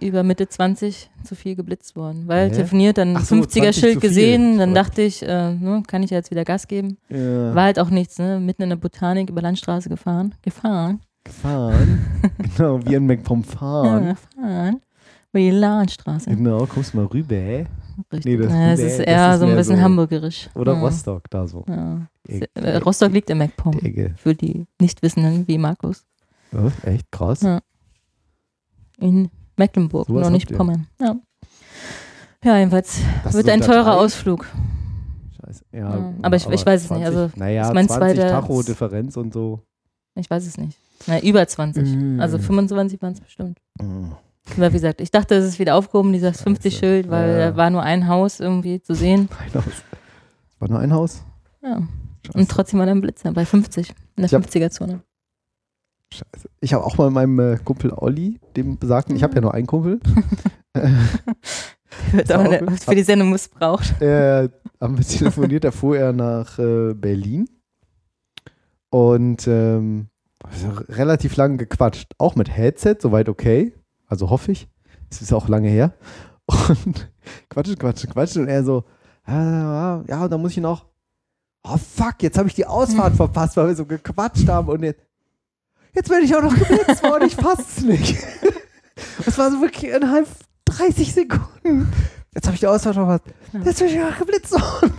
[0.00, 2.24] über Mitte 20 zu viel geblitzt worden.
[2.26, 2.56] Weil Hä?
[2.56, 4.00] telefoniert, dann so, 20 zu 50er-Schild viel.
[4.00, 6.98] gesehen, dann dachte ich, äh, ne, kann ich ja jetzt wieder Gas geben.
[7.08, 7.54] Ja.
[7.54, 8.40] War halt auch nichts, ne?
[8.40, 10.34] Mitten in der Botanik über Landstraße gefahren.
[10.42, 11.00] Gefahren.
[11.28, 12.04] Fahren.
[12.56, 14.04] genau, wie ein Mac vom Fahren.
[14.04, 14.80] Ja, gefahren.
[15.32, 16.30] Über die Landstraße.
[16.30, 17.66] Genau, kommst mal rüber.
[18.12, 18.24] Richtig.
[18.24, 20.48] Nee, das- Ja, das ist das eher ist so ein bisschen so- hamburgerisch.
[20.54, 20.80] Oder ja.
[20.80, 21.64] Rostock, da so.
[21.68, 22.06] Ja.
[22.54, 23.72] Äh, Rostock liegt im MacPom.
[24.16, 26.04] Für die Nichtwissenden wie Markus.
[26.52, 27.44] Ja, echt krass.
[28.98, 30.52] In Mecklenburg, Sowas noch nicht.
[30.54, 30.86] Pommern.
[31.00, 31.16] Ja.
[32.44, 34.46] ja, jedenfalls Das wird so ein teurer Ausflug.
[35.44, 35.64] Scheiße.
[35.72, 38.62] Ja, aber ich- ich weiß es nicht, also, naja, das ist mein 20 zweiter- Tacho
[38.62, 39.60] Differenz und so.
[40.16, 40.78] Ich weiß es nicht.
[41.06, 41.84] Na, über 20.
[41.88, 42.20] Mm.
[42.20, 43.58] Also 25 waren es bestimmt.
[43.80, 44.12] Mm.
[44.56, 47.50] Aber wie gesagt, ich dachte, es ist wieder aufgehoben, dieses 50-Schild, weil Ja.
[47.50, 49.28] da war nur ein Haus irgendwie zu sehen.
[49.38, 49.64] Ein Haus.
[50.58, 51.22] War nur ein Haus?
[51.62, 51.82] Ja.
[52.26, 52.38] Scheiße.
[52.38, 55.00] Und trotzdem war da ein Blitzer bei 50, in der Ich hab- 50er-Zone.
[56.12, 56.48] Scheiße.
[56.60, 59.66] Ich habe auch mal meinem äh, Kumpel Olli, dem besagten, ich habe ja nur einen
[59.66, 60.00] Kumpel,
[62.12, 62.80] Wird auch gut.
[62.80, 64.00] für die Sendung missbraucht.
[64.00, 64.48] äh,
[64.80, 67.48] haben wir telefoniert, da fuhr er nach äh, Berlin
[68.90, 70.08] und ähm,
[70.44, 72.12] also relativ lang gequatscht.
[72.18, 73.72] Auch mit Headset, soweit okay.
[74.06, 74.68] Also hoffe ich.
[75.10, 75.94] Es ist auch lange her.
[76.46, 77.10] Und
[77.48, 78.42] quatschen, quatschen, quatschen.
[78.42, 78.84] Und er so,
[79.26, 80.84] ja, ja, und dann muss ich noch,
[81.62, 84.68] oh fuck, jetzt habe ich die Ausfahrt verpasst, weil wir so gequatscht haben.
[84.68, 85.00] Und jetzt,
[85.94, 88.16] jetzt werde ich auch noch geblitzt worden, ich fasse es nicht.
[89.24, 90.28] Das war so wirklich innerhalb
[90.66, 91.92] 30 Sekunden.
[92.32, 93.24] Jetzt habe ich die Ausfahrt verpasst.
[93.64, 94.92] Jetzt bin ich auch geblitzt worden.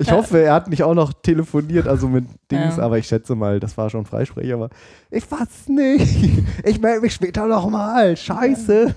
[0.00, 0.14] Ich Ja.
[0.14, 2.84] hoffe, er hat nicht auch noch telefoniert, also mit Dings, Ja.
[2.84, 4.70] aber ich schätze mal, das war schon Freisprecher, aber
[5.10, 6.42] ich fass nicht.
[6.64, 8.16] Ich melde mich später nochmal.
[8.16, 8.94] Scheiße.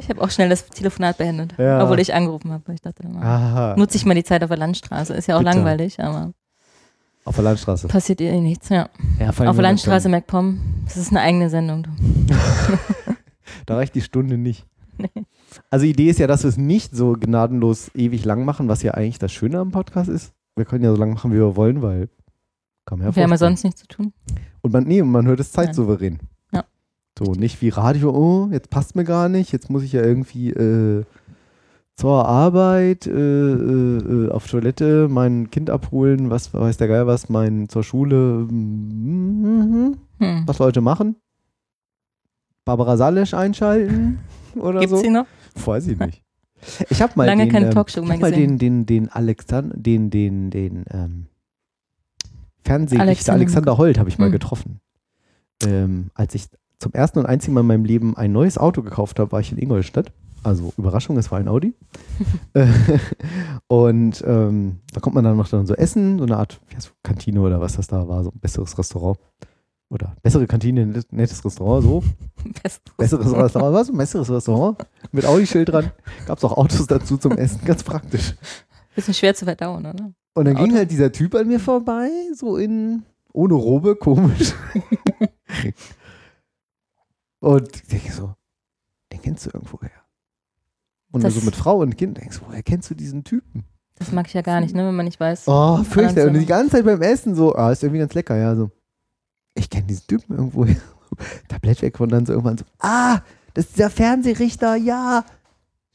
[0.00, 1.82] Ich habe auch schnell das Telefonat beendet, Ja.
[1.82, 2.72] obwohl ich angerufen habe.
[2.72, 5.14] Ich dachte, mal, nutze ich mal die Zeit auf der Landstraße.
[5.14, 5.52] Ist ja auch Bitte.
[5.56, 6.32] langweilig, aber
[7.24, 7.88] Auf der Landstraße.
[7.88, 8.68] passiert eh nichts.
[8.70, 8.88] Ja.
[9.20, 11.86] Ja, Auf der Landstraße MacPom, das ist eine eigene Sendung.
[13.66, 14.66] Da reicht die Stunde nicht.
[15.70, 18.92] Also Idee ist ja, dass wir es nicht so gnadenlos ewig lang machen, was ja
[18.92, 20.34] eigentlich das Schöne am Podcast ist.
[20.58, 22.08] Wir können ja so lang machen, wie wir wollen, weil
[22.84, 24.12] kann man ja Wir haben ja sonst nichts zu tun.
[24.60, 26.18] Und man, nee, man hört es zeitsouverän.
[26.52, 26.64] Ja.
[27.18, 30.50] So, nicht wie Radio, oh, jetzt passt mir gar nicht, jetzt muss ich ja irgendwie
[30.50, 31.04] äh,
[31.96, 37.28] zur Arbeit, äh, äh, äh, auf Toilette, mein Kind abholen, was weiß der Geil was,
[37.28, 40.42] mein zur Schule, mm, Hm.
[40.46, 41.16] was Leute machen.
[42.64, 44.18] Barbara Salisch einschalten
[44.56, 45.02] oder Gibt's so.
[45.02, 45.26] sie noch?
[45.64, 46.22] Weiß ich nicht.
[46.90, 49.76] Ich habe mal Lange den, keine ähm, Talkshow mehr hab mal den, den, den Alexander,
[49.76, 51.26] den, den, den ähm,
[52.64, 54.32] Fernsehrichter Alexander Alexander Holt habe ich mal Hm.
[54.32, 54.80] getroffen.
[55.64, 56.46] Ähm, als ich
[56.78, 59.50] zum ersten und einzigen Mal in meinem Leben ein neues Auto gekauft habe, war ich
[59.52, 60.12] in Ingolstadt.
[60.44, 61.74] Also Überraschung, es war ein Audi.
[62.54, 62.66] Äh,
[63.66, 66.60] und ähm, da kommt man dann noch dann so essen, so eine Art
[67.02, 69.18] Kantine oder was das da war, so ein besseres Restaurant.
[69.90, 72.04] Oder bessere Kantine, nettes Restaurant, so.
[72.62, 72.82] Besseres.
[72.98, 73.88] Besseres Restaurant, was?
[73.88, 74.78] Ein besseres Restaurant
[75.12, 75.92] mit Audi-Schild dran.
[76.26, 78.34] Gab es auch Autos dazu zum Essen, ganz praktisch.
[78.94, 80.12] Bisschen schwer zu verdauen, oder?
[80.34, 84.52] Und dann ging halt dieser Typ an mir vorbei, so in, ohne Robe, komisch.
[87.40, 88.34] und ich denke so,
[89.12, 89.90] den kennst du irgendwoher.
[91.12, 93.64] Und Das- so mit Frau und Kind denkst du, woher kennst du diesen Typen?
[93.96, 95.44] Das mag ich ja gar nicht, ne, wenn man nicht weiß.
[95.48, 96.34] Oh, fürchterlich.
[96.34, 98.70] Und die ganze Zeit beim Essen so, ah, ist irgendwie ganz lecker, ja, so.
[99.58, 100.76] Ich kenne diesen Typen irgendwoher.
[101.48, 103.20] Tablett weg und dann so irgendwann so, ah,
[103.54, 105.24] das ist dieser Fernsehrichter, ja.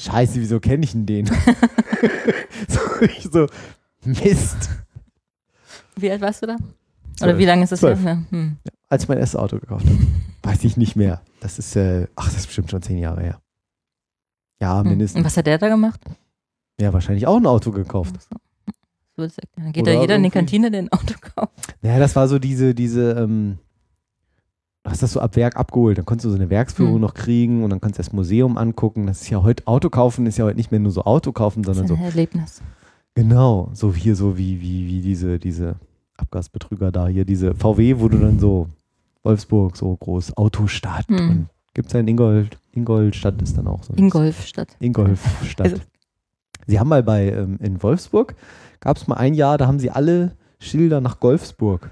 [0.02, 1.26] Scheiße, wieso kenne ich denn den?
[2.68, 3.48] so, ich so,
[4.06, 4.70] Mist.
[5.96, 6.58] Wie alt warst du da?
[7.22, 7.96] Oder wie lange ist das her?
[7.96, 8.06] Zwölf.
[8.06, 8.58] Ja, hm.
[8.90, 9.98] Als ich mein erstes Auto gekauft habe.
[10.42, 11.22] Weiß ich nicht mehr.
[11.40, 13.42] Das ist, äh, ach, das ist bestimmt schon zehn Jahre her.
[14.60, 14.82] Ja, Hm.
[14.82, 15.24] Und mindestens.
[15.26, 16.02] was hat der da gemacht?
[16.82, 18.16] Ja, wahrscheinlich auch ein Auto gekauft.
[18.22, 18.36] So.
[19.16, 19.28] So.
[19.56, 21.76] Dann geht Oder da jeder in die Kantine, der ein Auto kauft.
[21.84, 23.60] Ja, das war so diese, diese, ähm,
[24.84, 25.98] du hast das so ab Werk abgeholt.
[25.98, 27.02] Dann konntest du so eine Werksführung Hm.
[27.02, 29.06] noch kriegen und dann konntest du das Museum angucken.
[29.08, 31.62] Das ist ja heute, Auto kaufen ist ja heute nicht mehr nur so Auto kaufen,
[31.64, 32.62] Das sondern ist so, ein Erlebnis.
[33.14, 35.76] genau, so hier, so wie, wie, wie diese, diese
[36.18, 38.68] Abgasbetrüger da hier, diese VW, wo du dann so,
[39.24, 41.30] Wolfsburg, so groß, Autostadt Hm.
[41.30, 43.94] und gibt es ja in Ingold, Ingolstadt ist dann auch so.
[43.96, 44.76] Ingolfstadt.
[44.80, 45.72] Ingolfstadt.
[45.74, 45.82] Also-
[46.68, 48.36] sie haben mal bei, ähm, in Wolfsburg,
[48.84, 51.90] gab es mal ein Jahr, da haben sie alle Schilder nach Golfsburg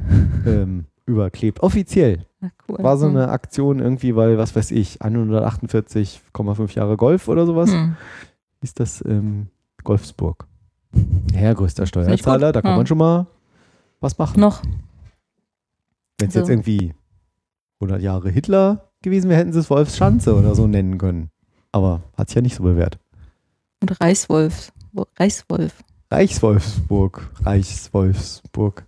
[0.46, 1.62] ähm, überklebt.
[1.62, 2.26] Offiziell.
[2.40, 2.78] Ach, cool.
[2.82, 3.16] War so Hm.
[3.16, 7.70] eine Aktion irgendwie, weil, was weiß ich, 148,5 Jahre Golf oder sowas.
[7.72, 7.96] Hm.
[8.60, 9.48] Ist das ähm,
[9.84, 10.46] Golfsburg.
[11.34, 12.76] Ja, größter Steuerzahler, da kann Ja.
[12.76, 13.26] man schon mal
[14.00, 14.40] was machen.
[14.40, 14.62] Noch.
[16.18, 16.40] Wenn es so.
[16.40, 16.94] jetzt irgendwie
[17.80, 21.30] 100 Jahre Hitler gewesen wäre, hätten sie es Wolfschanze oder so nennen können.
[21.72, 22.98] Aber hat sich ja nicht so bewährt.
[23.80, 24.72] Und Reichswolf.
[24.92, 25.82] Wo- Reichswolf.
[26.12, 27.30] Reichswolfsburg.
[27.44, 28.86] Reichswolfsburg.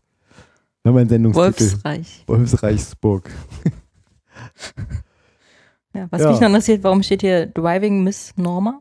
[0.87, 1.73] Haben einen Sendungstitel.
[1.73, 2.25] Wolfsreich.
[2.27, 3.31] Wolfsreichsburg.
[5.95, 6.31] Ja, was Ja.
[6.31, 8.81] mich noch interessiert, warum steht hier Driving Miss Norma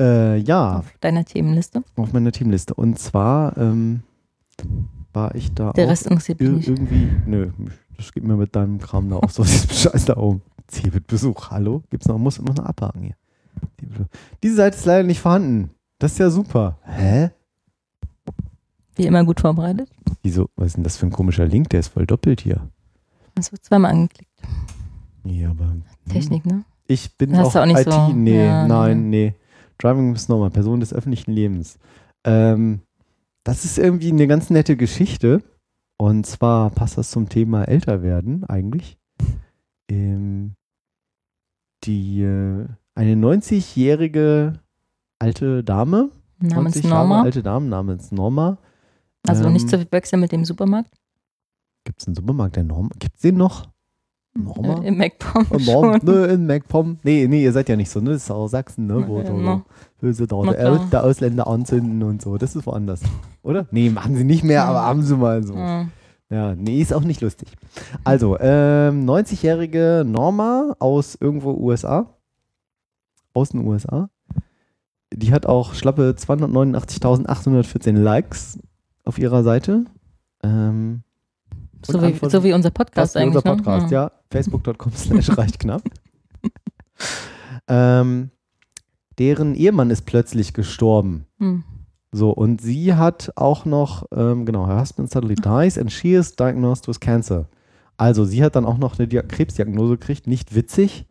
[0.00, 1.82] Äh, ja, auf deiner Themenliste?
[1.96, 2.74] auf meiner Teamliste.
[2.74, 4.02] Und zwar ähm,
[5.12, 7.10] war ich da Der auch Rest interessiert mich ir irgendwie.
[7.26, 7.50] Nö,
[7.96, 10.42] das geht mir mit deinem Kram da auch so Scheiß da oben.
[11.06, 11.82] Besuch, hallo?
[11.90, 13.16] Gibt's noch, muss immer noch abhaken hier.
[14.42, 15.70] Diese Seite ist leider nicht vorhanden.
[15.98, 16.78] Das ist ja super.
[16.84, 17.30] Hä?
[18.96, 19.88] Wie immer gut vorbereitet.
[20.22, 20.48] Wieso?
[20.56, 21.70] Was ist denn das für ein komischer Link?
[21.70, 22.68] Der ist voll doppelt hier.
[23.34, 24.30] Das wird zweimal angeklickt.
[25.24, 25.66] Ja, aber.
[25.66, 25.82] hm.
[26.08, 26.64] Technik, ne?
[26.86, 27.92] Ich bin auch, auch nicht IT.
[27.92, 29.34] so- Nee, Ja, nein, nee.
[29.78, 31.78] Driving Miss Normal, Person des öffentlichen Lebens.
[32.24, 32.80] Ähm,
[33.44, 35.42] das ist irgendwie eine ganz nette Geschichte.
[36.00, 38.98] Und zwar passt das zum Thema älter werden eigentlich.
[39.90, 40.54] Ähm,
[41.84, 44.60] die äh, eine 90-jährige
[45.18, 46.10] alte Dame,
[46.40, 47.22] Namens 90 Jahre Norma.
[47.22, 48.58] alte Dame namens Norma.
[49.26, 50.90] Also ähm, nicht zu verwechseln mit dem Supermarkt.
[51.84, 52.90] Gibt es einen Supermarkt, der Norma?
[52.98, 53.68] Gibt es den noch?
[54.34, 54.82] Norma?
[54.82, 56.98] Äh, Im MacPom Und Norm, ne, in MacPom.
[57.02, 58.12] Nee, nee, ihr seid ja nicht so, ne?
[58.12, 59.06] Das ist auch Sachsen, ne?
[59.06, 59.62] Wo Ja,
[60.00, 62.36] böse da Na der, Ausländer anzünden und so.
[62.36, 63.00] Das ist woanders.
[63.42, 63.66] Oder?
[63.70, 65.54] Nee, machen sie nicht mehr, aber haben sie mal so.
[65.54, 65.88] Ja.
[66.30, 67.48] Ja, nee, ist auch nicht lustig.
[68.04, 72.14] Also, ähm, 90-jährige Norma aus irgendwo USA.
[73.32, 74.10] Aus den USA.
[75.14, 78.58] Die hat auch schlappe 289.814 Likes
[79.04, 79.84] auf ihrer Seite.
[80.42, 81.02] Ähm,
[81.86, 83.36] So, wie, so wie unser Podcast Fast wie eigentlich.
[83.36, 83.92] unser Podcast, ne?
[83.92, 84.12] ja.
[84.30, 85.82] Facebook.com slash reicht knapp.
[87.68, 88.30] ähm,
[89.18, 91.26] deren Ehemann ist plötzlich gestorben.
[91.38, 91.64] Hm.
[92.12, 96.34] So, und sie hat auch noch, ähm, genau, her husband suddenly dies and she is
[96.36, 97.48] diagnosed with cancer.
[97.96, 101.04] Also, sie hat dann auch noch eine Dia Krebsdiagnose gekriegt, nicht witzig.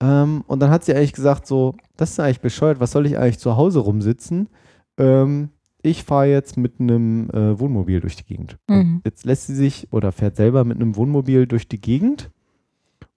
[0.00, 3.18] Ähm, und dann hat sie eigentlich gesagt, so, das ist eigentlich bescheuert, was soll ich
[3.18, 4.48] eigentlich zu Hause rumsitzen?
[4.96, 5.50] Ähm,
[5.82, 8.58] ich fahre jetzt mit einem äh, Wohnmobil durch die Gegend.
[8.68, 9.00] Mhm.
[9.04, 12.30] Jetzt lässt sie sich oder fährt selber mit einem Wohnmobil durch die Gegend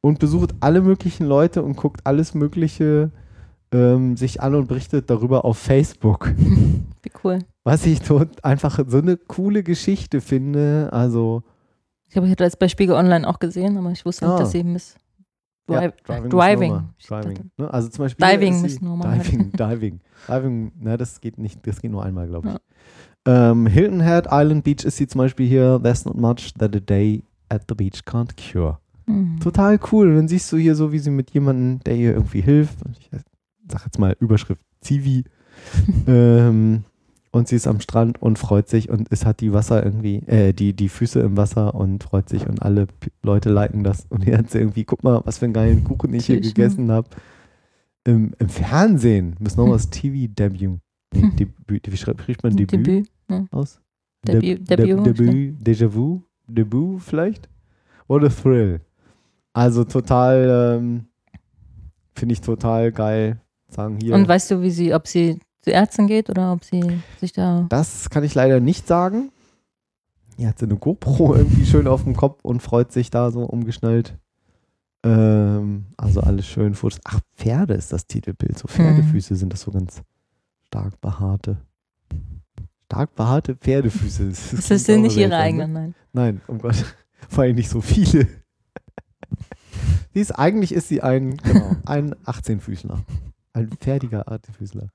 [0.01, 3.11] und besucht alle möglichen Leute und guckt alles Mögliche
[3.71, 6.33] ähm, sich an und berichtet darüber auf Facebook.
[7.03, 7.39] Wie cool.
[7.63, 10.89] Was ich tot einfach so eine coole Geschichte finde.
[10.91, 11.43] Also
[12.07, 14.39] Ich glaube, ich hatte das bei Spiegel Online auch gesehen, aber ich wusste nicht, Ah.
[14.39, 14.95] dass sie Miss
[15.69, 16.89] ja, Drive Driving.
[17.07, 17.51] Driving.
[17.57, 17.73] Ne?
[17.73, 19.19] Also zum Beispiel Diving ist normal.
[19.19, 19.99] Diving, Diving.
[20.27, 22.55] Diving, na, das geht nicht, das geht nur einmal, glaube ich.
[23.25, 25.79] Ähm, Hilton Head Island Beach ist sie zum Beispiel hier.
[25.81, 28.79] There's not much that a day at the beach can't cure.
[29.05, 29.39] Mhm.
[29.39, 30.09] Total cool.
[30.09, 32.77] Und dann siehst du hier so, wie sie mit jemandem, der ihr irgendwie hilft.
[32.99, 33.09] Ich
[33.67, 35.25] sag jetzt mal Überschrift Zivi.
[36.07, 36.83] ähm,
[37.31, 40.53] und sie ist am Strand und freut sich und es hat die Wasser irgendwie, äh,
[40.53, 42.87] die, die Füße im Wasser und freut sich und alle
[43.23, 44.05] Leute liken das.
[44.09, 46.91] Und hier hat sie irgendwie, guck mal, was für einen geilen Kuchen ich hier gegessen
[46.91, 47.07] habe.
[48.03, 49.35] Im, Im Fernsehen.
[49.39, 50.79] Müssen noch mal das TV-Debut.
[51.13, 51.29] Nee.
[51.39, 51.91] Debüt.
[51.91, 53.07] Wie schreibt, man Debüt, Debüt.
[53.29, 53.47] ne?
[53.51, 53.79] aus?
[54.27, 57.47] Debüt- Deb- Debüt, Deb- Debüt, Déjà-vu, Debut vielleicht?
[58.07, 58.81] What a thrill.
[59.53, 61.05] Also total, ähm,
[62.15, 63.39] finde ich total geil.
[63.69, 64.15] Sagen hier.
[64.15, 67.65] Und weißt du, wie sie, ob sie zu Ärzten geht oder ob sie sich da.
[67.69, 69.31] das kann ich leider nicht sagen.
[70.37, 73.43] Hier hat sie eine GoPro irgendwie schön auf dem Kopf und freut sich da so
[73.43, 74.17] umgeschnallt.
[75.03, 76.99] Ähm, also alles schön Fotos.
[77.03, 78.57] Ach, Pferde ist das Titelbild.
[78.57, 80.01] So Pferdefüße sind das so ganz
[80.67, 81.57] stark behaarte.
[82.85, 84.29] Stark behaarte Pferdefüße.
[84.29, 85.37] Das, Das sind nicht ihre ne?
[85.37, 85.95] eigenen, nein.
[86.13, 86.75] Nein, um Gott.
[87.29, 88.27] Vor allem nicht so viele.
[90.13, 92.99] sie ist, eigentlich ist sie ein, genau, ein 18-Füßler.
[93.53, 94.89] Ein fertiger 18-Füßler.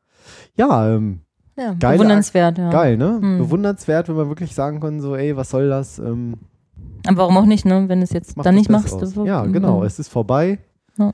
[0.57, 1.21] Ja, ähm,
[1.57, 2.71] Ja, Geile bewundernswert, ja.
[2.71, 3.19] geil, ne?
[3.21, 3.39] Hm.
[3.39, 5.99] Bewundernswert, wenn man wirklich sagen kann, so, ey, was soll das?
[5.99, 6.35] Ähm,
[7.07, 7.89] Aber warum auch nicht, ne?
[7.89, 9.01] Wenn du es jetzt dann nicht machst.
[9.01, 9.87] du- Ja, genau, Mhm.
[9.87, 10.59] es ist vorbei.
[10.99, 11.13] Ja.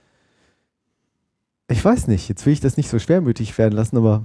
[1.68, 4.24] Ich weiß nicht, jetzt will ich das nicht so schwermütig werden lassen, aber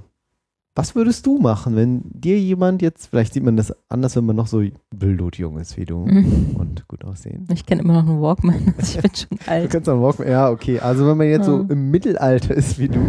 [0.76, 4.36] was würdest du machen, wenn dir jemand jetzt, vielleicht sieht man das anders, wenn man
[4.36, 4.62] noch so
[4.96, 6.56] bildjung ist wie du Mhm.
[6.58, 7.48] und gut aussehen.
[7.52, 8.74] Ich kenne immer noch einen Walkman.
[8.78, 9.70] Also ich bin schon Du alt.
[9.72, 10.80] kannst dann Walkman, ja, okay.
[10.80, 11.66] Also wenn man jetzt so Ja.
[11.70, 13.00] im Mittelalter ist wie du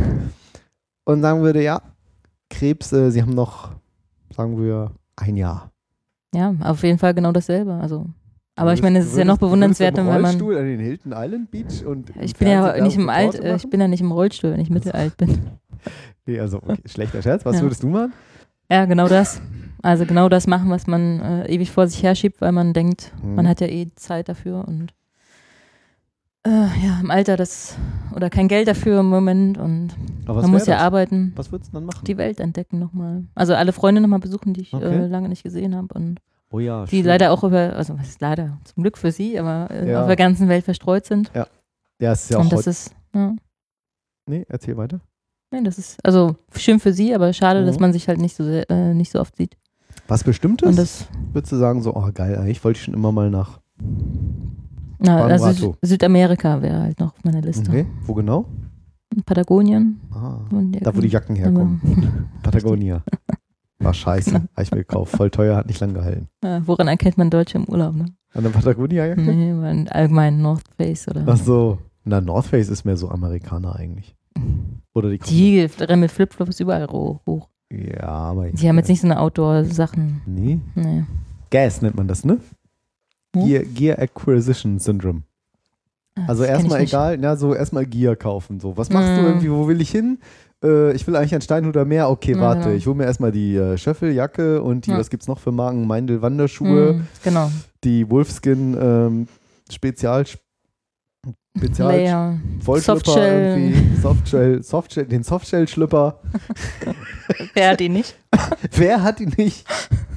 [1.08, 1.80] und sagen würde, ja,
[2.50, 3.70] Krebs, äh, sie haben noch,
[4.34, 5.70] sagen wir, ein Jahr.
[6.34, 7.72] Ja, auf jeden Fall genau dasselbe.
[7.74, 8.06] Also,
[8.56, 10.22] aber ich meine, es ist ja noch bewundernswert, wenn man.
[10.22, 13.68] Rollstuhl an den Hilton Island Beach und Ich bin ja nicht im Alt, äh, ich
[13.70, 15.40] bin ja nicht im Rollstuhl, wenn ich mittelalt bin.
[16.26, 17.46] Nee, also okay, schlechter Scherz.
[17.46, 17.62] Was Ja.
[17.62, 18.12] würdest du machen?
[18.70, 19.40] Ja, genau das.
[19.82, 23.34] Also genau das machen, was man äh, ewig vor sich herschiebt, weil man denkt, Mhm.
[23.36, 24.92] man hat ja eh Zeit dafür und
[26.48, 27.76] äh, ja, im Alter das
[28.14, 29.90] oder kein Geld dafür im Moment und
[30.26, 30.82] man muss ja das?
[30.82, 32.04] arbeiten, Was würdest du dann machen?
[32.06, 33.24] die Welt entdecken nochmal.
[33.34, 35.04] Also alle Freunde nochmal besuchen, die ich Okay.
[35.04, 36.20] äh, lange nicht gesehen habe und
[36.50, 37.06] oh ja, die schön.
[37.06, 40.00] leider auch über, also was ist leider, zum Glück für sie, aber äh, Ja.
[40.02, 41.30] auf der ganzen Welt verstreut sind.
[41.34, 41.46] Ja,
[42.12, 43.34] es ist ja auch und das ist, ja,
[44.26, 45.00] Nee, erzähl weiter.
[45.50, 47.80] nee, das ist also schön für sie, aber schade, dass Mhm.
[47.82, 49.56] man sich halt nicht so sehr, äh, nicht so oft sieht.
[50.06, 50.68] Was Bestimmtes?
[50.68, 53.60] Und das würdest du sagen, so, oh geil, eigentlich wollte ich schon immer mal nach
[54.98, 55.66] Na, also Vanuatu.
[55.82, 57.68] Sü- Südamerika wäre halt noch auf meiner Liste.
[57.70, 58.46] Okay, wo genau?
[59.26, 60.00] Patagonien.
[60.12, 60.38] Ah,
[60.80, 62.28] da, wo die Jacken herkommen.
[62.42, 63.02] Patagonia.
[63.80, 64.34] War scheiße.
[64.34, 65.16] Habe ich mir gekauft.
[65.16, 66.28] Voll teuer, hat nicht lang gehalten.
[66.42, 67.94] Ja, woran erkennt man Deutsche im Urlaub?
[67.94, 68.06] Ne?
[68.34, 69.20] An der Patagonia-Jacke?
[69.22, 71.22] Nee, allgemein North Face oder.
[71.26, 71.78] Ach so.
[72.04, 74.16] Na, North Face ist mehr so Amerikaner eigentlich.
[74.94, 75.18] Oder die.
[75.18, 77.48] Die rennen mit Flipflops überall hoch.
[77.72, 78.50] Ja, aber.
[78.50, 80.22] Die haben jetzt nicht so eine Outdoor-Sachen.
[80.26, 80.58] Nee.
[80.74, 81.04] Nee.
[81.50, 82.38] Gas nennt man das, ne?
[83.40, 83.46] Hm?
[83.46, 85.22] Gear, Gear Acquisition Syndrome.
[86.16, 88.60] Ah, Also erstmal egal, na, so erstmal Gear kaufen.
[88.60, 89.26] So, was machst du Mm.
[89.26, 90.18] irgendwie, wo will ich hin?
[90.64, 92.10] Äh, ich will eigentlich an Steinhuder Meer.
[92.10, 92.62] Okay, Ja, warte.
[92.64, 92.74] genau.
[92.76, 94.98] Ich hole mir erstmal die äh, Schöffeljacke und die, Ja.
[94.98, 95.86] was gibt's noch für Marken?
[95.86, 97.50] Meindl Wanderschuhe, Mm, genau.
[97.84, 99.28] die Wolfskin ähm,
[99.70, 100.24] Spezial
[101.56, 102.38] Spezial Layer.
[102.60, 103.58] Softshell.
[103.58, 106.20] irgendwie, Softshell, Softshell, den Softshell-Schlüpper.
[107.54, 108.16] Wer hat die nicht?
[108.76, 109.64] Wer hat die nicht?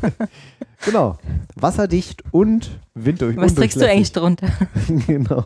[0.86, 1.18] genau.
[1.56, 3.38] Wasserdicht und winddurch.
[3.38, 4.48] Was trägst du eigentlich drunter?
[5.08, 5.46] genau.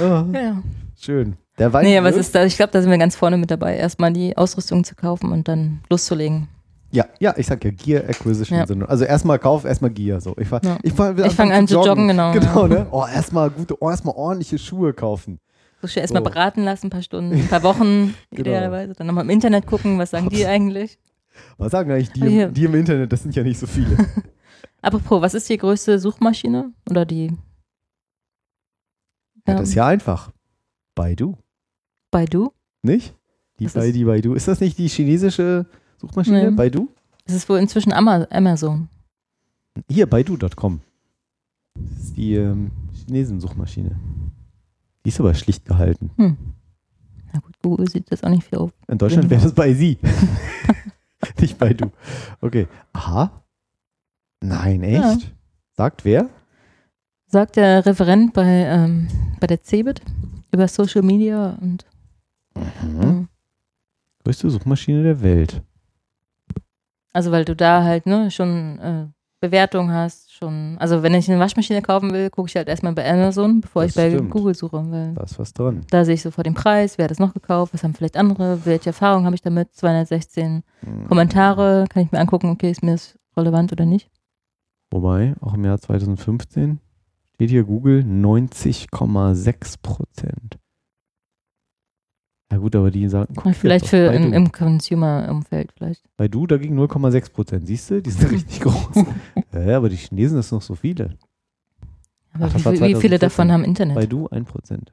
[0.00, 0.62] oh, Ja.
[0.98, 1.36] schön.
[1.58, 3.76] Der Wein Nee, wird- ist da, ich glaube, da sind wir ganz vorne mit dabei,
[3.76, 6.48] erstmal die Ausrüstung zu kaufen und dann loszulegen.
[6.92, 8.58] Ja, ja, ich sag ja Gear Acquisition.
[8.58, 8.86] Ja.
[8.86, 10.20] Also erstmal Kauf, erstmal Gear.
[10.20, 10.34] So.
[10.38, 10.78] Ich, fahr, Ja.
[10.82, 10.92] ich,
[11.24, 12.32] Ich fange an zu joggen, genau.
[12.32, 12.68] Genau, ja.
[12.68, 12.86] ne?
[12.90, 15.40] Oh, erstmal gute, oh, erstmal ordentliche Schuhe kaufen.
[15.82, 16.30] So schnell erstmal So.
[16.30, 18.40] beraten lassen, ein paar Stunden, ein paar Wochen, Genau.
[18.40, 18.92] idealerweise.
[18.94, 20.98] Dann nochmal im Internet gucken, was sagen die eigentlich.
[21.58, 22.48] Was sagen eigentlich die, hier.
[22.48, 23.12] die im Internet?
[23.12, 23.96] Das sind ja nicht so viele.
[24.82, 26.72] Apropos, was ist die größte Suchmaschine?
[26.90, 27.32] Oder die
[29.46, 30.32] Ja, das ist ja einfach.
[30.94, 31.36] Baidu,
[32.10, 32.52] Baidu?
[32.82, 33.14] nicht?
[33.58, 34.34] Die Das Bai, ist- die Baidu.
[34.34, 35.66] Ist das nicht die chinesische
[35.98, 36.50] Suchmaschine?
[36.50, 36.56] Nee.
[36.56, 36.88] Baidu?
[37.26, 38.88] Das ist wohl inzwischen Ama- Amazon.
[39.90, 40.80] Hier, Baidu.com.
[41.74, 43.98] Das ist die ähm, Chinesen-Suchmaschine.
[45.04, 46.10] Die ist aber schlicht gehalten.
[46.16, 46.36] Hm.
[47.32, 48.70] Na gut, Google sieht das auch nicht viel auf.
[48.88, 49.30] In Deutschland Mhm.
[49.30, 49.98] wäre das bei Sie.
[51.40, 51.90] nicht Baidu.
[52.40, 52.66] Okay.
[52.92, 53.42] Aha.
[54.40, 55.22] Nein, echt?
[55.22, 55.28] Ja.
[55.76, 56.28] Sagt wer?
[57.26, 59.08] Sagt der Referent bei, ähm,
[59.40, 60.00] bei der CeBIT
[60.52, 61.84] über Social Media und
[62.54, 63.02] Mhm.
[63.02, 63.28] ähm,
[64.24, 65.62] Größte Suchmaschine der Welt.
[67.12, 69.06] also weil du da halt ne, schon äh,
[69.40, 73.10] Bewertung hast, schon, also wenn ich eine Waschmaschine kaufen will, gucke ich halt erstmal bei
[73.10, 74.30] Amazon, bevor Das ich bei stimmt.
[74.30, 75.80] Google suche, weil Da ist was dran.
[75.90, 78.64] da sehe ich sofort den Preis, wer hat es noch gekauft, was haben vielleicht andere,
[78.64, 81.08] welche Erfahrungen habe ich damit, 216 Mhm.
[81.08, 84.10] Kommentare, kann ich mir angucken, okay, ist mir das relevant oder nicht.
[84.90, 86.78] Wobei, auch im Jahr 2015
[87.34, 90.58] steht hier Google 90,6 Prozent.
[92.52, 96.02] Ja gut, aber die sagen, guck Vielleicht für im, im Consumer-Umfeld vielleicht.
[96.16, 97.66] Bei du dagegen 0,6 Prozent.
[97.66, 99.04] Siehst du, die sind richtig groß.
[99.52, 101.16] ja, aber die Chinesen, das sind noch so viele.
[102.32, 103.18] Aber Ach, wie, wie viele 2014.
[103.18, 103.96] davon haben Internet?
[103.96, 104.92] Bei du 1 Prozent.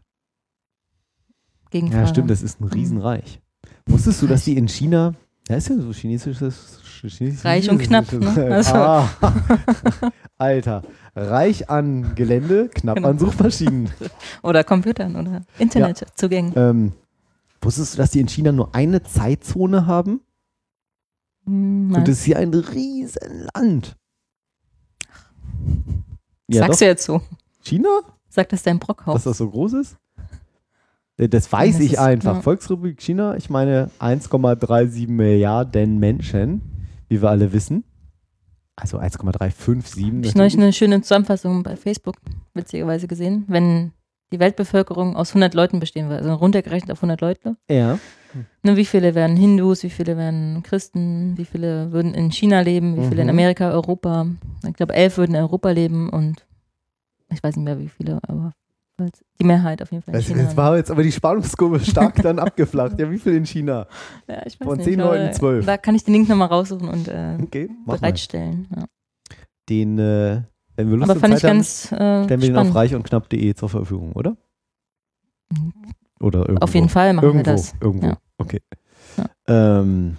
[1.73, 3.39] Ja, stimmt, das ist ein Riesenreich.
[3.87, 5.13] Wusstest du, dass die in China,
[5.49, 6.79] ja, ist ja so chinesisches.
[7.01, 8.29] chinesisches Reich und knapp, ne?
[8.51, 9.09] Also- Ah,
[10.37, 10.83] Alter,
[11.15, 13.09] reich an Gelände, knapp Genau.
[13.09, 13.89] an Suchmaschinen.
[14.43, 16.53] Oder Computern oder Internetzugängen.
[16.55, 16.91] ähm,
[17.65, 20.21] wusstest du, dass die in China nur eine Zeitzone haben?
[21.45, 21.99] Hm, nein.
[22.01, 23.95] Und das ist hier ein Riesenland.
[26.47, 26.79] Ja, Sagst doch.
[26.79, 27.21] du jetzt so?
[27.63, 27.89] China?
[28.29, 29.15] Sagt das dein Brockhaus?
[29.15, 29.97] Dass das so groß ist?
[31.17, 32.35] Das weiß das ich einfach.
[32.35, 32.41] ja.
[32.41, 36.61] Volksrepublik China, ich meine 1,37 Milliarden Menschen,
[37.07, 37.83] wie wir alle wissen.
[38.75, 40.05] Also 1,357.
[40.07, 42.15] Habe ich neulich eine schöne Zusammenfassung bei Facebook
[42.55, 43.45] witzigerweise gesehen.
[43.47, 43.91] Wenn
[44.33, 47.99] die Weltbevölkerung aus 100 Leuten bestehen würde, also runtergerechnet auf 100 Leute, Ja.
[48.63, 52.95] ne, wie viele wären Hindus, wie viele wären Christen, wie viele würden in China leben,
[52.97, 53.33] wie viele in Mhm.
[53.33, 54.25] Amerika, Europa.
[54.67, 56.45] Ich glaube, elf würden in Europa leben und
[57.31, 58.53] ich weiß nicht mehr, wie viele, aber
[59.39, 60.13] die Mehrheit auf jeden Fall.
[60.15, 60.43] in Das, China.
[60.43, 62.99] das war jetzt aber die Spannungskurve stark dann abgeflacht.
[62.99, 63.87] Ja, wie viel in China?
[64.27, 65.65] ja, ich weiß von nicht, 10 aber Leuten 12.
[65.65, 68.67] Da kann ich den Link nochmal raussuchen und äh, Okay, bereitstellen.
[68.75, 68.85] Ja.
[69.69, 70.41] Den, äh,
[70.75, 72.95] wenn wir Lust Aber fand ich Zeit haben, ganz äh, stellen wir den auf reich
[72.95, 74.35] und knapp.de zur Verfügung, oder?
[76.19, 76.63] Oder irgendwo.
[76.63, 77.73] Auf jeden Fall machen irgendwo, wir das.
[77.79, 78.17] Irgendwo, Ja.
[78.37, 78.61] okay.
[79.47, 80.17] Ähm,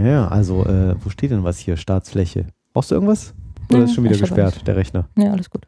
[0.00, 1.76] ja, also, äh, wo steht denn was hier?
[1.76, 2.46] Staatsfläche.
[2.72, 3.34] Brauchst du irgendwas?
[3.70, 5.08] Oder Nee, ist schon wieder ich gesperrt, der Rechner?
[5.16, 5.66] Ja, alles gut.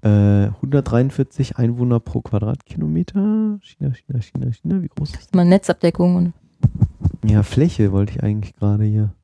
[0.00, 3.58] Äh, 143 Einwohner pro Quadratkilometer.
[3.62, 4.82] China, China, China, China.
[4.82, 5.12] Wie groß?
[5.12, 6.32] Das ist mal Netzabdeckung und
[7.26, 9.14] Ja, Fläche wollte ich eigentlich gerade hier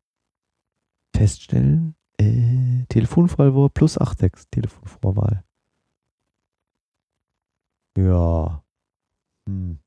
[1.16, 1.94] feststellen.
[2.20, 4.50] Äh, Telefonvorwahl plus 86.
[4.50, 5.44] Telefonvorwahl.
[7.96, 8.62] Ja.
[9.48, 9.78] Hm.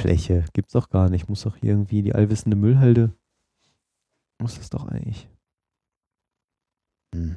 [0.00, 1.28] Fläche gibt's doch gar nicht.
[1.28, 3.12] Muss doch hier irgendwie die allwissende Müllhalde.
[4.40, 5.28] Muss das doch eigentlich.
[7.14, 7.36] Hm.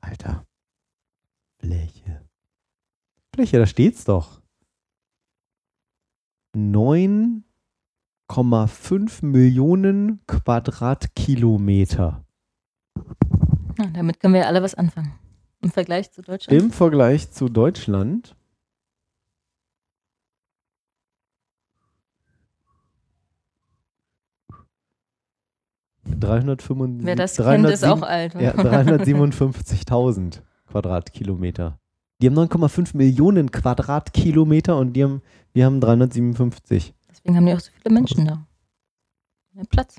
[0.00, 0.46] Alter.
[1.60, 2.28] Fläche.
[3.34, 4.40] Fläche, da steht's doch.
[6.56, 12.24] 9,5 Millionen Quadratkilometer.
[13.78, 15.12] Ja, damit können wir ja alle was anfangen.
[15.60, 16.60] Im Vergleich zu Deutschland.
[16.60, 18.34] Im Vergleich zu Deutschland.
[27.04, 28.34] Wer das kennt, ist auch alt.
[28.34, 31.78] Ja, 357.000 Quadratkilometer.
[32.20, 35.22] Die haben 9,5 Millionen Quadratkilometer und die haben,
[35.52, 36.94] wir haben 357.
[37.08, 38.46] Deswegen haben die auch so viele Menschen da.
[39.52, 39.96] Mehr Platz.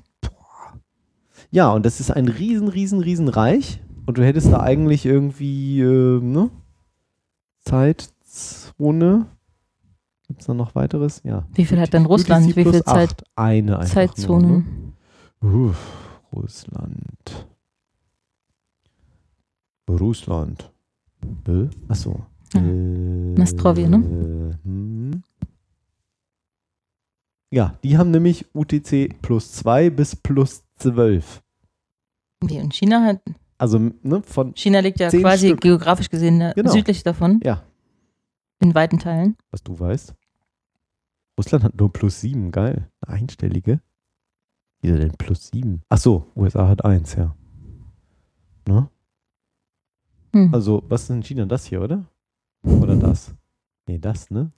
[1.50, 3.80] Ja, und das ist ein riesen, riesen, riesen Reich.
[4.06, 6.50] Und du hättest da eigentlich irgendwie, äh, ne?
[7.60, 9.26] Zeitzone.
[10.28, 11.22] Gibt es da noch weiteres?
[11.24, 11.46] Ja.
[11.54, 12.54] Wie viel hat denn Russland?
[12.56, 13.24] Wie viel Zeit, acht.
[13.34, 14.64] Eine einfach Zeitzone?
[15.40, 15.68] Nur, ne?
[15.68, 17.46] Uff, Russland.
[19.88, 20.72] Russland.
[21.48, 21.68] Äh?
[21.88, 22.26] Achso.
[22.54, 22.60] Ja.
[22.60, 24.58] Äh, Nastrovje, ne?
[24.62, 25.22] hm.
[27.50, 31.42] Ja, die haben nämlich UTC plus 2 bis plus 12.
[32.44, 33.20] Wie in China hat.
[33.58, 35.60] Also ne, von, China liegt ja quasi Stück.
[35.60, 36.70] geografisch gesehen da- Genau.
[36.70, 37.40] südlich davon.
[37.44, 37.62] Ja.
[38.60, 39.36] In weiten Teilen.
[39.50, 40.14] was du weißt.
[41.38, 42.90] Russland hat nur plus 7, geil.
[43.00, 43.80] Eine einstellige.
[44.82, 45.82] Wieso denn plus 7?
[45.88, 47.34] Ach so, USA hat 1, ja.
[48.68, 48.88] Ne?
[50.34, 50.54] Hm.
[50.54, 51.46] Also, was ist in China?
[51.46, 52.04] Das hier, oder?
[52.62, 53.34] Oder das?
[53.86, 54.52] Nee, das, ne?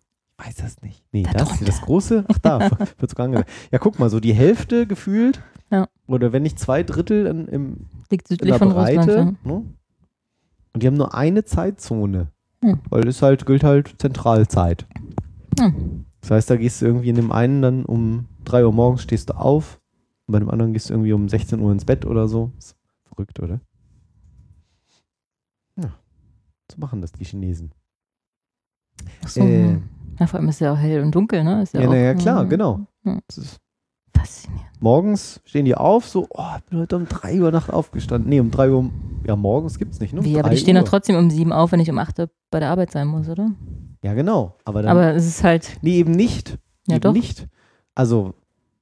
[0.44, 1.04] Weiß das nicht.
[1.12, 2.24] Nee, Da das, das große?
[2.28, 3.50] Ach, da, wird sogar angesagt.
[3.70, 5.40] Ja, guck mal, so die Hälfte gefühlt.
[5.70, 5.88] Ja.
[6.06, 7.76] Oder wenn nicht zwei Drittel in, im,
[8.10, 9.00] liegt in südlich der von Breite.
[9.00, 9.46] Russland.
[9.46, 9.64] Ne?
[10.72, 12.28] Und die haben nur eine Zeitzone.
[12.62, 12.80] Hm.
[12.88, 14.86] Weil das halt, gilt halt Zentralzeit.
[15.58, 15.66] Ja.
[15.66, 16.06] Hm.
[16.20, 19.30] Das heißt, da gehst du irgendwie in dem einen dann um 3 Uhr morgens stehst
[19.30, 19.80] du auf
[20.26, 22.52] und bei dem anderen gehst du irgendwie um 16 Uhr ins Bett oder so.
[22.58, 23.60] Ist verrückt, oder?
[25.76, 25.90] Ja.
[26.70, 27.72] So machen das die Chinesen.
[29.26, 29.40] So.
[29.40, 29.78] Äh.
[30.18, 31.62] Ja, vor allem ist ja auch hell und dunkel, ne?
[31.62, 32.80] Ist ja, Ja, auch, naja, klar, äh, genau.
[33.04, 33.18] Ja.
[34.14, 34.66] Faszinierend.
[34.80, 38.28] morgens stehen die auf, so, oh, ich bin heute um 3 Uhr Nacht aufgestanden.
[38.28, 38.90] Nee, um 3 Uhr,
[39.26, 40.20] ja, morgens gibt's nicht, ne?
[40.20, 40.82] Um Wie, aber 3 die stehen Uhr.
[40.82, 43.28] doch trotzdem um sieben auf, wenn ich um acht Uhr bei der Arbeit sein muss,
[43.28, 43.50] oder?
[44.04, 44.56] Ja, genau.
[44.64, 46.58] Aber dann, Aber es ist halt, nee, eben nicht.
[46.86, 47.12] ja eben doch.
[47.12, 47.48] nicht.
[47.94, 48.34] Also,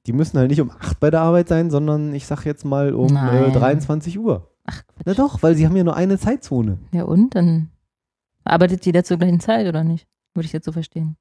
[0.05, 2.93] die müssen halt nicht um 8 bei der Arbeit sein, sondern ich sag jetzt mal
[2.93, 3.53] um äh, Nein.
[3.53, 4.47] 23 Uhr.
[4.65, 5.05] Ach, Quatsch.
[5.05, 6.77] Na doch, weil sie haben ja nur eine Zeitzone.
[6.93, 7.33] Ja und?
[7.35, 7.70] Dann
[8.43, 10.07] arbeitet jeder zur gleichen Zeit, oder nicht?
[10.33, 11.17] Würde ich jetzt so verstehen.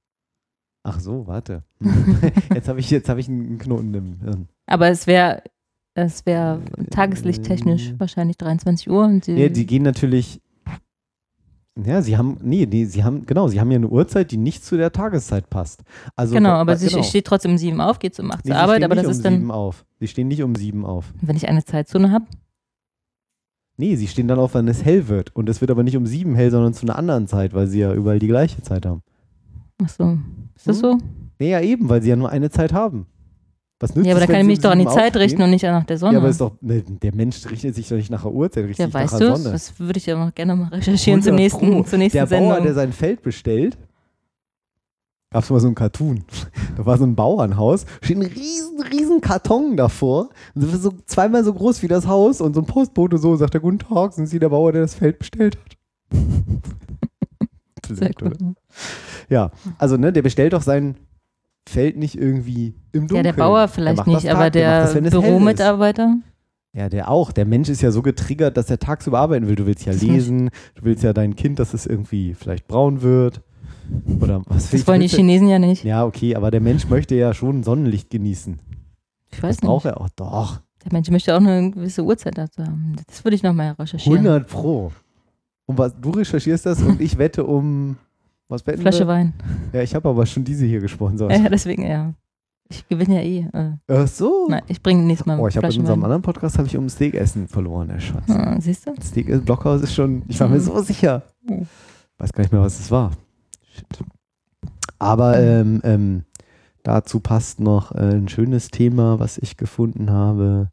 [0.83, 1.63] Ach so, warte.
[2.55, 4.49] jetzt habe ich, jetzt hab ich einen Knoten im Hirn.
[4.67, 5.43] Aber es wäre
[5.95, 7.95] es wäre tageslichttechnisch Äh.
[8.01, 10.41] wahrscheinlich 23 Uhr und sie, Nee, die gehen natürlich.
[11.83, 14.65] Ja, sie haben, nee, nee, sie haben, genau, sie haben ja eine Uhrzeit, die nicht
[14.65, 15.83] zu der Tageszeit passt.
[16.17, 17.03] Also, genau, aber sie genau.
[17.03, 19.25] steht trotzdem um sieben auf, geht um acht Nee, zur Arbeit, aber das um ist
[19.25, 19.85] dann, sieben auf.
[19.99, 21.13] Sie stehen nicht um sieben auf.
[21.23, 22.27] wenn ich eine Zeitzone habe,
[23.81, 25.35] Nee, sie stehen dann auf, wenn es hell wird.
[25.35, 27.79] Und es wird aber nicht um sieben hell, sondern zu einer anderen Zeit, weil sie
[27.81, 29.03] ja überall die gleiche Zeit haben.
[29.83, 30.19] ach so,
[30.55, 30.83] ist das Hm?
[30.83, 30.99] so?
[31.39, 33.07] Nee, ja eben, weil sie ja nur eine Zeit haben.
[33.83, 35.41] Was nützt Ja, aber es, da kann ich mich um doch an die Zeit richten
[35.41, 36.13] und nicht nach der Sonne.
[36.13, 38.79] Ja, aber ist doch, ne, der Mensch richtet sich doch nicht nach der Uhrzeit, richtet
[38.81, 39.53] Ja, sich nach weißt der du, Sonne.
[39.53, 42.51] das würde ich ja noch gerne mal recherchieren zur 100 nächsten, zur nächsten der Sendung.
[42.51, 43.79] Bauer, der sein Feld bestellt,
[45.33, 46.25] gab es mal so ein Cartoon.
[46.77, 50.31] Da war so ein Bauernhaus, steht ein riesen, riesen Karton davor.
[50.55, 53.81] So zweimal so groß wie das Haus und so ein Postbote so sagt er, guten
[53.81, 56.19] Tag, sind Sie der Bauer, der das Feld bestellt hat?
[57.91, 58.55] Sehr oder?
[59.29, 60.97] Ja, also ne, der bestellt doch sein
[61.69, 63.17] Feld nicht irgendwie im Dunkeln.
[63.17, 65.11] Ja, der Bauer Der vielleicht das nicht, aber Tag, der macht der ist.
[65.11, 66.17] Büromitarbeiter,
[66.73, 67.33] Ja, der auch.
[67.33, 69.57] Der Mensch ist ja so getriggert, dass er tagsüber arbeiten will.
[69.57, 73.43] Du willst ja lesen, du willst ja dein Kind, dass es irgendwie vielleicht braun wird.
[74.21, 75.85] Oder was das wollen die Chinesen ja nicht.
[75.85, 78.59] Ja, okay, aber der Mensch möchte ja schon Sonnenlicht genießen.
[79.33, 79.95] Ich weiß Das braucht nicht.
[79.95, 80.09] er auch.
[80.17, 80.61] Doch.
[80.85, 82.97] Der Mensch möchte auch eine gewisse Uhrzeit dazu haben.
[83.07, 84.19] Das würde ich nochmal recherchieren.
[84.27, 84.93] 100 Pro.
[85.67, 87.97] Und was, du recherchierst das und ich wette um.
[88.49, 89.07] Was wetten Flasche wir?
[89.09, 89.35] Wein.
[89.73, 91.31] Ja, ich habe aber schon diese hier gesponsert.
[91.31, 92.13] Ja, deswegen, ja.
[92.69, 93.47] Ich gewinne ja eh.
[93.53, 94.47] Äh, Ach so.
[94.49, 96.89] nein, ich bringe nächstes Mal Oh, ich habe in unserem anderen Podcast habe ich um
[96.89, 98.29] Steakessen verloren, der Scheiß.
[98.31, 98.95] Ah, siehst du?
[99.03, 100.61] Steak äh, Blockhaus ist schon, ich war mir Mhm.
[100.61, 101.23] so sicher.
[101.49, 101.67] Mhm.
[102.19, 103.11] Weiß gar nicht mehr, was es war.
[103.81, 104.05] Shit.
[104.99, 106.25] Aber ähm, ähm,
[106.83, 110.71] dazu passt noch äh, ein schönes Thema, was ich gefunden habe.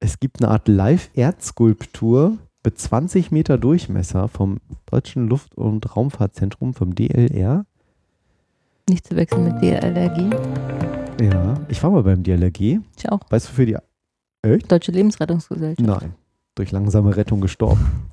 [0.00, 6.94] Es gibt eine Art Live-Erdskulptur mit 20 Meter Durchmesser vom Deutschen Luft- und Raumfahrtzentrum, vom
[6.94, 7.64] DLR.
[8.88, 10.34] Nicht zu wechseln mit DLRG.
[11.20, 12.80] Ja, ich war mal beim DLRG.
[12.96, 13.20] Ich auch.
[13.30, 13.76] Weißt du, für die.
[14.42, 14.70] Echt?
[14.70, 15.86] Deutsche Lebensrettungsgesellschaft.
[15.86, 16.14] Nein.
[16.56, 18.10] Durch langsame Rettung gestorben.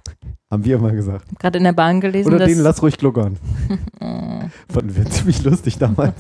[0.50, 1.26] Haben wir immer gesagt.
[1.32, 3.38] Ich gerade in der Bahn gelesen, Oder den lass ruhig gluckern.
[4.70, 6.18] Fanden wir ziemlich lustig damals.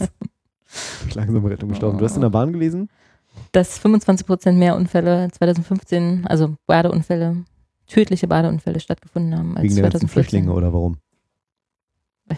[1.02, 1.98] Durch langsame Rettung gestorben.
[1.98, 2.90] Du hast in der Bahn gelesen?
[3.52, 7.46] dass 25 Prozent mehr Unfälle 2015, also Badeunfälle,
[7.88, 10.10] tödliche Badeunfälle stattgefunden haben als Wegen der ganzen 2014.
[10.10, 10.98] Flüchtlinge oder warum?
[12.30, 12.38] Ich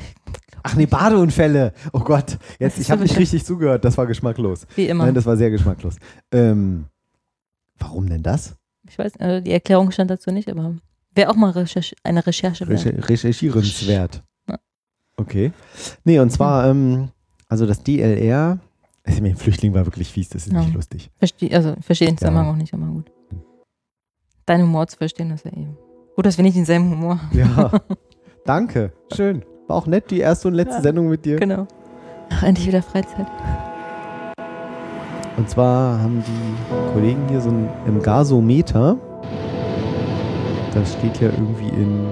[0.63, 0.85] Ach nee.
[0.85, 1.73] Badeunfälle.
[1.91, 3.83] Oh Gott, jetzt, ich habe nicht richtig zugehört.
[3.83, 4.67] Das war geschmacklos.
[4.75, 5.05] Wie immer.
[5.05, 5.95] Nein, das war sehr geschmacklos.
[6.31, 6.85] Ähm,
[7.79, 8.55] warum denn das?
[8.87, 10.75] ich weiß, äh, die Erklärung stand dazu nicht, aber
[11.13, 12.67] Wäre auch mal Recherche, eine Recherche.
[12.67, 12.85] wert.
[12.85, 14.23] Recher recherchierenswert.
[14.49, 14.57] Ja.
[15.17, 15.51] Okay.
[16.05, 17.09] Nee, und zwar, ähm,
[17.47, 18.59] also das DLR,
[19.03, 20.61] also mit dem Flüchtling war wirklich fies, das ist Ja.
[20.61, 21.09] nicht lustig.
[21.17, 22.19] Versteh, also verstehe den Ja.
[22.19, 23.11] Zusammenhang auch nicht, aber gut.
[24.45, 25.77] Dein Humor zu verstehen, ist ja eben.
[26.15, 27.37] Gut, dass wir nicht denselben Humor haben.
[27.37, 27.71] Ja.
[28.45, 28.91] Danke.
[29.13, 29.43] Schön.
[29.67, 30.81] War auch nett, die erste und letzte Ja.
[30.81, 31.37] Sendung mit dir.
[31.37, 31.67] Genau.
[32.29, 33.27] Ach, endlich wieder Freizeit.
[35.37, 38.97] Und zwar haben die Kollegen hier so ein Gasometer.
[40.73, 42.07] Das steht ja irgendwie in,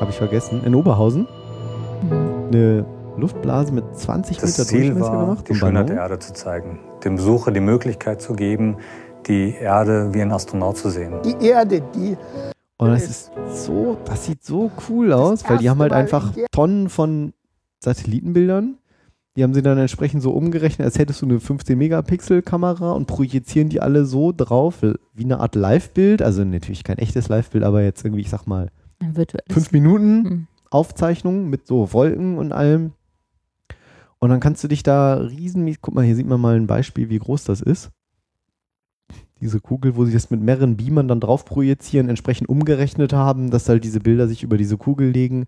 [0.00, 1.26] habe ich vergessen, in Oberhausen.
[2.02, 2.46] Mhm.
[2.48, 2.86] Eine
[3.16, 5.48] Luftblase mit 20 Das Meter Ziel Durchmesser war, gemacht.
[5.48, 8.76] die Schönheit der Erde zu zeigen, dem Besucher die Möglichkeit zu geben,
[9.26, 11.14] die Erde wie ein Astronaut zu sehen.
[11.24, 12.16] die Erde, die
[12.76, 16.90] Und das ist so, das sieht so cool aus, weil die haben halt einfach Tonnen
[16.90, 17.32] von
[17.82, 18.76] Satellitenbildern.
[19.36, 23.82] Die haben sie dann entsprechend so umgerechnet, als hättest du eine 15-Megapixel-Kamera und projizieren die
[23.82, 26.22] alle so drauf, wie eine Art Live-Bild.
[26.22, 28.70] Also natürlich kein echtes Live-Bild, aber jetzt irgendwie, ich sag mal,
[29.50, 30.46] fünf Minuten Mhm.
[30.70, 32.92] Aufzeichnung mit so Wolken und allem.
[34.18, 37.10] Und dann kannst du dich da riesen, guck mal, hier sieht man mal ein Beispiel,
[37.10, 37.90] wie groß das ist.
[39.40, 43.68] Diese Kugel, wo sie das mit mehreren Beamern dann drauf projizieren, entsprechend umgerechnet haben, dass
[43.68, 45.46] halt diese Bilder sich über diese Kugel legen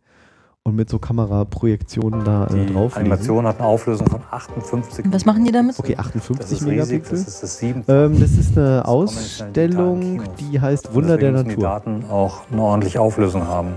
[0.64, 2.96] und mit so Kameraprojektionen da äh, Die drauf.
[2.96, 5.78] Animation hat eine Auflösung von 58 Und was machen die damit?
[5.78, 7.18] Okay, Das 58 ist riesig, Megapixel.
[7.18, 7.84] das ist das 7.
[7.88, 11.54] ähm, das ist eine Das Ausstellung, die heißt Und Wunder der Natur.
[11.54, 13.72] Die Daten auch eine ordentliche Auflösung haben.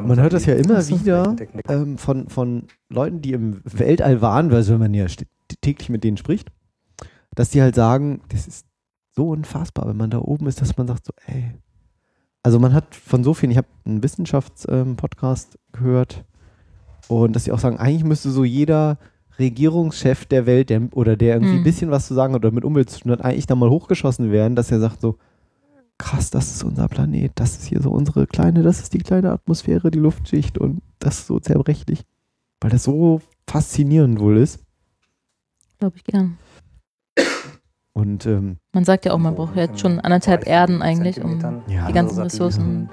[0.00, 1.36] Man hört das ja immer wieder
[1.68, 5.06] ähm, von, von Leuten, die im Weltall waren, weil so man ja
[5.60, 6.50] täglich mit denen spricht,
[7.36, 8.66] dass die halt sagen, das ist
[9.12, 11.54] so unfassbar, wenn man da oben ist, dass man sagt so, ey.
[12.44, 16.24] Also man hat von so vielen, ich habe einen Wissenschaftspodcast gehört
[17.08, 18.98] und dass sie auch sagen, eigentlich müsste so jeder
[19.38, 21.64] Regierungschef der Welt der, oder der irgendwie ein Hm.
[21.64, 24.30] bisschen was zu sagen hat oder mit Umwelt zu tun hat, eigentlich da mal hochgeschossen
[24.30, 25.16] werden, dass er sagt so,
[25.98, 29.32] krass, das ist unser Planet, das ist hier so unsere kleine, das ist die kleine
[29.32, 32.04] Atmosphäre, die Luftschicht und das ist so zerbrechlich.
[32.60, 34.60] Weil das so faszinierend wohl ist.
[35.78, 36.36] Glaube ich gern.
[37.96, 41.38] Und ähm, Man sagt ja auch, man braucht jetzt schon anderthalb Erden eigentlich, um
[41.68, 41.86] Ja.
[41.86, 42.90] die ganzen Ressourcen.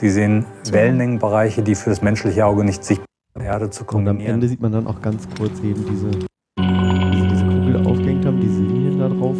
[0.00, 3.94] Die sehen Wellenlängenbereiche, die für das menschliche Auge nicht sichtbar sind, Erde zu und am
[4.06, 4.34] kombinieren.
[4.34, 6.10] Ende sieht man dann auch ganz kurz eben diese,
[6.58, 9.36] diese, diese Kugel aufgehängt haben, diese Linien da drauf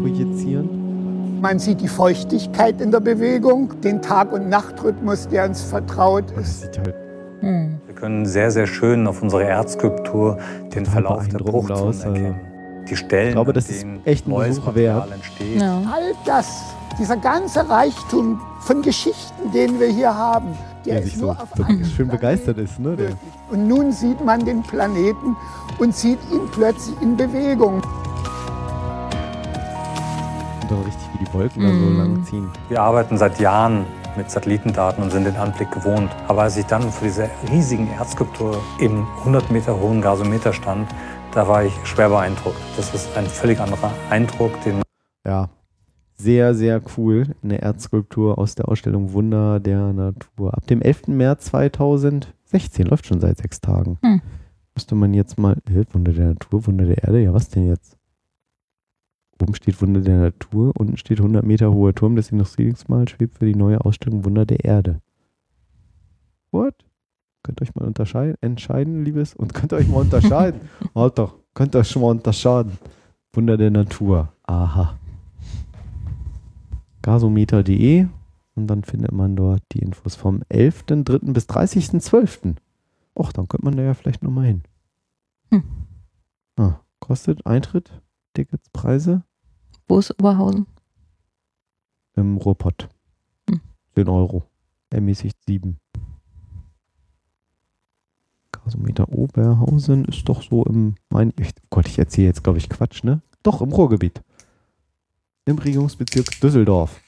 [0.00, 1.40] projizieren.
[1.42, 6.62] man sieht die Feuchtigkeit in der Bewegung, den Tag- und Nachtrhythmus, der uns vertraut ist.
[6.62, 6.94] sieht halt
[7.40, 7.78] Hm.
[7.84, 10.38] Wir können sehr, sehr schön auf unserer Erdskulptur
[10.74, 12.08] den Verlauf der Bruchzonen also.
[12.08, 12.40] erkennen.
[12.88, 15.10] Die Stellen, Ich glaube, das ist echt ein neues Besuch wert.
[15.12, 15.60] entsteht.
[15.60, 15.78] Ja.
[15.92, 16.62] All das,
[16.98, 20.48] dieser ganze Reichtum von Geschichten, den wir hier haben,
[20.84, 22.94] der der ist sich nur so, auf so einem schön begeistert ist, ne?
[22.96, 23.10] Der.
[23.50, 25.34] Und nun sieht man den Planeten
[25.78, 27.76] und sieht ihn plötzlich in Bewegung.
[30.62, 31.98] Und dann richtig, wie die Wolken da so Mm.
[31.98, 32.50] lang ziehen.
[32.68, 33.84] Wir arbeiten seit Jahren
[34.16, 36.10] mit Satellitendaten und sind den Anblick gewohnt.
[36.28, 40.88] Aber als ich dann vor dieser riesigen Erdskulptur im 100 Meter hohen Gasometer stand,
[41.34, 42.60] da war ich schwer beeindruckt.
[42.76, 44.82] Das ist ein völlig anderer Eindruck, den
[45.26, 45.50] Ja,
[46.14, 47.34] sehr, sehr cool.
[47.42, 50.54] Eine Erdskulptur aus der Ausstellung Wunder der Natur.
[50.54, 51.08] Ab dem 11.
[51.08, 53.98] März 2016, läuft schon seit sechs Tagen.
[54.02, 54.22] Hm.
[54.76, 57.98] Müsste man jetzt mal, äh, Wunder der Natur, Wunder der Erde, ja was denn jetzt?
[59.42, 63.46] Oben steht Wunder der Natur, unten steht 100 Meter hoher Turm des Industriedenkmals schwebt für
[63.46, 65.00] die neue Ausstellung Wunder der Erde.
[66.52, 66.74] What?
[67.44, 70.62] Könnt ihr euch mal unterscheiden, entscheiden, liebes, und könnt ihr euch mal unterscheiden.
[70.94, 72.78] Alter, könnt ihr euch schon mal unterscheiden.
[73.34, 74.32] Wunder der Natur.
[74.44, 74.98] Aha.
[77.02, 78.06] Gasometer.de
[78.54, 81.32] und dann findet man dort die Infos vom 11.3.
[81.32, 82.56] bis 30.12.
[83.14, 84.62] Och, dann könnte man da ja vielleicht nochmal hin.
[85.50, 85.62] Hm.
[86.56, 88.00] Ah, kostet Eintritt,
[88.32, 89.22] Tickets, Preise
[89.86, 90.66] Wo ist Oberhausen?
[92.16, 92.88] im Ruhrpott.
[93.50, 93.60] Hm.
[93.96, 94.44] 10 Euro.
[94.90, 95.78] Ermäßigt 7.
[98.64, 103.04] Gasometer Oberhausen ist doch so im, mein, ich, Gott, ich erzähle jetzt, glaube ich, Quatsch,
[103.04, 103.20] ne?
[103.42, 104.22] Doch, im Ruhrgebiet.
[105.44, 107.00] Im Regierungsbezirk Düsseldorf.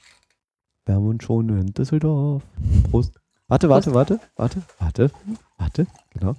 [0.85, 2.43] Wir haben uns schon in Düsseldorf.
[2.91, 3.19] Prost.
[3.49, 5.11] Warte, warte, warte, warte, warte,
[5.57, 6.35] warte, genau.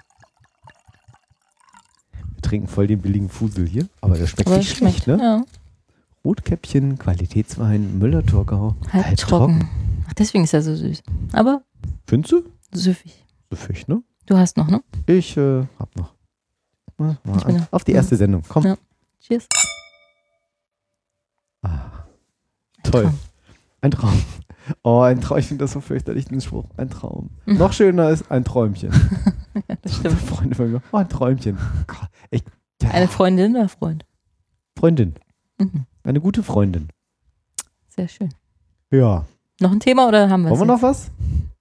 [2.35, 5.03] Wir trinken voll den billigen Fusel hier, aber der schmeckt Aber nicht es schmeckt.
[5.03, 5.23] schlecht, ne?
[5.23, 5.43] Ja.
[6.23, 8.75] Rotkäppchen, Qualitätswein, Müller-Thurgau.
[8.91, 9.69] Halb, trocken.
[10.07, 11.01] Ach, deswegen ist er so süß.
[11.31, 11.63] Aber
[12.05, 12.43] Findest du?
[12.73, 13.23] süffig.
[13.53, 14.03] Fisch, ne?
[14.27, 14.83] Du hast noch, ne?
[15.07, 16.13] Ich äh, hab noch.
[16.97, 17.67] Mal Ich bin an.
[17.71, 18.43] Auf die erste Sendung.
[18.47, 18.65] Komm.
[18.65, 18.77] Ja.
[19.21, 19.47] Cheers.
[21.61, 21.79] Ah,
[22.83, 23.11] toll.
[23.81, 24.21] Ein Traum.
[24.83, 25.37] Oh, ein Traum.
[25.37, 26.65] Ich finde das so fürchterlich, den Spruch.
[26.75, 27.29] Ein Traum.
[27.45, 27.57] Mhm.
[27.57, 28.91] Noch schöner ist ein Träumchen.
[29.67, 30.19] Ja, das stimmt.
[30.19, 30.81] Freunde von mir.
[30.91, 31.57] Oh, ein Träumchen.
[31.87, 32.43] Gott, ich,
[32.79, 34.05] ja, Eine Freundin oder Freund?
[34.77, 35.15] Freundin.
[35.57, 35.87] Mhm.
[36.03, 36.89] Eine gute Freundin.
[37.89, 38.29] Sehr schön.
[38.91, 39.25] Ja.
[39.59, 41.09] Noch ein Thema oder haben wir Wollen wir noch was?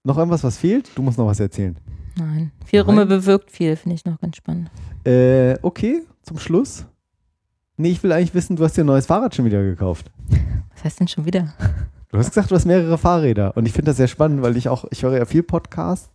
[0.05, 0.91] Noch irgendwas, was fehlt?
[0.95, 1.79] Du musst noch was erzählen.
[2.19, 2.53] Nein.
[2.65, 2.89] Viel Nein?
[2.89, 4.71] Rumme bewirkt viel, finde ich noch ganz spannend.
[5.05, 6.87] Äh, okay, zum Schluss.
[7.77, 10.11] Nee, ich will eigentlich wissen, du hast dir ein neues Fahrrad schon wieder gekauft.
[10.75, 11.55] Was heißt denn schon wieder?
[12.11, 13.57] Du hast gesagt, du hast mehrere Fahrräder.
[13.57, 16.11] Und ich finde das sehr spannend, weil ich auch, ich höre ja viel Podcasts.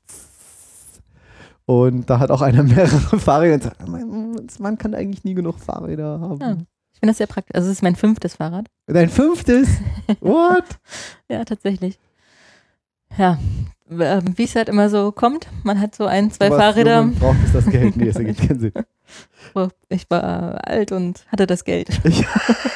[1.66, 5.60] Und da hat auch einer mehrere Fahrräder und sagt, man, man kann eigentlich nie genug
[5.60, 6.42] Fahrräder haben.
[6.42, 6.58] Ja.
[6.94, 7.56] Ich finde das sehr praktisch.
[7.56, 8.68] Also es ist mein fünftes Fahrrad.
[8.88, 9.70] Dein fünftes?
[10.20, 10.66] What?
[11.30, 12.00] Ja, tatsächlich.
[13.18, 13.38] Ja,
[13.92, 15.48] wie es halt immer so kommt.
[15.64, 16.98] Man hat so ein, zwei warst Fahrräder.
[17.00, 17.96] jung und brauchtest das Geld.
[17.98, 18.74] Nee, das ergibt keinen Sinn.
[19.54, 21.90] wo Ich war alt und hatte das Geld.
[22.06, 22.26] Ich,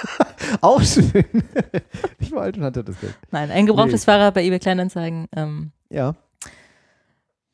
[0.61, 1.25] auch schön.
[2.19, 3.17] Ich war alt und hatte das Geld.
[3.31, 5.27] Nein, ein gebrauchtes Fahrrad bei eBay Kleinanzeigen.
[5.35, 6.15] Ähm, Ja.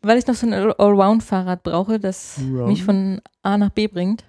[0.02, 2.68] weil ich noch so ein All- Allround-Fahrrad brauche, das Allround.
[2.68, 4.24] mich von A nach B bringt.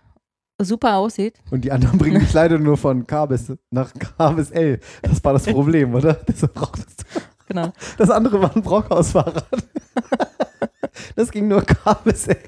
[0.60, 1.40] Super aussieht.
[1.50, 4.78] Und die anderen bringen dich leider nur von K bis nach K bis L.
[5.00, 6.14] Das war das Problem, oder?
[6.14, 7.20] Deshalb brauchtest du.
[7.52, 7.72] Genau.
[7.98, 9.46] Das andere war ein Brockhaus-Fahrrad.
[11.16, 12.38] Das ging nur K bis L.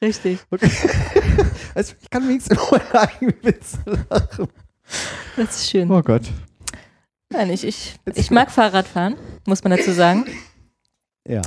[0.00, 0.40] Richtig.
[0.50, 0.70] Okay.
[1.74, 3.78] Also ich kann wenigstens in meinen eigenen Witze
[4.10, 4.48] lachen.
[5.36, 5.90] Das ist schön.
[5.90, 6.22] Oh Gott.
[7.30, 10.26] Nein, ich, ich, ich mag Fahrradfahren, muss man dazu sagen.
[11.26, 11.40] Ja.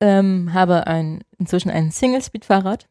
[0.00, 2.88] Ähm, habe ein, inzwischen ein Single-Speed-Fahrrad,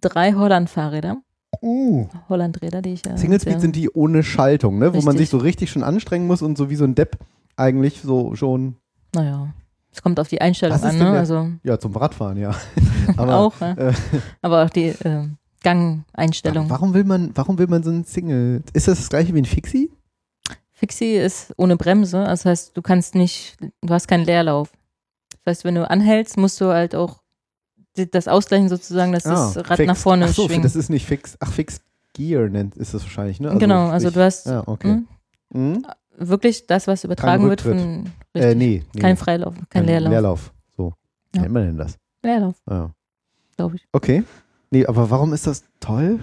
[0.00, 1.18] drei Holland-Fahrräder,
[1.62, 2.06] Uh.
[2.28, 4.94] Holland-Räder, die ich ja Single Speed sind die ohne Schaltung, ne?
[4.94, 7.18] Wo man sich so richtig schon anstrengen muss und so wie so ein Depp
[7.60, 8.76] eigentlich so schon,
[9.14, 9.52] Naja,
[9.92, 11.10] es kommt auf die Einstellung an, ne?
[11.10, 12.54] Also ja, zum Radfahren, ja.
[13.16, 13.76] Aber, auch, ne?
[13.78, 15.26] äh, aber auch die äh,
[15.62, 16.70] Gang-Einstellung.
[16.70, 18.62] Warum will man, warum will man so ein Single?
[18.72, 19.90] Ist das das gleiche wie ein Fixie?
[20.72, 24.70] Fixie ist ohne Bremse, das heißt, du kannst nicht, du hast keinen Leerlauf.
[25.44, 27.20] Das heißt, wenn du anhältst, musst du halt auch
[28.12, 29.86] das ausgleichen sozusagen, dass das Rad Ah, fixed.
[29.86, 30.64] nach vorne Ach so, schwingt.
[30.64, 31.36] das ist nicht fix.
[31.40, 31.82] Ach, Fixed
[32.14, 33.56] Gear nennt ist das wahrscheinlich, ne?
[33.58, 34.88] genau, also sprich- du hast Ja, okay.
[34.88, 35.06] hm,
[35.52, 35.86] Hm?
[36.20, 39.00] Wirklich das, was übertragen wird von Äh, nee, nee.
[39.00, 40.10] kein Freilauf, kein, Leerlauf.
[40.12, 40.52] Leerlauf.
[40.76, 40.94] So.
[41.32, 41.42] Wie Ja.
[41.42, 41.96] nennt man denn das?
[42.22, 42.90] Leerlauf, Ja.
[43.56, 43.86] glaube ich.
[43.92, 44.22] Okay.
[44.70, 46.20] Nee, aber warum ist das toll?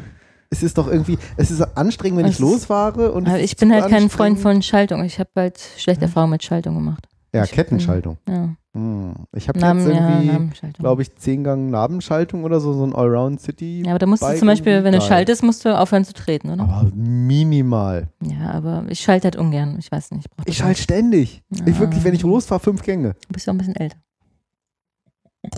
[0.50, 3.74] Es ist doch irgendwie, es ist anstrengend, wenn Es ich losfahre und ist ich bin
[3.74, 5.04] halt kein Freund von Schaltung.
[5.04, 6.08] Ich habe halt schlechte Hm?
[6.10, 7.07] Erfahrungen mit Schaltung gemacht.
[7.34, 8.18] Ja, ich bin- Kettenschaltung.
[8.28, 9.14] Ja, Hm.
[9.36, 10.80] Ich habe jetzt ja, irgendwie, Namenschaltung.
[10.84, 13.82] glaube ich, 10 Gang Nabenschaltung oder so, so ein Allround City.
[13.84, 16.52] Ja, aber da musst du zum Beispiel, wenn du schaltest, musst du aufhören zu treten,
[16.52, 16.64] oder?
[16.64, 18.08] Aber minimal.
[18.22, 19.78] Ja, aber ich schalte halt ungern.
[19.80, 20.28] Ich weiß nicht.
[20.38, 21.42] das Ich schalte ständig.
[21.50, 21.68] nicht.
[21.68, 23.14] Ich wirklich, wenn ich Ja, losfahre, fünf Gänge.
[23.28, 23.98] Du bist ja auch ein bisschen älter.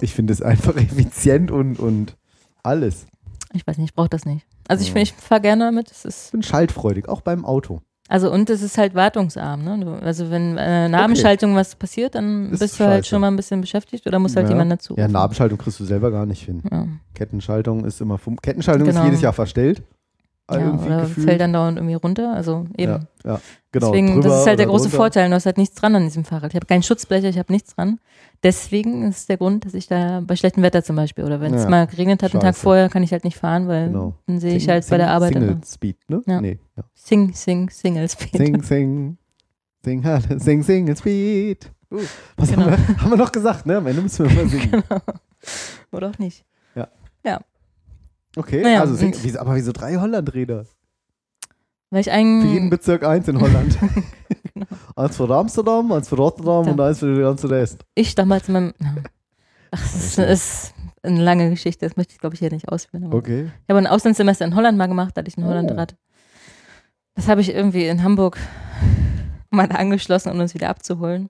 [0.02, 2.16] Ich finde es einfach effizient und, und
[2.64, 3.06] alles.
[3.54, 4.46] Ich weiß nicht, ich brauche das nicht.
[4.68, 5.02] Also ich, Ja.
[5.02, 5.92] ich fahre gerne damit.
[5.92, 7.82] Ich bin schaltfreudig, auch beim Auto.
[8.10, 9.64] Also und es ist halt wartungsarm.
[9.64, 10.00] Ne?
[10.02, 13.10] Also wenn äh, Nabenschaltung was passiert, dann Ist bist du halt scheiße.
[13.10, 14.52] schon mal ein bisschen beschäftigt oder muss halt Ja.
[14.54, 14.96] jemand dazu.
[14.98, 15.08] Ja.
[15.08, 16.62] Nabenschaltung kriegst du selber gar nicht hin.
[16.70, 16.88] Ja.
[17.14, 19.00] Kettenschaltung ist immer Kettenschaltung Genau.
[19.02, 19.82] ist jedes Jahr verstellt.
[20.56, 21.28] Ja, irgendwie oder gefühlt.
[21.28, 22.34] fällt dann dauernd irgendwie runter.
[22.34, 22.92] Also eben.
[22.92, 23.00] Ja,
[23.34, 23.42] ja,
[23.72, 23.92] genau.
[23.92, 24.98] Deswegen, das ist halt der große drunter.
[24.98, 25.30] Vorteil.
[25.30, 26.52] Du hast halt nichts dran an diesem Fahrrad.
[26.52, 28.00] Ich habe keinen Schutzblecher, ich habe nichts dran.
[28.44, 31.64] Deswegen ist der Grund, dass ich da bei schlechtem Wetter zum Beispiel oder wenn es
[31.64, 34.16] Ja, mal geregnet hat, einen Tag vorher, kann ich halt nicht fahren, weil Genau.
[34.28, 35.62] dann sehe ich Sing- halt bei der Sing- Arbeit Single immer.
[35.66, 36.22] Speed, ne?
[36.26, 36.42] Ja.
[36.42, 36.84] Nee, ja.
[36.94, 38.38] Sing, sing, Single Speed.
[38.38, 39.18] Sing, sing.
[39.84, 40.04] Sing,
[40.40, 41.72] sing, Single Speed.
[41.92, 41.98] Uh,
[42.38, 42.66] was Genau.
[42.70, 43.78] haben, wir, haben wir noch gesagt, ne?
[43.78, 44.70] Am Ende müssen wir mal singen.
[44.72, 45.02] genau.
[45.92, 46.46] Oder auch nicht.
[48.36, 50.66] Okay, Naja, also wieso, aber wieso drei Hollandräder?
[51.90, 52.70] Weil ich Für jeden eigentlich.
[52.70, 53.78] Bezirk eins in Holland.
[54.54, 54.68] Genau.
[54.96, 56.72] Eins für Amsterdam, eins für Rotterdam Ja.
[56.72, 57.86] und eins für den ganzen Rest.
[57.96, 58.74] Ich damals in meinem.
[59.72, 63.14] Ach, es ist, ist eine lange Geschichte, das möchte ich glaube ich hier nicht ausführen.
[63.14, 63.46] Okay.
[63.64, 65.48] Ich habe ein Auslandssemester in Holland mal gemacht, da hatte ich ein Oh.
[65.48, 65.96] Hollandrad.
[67.16, 68.38] Das habe ich irgendwie in Hamburg
[69.50, 71.30] mal angeschlossen, um uns wieder abzuholen.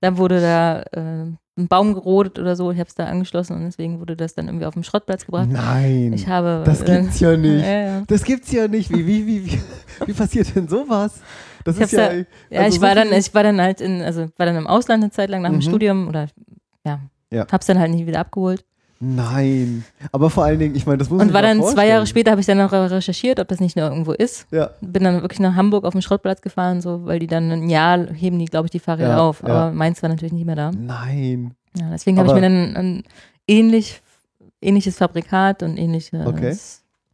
[0.00, 3.64] Dann wurde da äh, ein Baum gerodet oder so, ich habe es da angeschlossen und
[3.64, 5.48] deswegen wurde das dann irgendwie auf den Schrottplatz gebracht.
[5.50, 6.12] Nein.
[6.12, 6.62] Ich habe.
[6.66, 7.64] das äh, gibt's ja nicht.
[7.64, 8.02] Ja, ja.
[8.08, 8.90] Das gibt's ja nicht.
[8.90, 9.60] Wie, wie, wie, wie,
[10.06, 11.20] wie passiert denn sowas?
[11.64, 12.12] Das Ich ist ja.
[12.50, 14.66] Ja, also ich so war dann, ich war dann halt in, also war dann im
[14.66, 15.62] Ausland eine Zeit lang nach dem Mhm.
[15.62, 16.26] Studium oder
[16.84, 17.00] ja,
[17.32, 17.46] Ja.
[17.50, 18.64] hab's dann halt nicht wieder abgeholt.
[19.04, 19.84] Nein.
[20.12, 22.00] Aber vor allen Dingen, ich meine, das muss Und ich war dann mal zwei Jahre
[22.00, 22.06] vorstellen.
[22.06, 24.46] später, habe ich dann noch recherchiert, ob das nicht nur irgendwo ist.
[24.50, 24.70] Ja.
[24.80, 28.06] Bin dann wirklich nach Hamburg auf den Schrottplatz gefahren, so, weil die dann ein Jahr
[28.12, 29.42] heben die, glaube ich, die Fahrräder Ja, auf.
[29.42, 29.48] ja.
[29.48, 30.70] Aber meins war natürlich nicht mehr da.
[30.72, 31.54] Nein.
[31.76, 33.02] Ja, deswegen habe ich mir dann ein
[33.48, 34.00] ähnlich,
[34.62, 36.56] ähnliches Fabrikat und ähnliche Okay.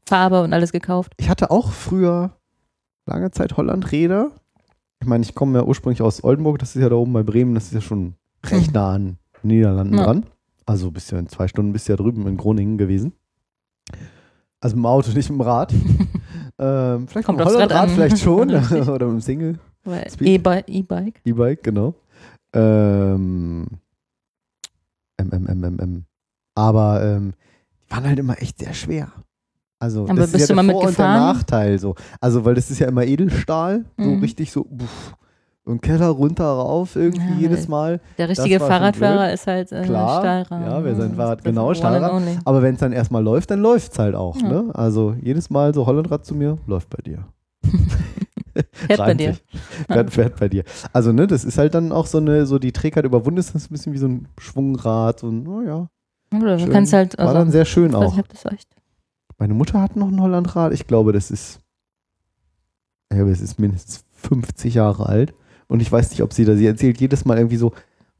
[0.06, 1.12] Farbe und alles gekauft.
[1.18, 2.32] Ich hatte auch früher
[3.06, 4.30] lange Zeit Hollandräder.
[5.00, 7.54] Ich meine, ich komme ja ursprünglich aus Oldenburg, das ist ja da oben bei Bremen,
[7.54, 8.14] das ist ja schon
[8.44, 10.04] recht nah an den Niederlanden Ja.
[10.04, 10.26] dran.
[10.70, 13.12] Also bist ja in zwei Stunden bist du ja drüben in Groningen gewesen.
[14.60, 15.72] Also im Auto, nicht im Rad.
[16.60, 17.88] ähm, vielleicht Kommt mit dem Rad an.
[17.88, 18.50] vielleicht schon.
[18.88, 19.58] Oder mit dem Single.
[20.20, 21.20] E-Bike.
[21.24, 21.94] E-Bike, genau.
[22.52, 23.66] Ähm,
[25.16, 26.04] M, M, M, M, M.
[26.54, 27.32] Aber ähm,
[27.84, 29.10] die waren halt immer echt sehr schwer.
[29.80, 31.06] Also Aber das ist bist ja du der mal Vor- und der?
[31.06, 31.96] Nachteil so.
[32.20, 34.20] Also weil das ist ja immer Edelstahl, so Mhm.
[34.20, 35.14] richtig so, pff,
[35.64, 38.00] und Keller runter rauf irgendwie Ja, jedes Mal.
[38.18, 40.66] Der richtige war Fahrradfahrer ist halt äh, Klar, Stahlrahmen.
[40.68, 42.38] ja, wer sein Das Fahrrad- genau, Stahlrahmen.
[42.44, 44.36] Aber wenn es dann erstmal läuft, dann läuft es halt auch.
[44.40, 44.48] Ja.
[44.48, 44.70] Ne?
[44.74, 47.24] Also jedes Mal so Hollandrad zu mir, läuft bei dir.
[48.72, 49.36] Fährt bei dir.
[49.86, 50.64] Fährt, fährt bei dir.
[50.92, 53.62] Also, ne, das ist halt dann auch so eine, so die Trägheit überwunden ist, das
[53.62, 55.88] ist ein bisschen wie so ein Schwungrad und, naja,
[56.34, 56.72] Oder du Schön.
[56.72, 58.10] kannst halt, war also, dann sehr schön ich auch.
[58.14, 58.68] nicht, ob das echt.
[59.38, 60.72] Meine Mutter hat noch ein Hollandrad.
[60.72, 61.60] Ich glaube, das ist,
[63.10, 65.32] ich glaube, es ist mindestens 50 Jahre alt.
[65.70, 67.72] Und ich weiß nicht, ob sie da, sie erzählt jedes Mal irgendwie so,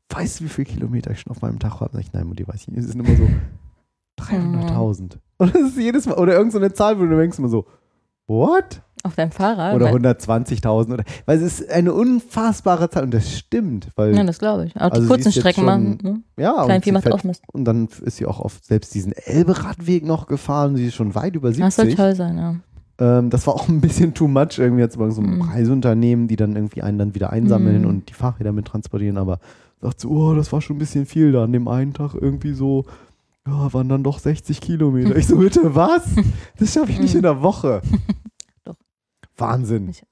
[0.09, 1.91] weißt du, wie viele Kilometer ich schon auf meinem Tag habe?
[1.93, 2.79] Sag ich, nein, Mutti, weiß ich nicht.
[2.85, 3.29] Es sind immer so
[4.21, 5.19] 300.000.
[5.39, 7.67] Und das ist jedes Mal, oder irgendeine so eine Zahl, wo du denkst immer so,
[8.27, 8.83] what?
[9.03, 9.75] Auf deinem Fahrrad?
[9.75, 14.23] Oder Weil- 120.000 oder, weil es ist eine unfassbare Zahl und das stimmt, weil, Ja,
[14.25, 14.77] das glaube ich.
[14.77, 15.99] Auch Also die sie kurzen Strecken schon- machen.
[16.03, 16.23] Ne?
[16.37, 17.43] ja, Klein und, Vieh sie macht fährt, auch Mist.
[17.51, 21.35] und dann ist sie auch auf selbst diesen Elberadweg noch gefahren, sie ist schon weit
[21.35, 21.65] über 70.
[21.65, 22.57] Das soll toll sein, ja.
[23.01, 25.43] Ähm, das war auch ein bisschen too much irgendwie jetzt bei so einem Mhm.
[25.43, 27.89] Reiseunternehmen, die dann irgendwie einen dann wieder einsammeln Mhm.
[27.89, 29.41] und die Fahrräder mit transportieren, aber
[29.81, 32.53] sagt so, oh, das war schon ein bisschen viel da an dem einen Tag irgendwie
[32.53, 32.85] so,
[33.47, 35.17] ja, waren dann doch 60 Kilometer.
[35.17, 36.03] Ich so, bitte, was?
[36.59, 37.81] Das schaffe ich nicht in der Woche.
[38.65, 38.77] Doch.
[39.39, 39.89] Wahnsinn.
[39.89, 40.03] Ich-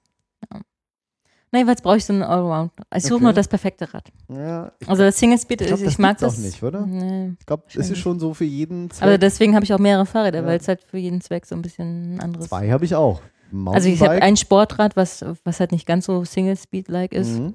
[1.50, 2.72] Na, jedenfalls brauche ich so einen Allround.
[2.94, 3.24] Ich suche Okay.
[3.24, 4.10] nur das perfekte Rad.
[4.28, 6.38] Ja, Also das Single Speed, Ich ich, glaub, das ich mag gibt's auch das.
[6.44, 6.84] nicht, oder?
[6.86, 7.34] Nee.
[7.40, 9.02] ich glaube, es ist schon so für jeden Zweck.
[9.08, 10.46] Aber deswegen habe ich auch mehrere Fahrräder, Ja.
[10.46, 12.48] weil es halt für jeden Zweck so ein bisschen ein anderes.
[12.48, 13.22] Zwei habe ich auch.
[13.66, 17.54] Also ich habe ein Sportrad, was, was halt nicht ganz so Single Speed-like ist, Mhm.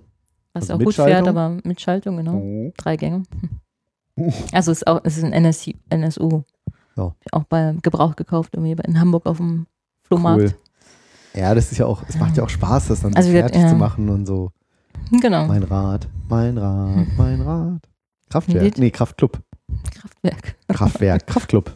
[0.53, 2.33] was Also auch gut fährt, aber mit Schaltung, genau.
[2.35, 2.73] Oh.
[2.77, 3.23] Drei Gänge.
[4.15, 4.31] Oh.
[4.53, 5.71] Also es ist auch, es ist ein NSU.
[5.89, 6.41] NSU.
[6.95, 7.13] Ja.
[7.31, 9.65] Auch bei Gebrauch gekauft, irgendwie in Hamburg auf dem
[10.03, 10.41] Flohmarkt.
[10.43, 10.53] Cool.
[11.36, 13.61] Ja, das ist ja auch, es macht ja auch Spaß, das dann Also so fertig
[13.61, 13.69] ja.
[13.69, 14.51] zu machen und so.
[15.11, 15.47] Genau.
[15.47, 17.81] Mein Rad, mein Rad, mein Rad.
[18.29, 18.63] Kraftwerk.
[18.63, 18.77] Lied?
[18.77, 19.41] Nee, Kraftclub.
[19.91, 20.55] Kraftwerk.
[20.67, 21.27] Kraftwerk.
[21.27, 21.71] Kraftclub.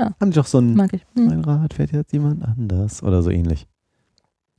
[0.00, 0.14] Ja.
[0.20, 1.04] Haben die doch so ein Mag ich.
[1.14, 1.26] Hm.
[1.26, 3.66] Mein Rad fährt jetzt jemand anders oder so ähnlich.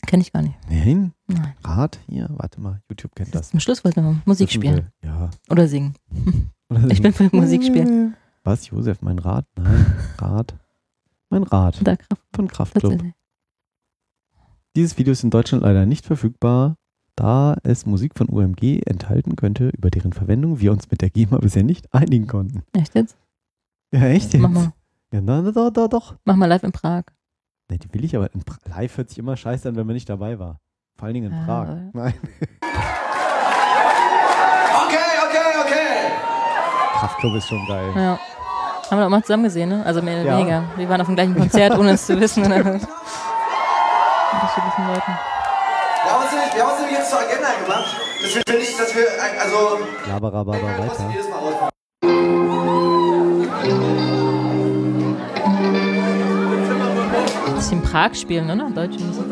[0.05, 0.55] Kenn ich gar nicht.
[0.69, 1.53] Nein, Nein.
[1.63, 1.99] Rad?
[2.07, 3.49] Hier, warte mal, YouTube kennt das.
[3.49, 4.87] Zum Schluss wollten wir Musik spielen.
[5.03, 5.29] Ja.
[5.49, 5.93] Oder singen.
[6.69, 8.15] Oder Ich bin für Musik spielen.
[8.43, 9.45] Was, Josef, mein Rad?
[9.57, 9.85] Nein,
[10.17, 10.55] Rad.
[11.29, 12.21] Mein Rad Da Kraft.
[12.33, 13.01] von Kraftclub.
[14.75, 16.75] Dieses Video ist in Deutschland leider nicht verfügbar,
[17.15, 21.37] da es Musik von UMG enthalten könnte, über deren Verwendung wir uns mit der GEMA
[21.41, 22.63] bisher nicht einigen konnten.
[22.73, 23.17] Echt jetzt?
[23.93, 24.41] Ja, echt jetzt?
[24.41, 24.71] Mach mal.
[25.11, 26.15] Ja, na, na, doch, doch, doch.
[26.23, 27.03] Mach mal live in Prag.
[27.71, 28.29] Ne, die will ich aber.
[28.69, 30.59] Live hört sich immer scheiße an, wenn man nicht dabei war.
[30.97, 31.67] Vor allen Dingen in Ja, Prag.
[31.67, 32.13] aber- Nein.
[34.85, 36.11] Okay, okay, okay.
[36.99, 37.91] Kraftclub ist schon geil.
[37.95, 38.19] Ja.
[38.91, 39.83] Haben wir doch mal zusammen gesehen, ne?
[39.85, 40.37] Also mehr oder Ja.
[40.39, 40.63] weniger.
[40.77, 42.43] Wir waren auf dem gleichen Konzert, ohne es zu wissen.
[44.39, 45.11] Unterschiedlichen Leuten.
[46.03, 48.79] Wir haben uns nämlich, wir haben uns nämlich jetzt zur Agenda gemacht, dass wir nicht,
[48.79, 51.09] dass wir, ein- also, Laberababa weiter.
[51.11, 51.69] jedes Mal
[57.71, 58.69] in Prag spielen, oder?
[58.69, 59.25] Deutsche Musik.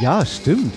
[0.00, 0.18] Ja.
[0.20, 0.72] ja, stimmt.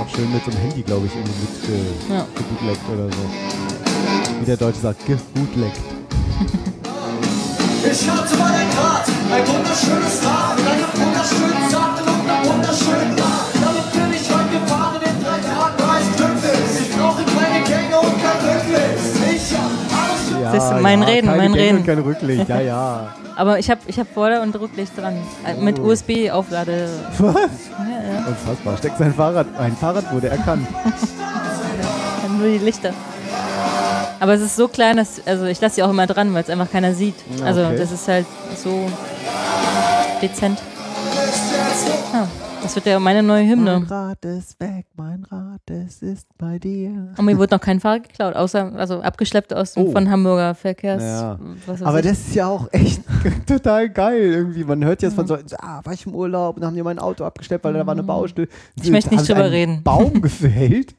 [0.00, 2.26] Auch schön mit so einem Handy, glaube ich, irgendwie mit äh, Ja.
[2.94, 4.40] oder so.
[4.40, 5.80] Wie der Deutsche sagt, gebootleggt.
[7.84, 13.18] Ich hatte mal ein Rad, ein wunderschönes Rad, mit einem wunderschönen Sattel und einem wunderschönen
[13.18, 13.48] Rad.
[13.62, 16.88] Damit bin ich heute gefahren in drei Tagen, war ich glücklich.
[16.88, 19.34] Ich brauche keine Gänge und kein Rücklicht.
[19.34, 21.78] Ich hab alles für Ja, Das ist mein Reden, keine mein Gänge Reden.
[21.78, 23.14] Und kein Rücklicht, ja, ja.
[23.36, 25.14] Aber ich habe ich hab Vorder- und Rücklicht dran.
[25.46, 25.84] Äh, Mit Oh.
[25.84, 26.88] USB-Auflade.
[27.18, 27.34] Was?
[27.34, 28.26] Ja, ja.
[28.26, 28.76] Unfassbar.
[28.78, 29.46] Steckt sein Fahrrad.
[29.56, 30.66] Ein Fahrrad wurde erkannt.
[32.22, 32.90] Dann nur die Lichter.
[34.20, 36.50] Aber es ist so klein, dass, also ich lasse sie auch immer dran, weil es
[36.50, 37.14] einfach keiner sieht.
[37.44, 37.76] Also okay.
[37.78, 38.26] das ist halt
[38.56, 38.88] so
[40.20, 40.58] dezent.
[42.12, 42.26] Ja,
[42.62, 43.86] das wird ja meine neue Mein Hymne.
[43.90, 47.14] Rad ist weg, mein Rad, es ist bei dir.
[47.16, 49.92] Und mir wurde noch kein Fahrrad geklaut, außer also abgeschleppt aus dem Oh.
[49.92, 51.02] von Hamburger Verkehrs.
[51.02, 51.38] Ja.
[51.84, 52.06] Aber ich.
[52.06, 53.02] das ist ja auch echt
[53.46, 54.64] total geil irgendwie.
[54.64, 57.24] Man hört jetzt von so, ah, war ich im Urlaub und haben die mein Auto
[57.24, 58.48] abgestellt, weil da war eine Baustelle.
[58.76, 58.82] Mhm.
[58.82, 59.82] Ich möchte nicht drüber einen reden.
[59.84, 60.94] Baum gefällt?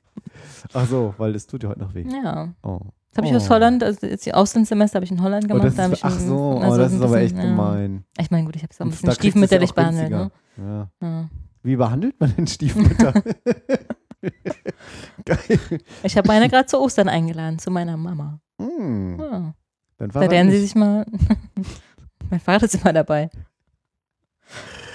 [0.73, 2.05] Ach so, weil das tut ja heute noch weh.
[2.23, 2.49] ja.
[2.63, 2.79] Oh.
[3.21, 3.45] Das habe ich Oh.
[3.45, 5.65] aus Holland, also die Auslandssemester habe ich in Holland Oh, gemacht.
[5.67, 7.49] das da hab ist, ich ach so, oh, also das ein ist aber echt bisschen,
[7.49, 7.55] ja.
[7.55, 8.03] gemein.
[8.19, 10.09] Ich meine, gut, ich habe es auch ein bisschen da stiefmütterlich behandelt.
[10.09, 10.31] Ne?
[10.57, 10.89] Ja.
[11.01, 11.29] Ja.
[11.63, 13.13] Wie behandelt man denn Stiefmütter?
[15.25, 15.59] Geil.
[16.03, 18.39] Ich habe meine gerade zu Ostern eingeladen, zu meiner Mama.
[18.59, 19.53] Hm, Ja.
[19.97, 21.05] Da lernen sie sich mal.
[22.29, 23.29] mein Vater ist immer dabei.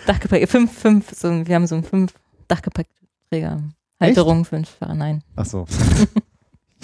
[0.06, 2.14] Dachgepäck, fünf, fünf, so, wir haben so einen fünf
[2.48, 3.62] Dachgepäckträger.
[4.00, 5.22] Halterung, fünf nein.
[5.36, 5.66] Ach so.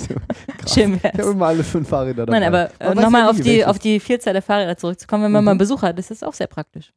[0.67, 1.27] Schön Ich habe wär's.
[1.29, 2.39] immer alle fünf Fahrräder dabei.
[2.41, 5.43] Nein, aber äh, nochmal ja auf, die, auf die Vielzahl der Fahrräder zurückzukommen, wenn man
[5.43, 5.45] Mhm.
[5.47, 6.93] mal einen Besuch hat, ist das auch sehr praktisch.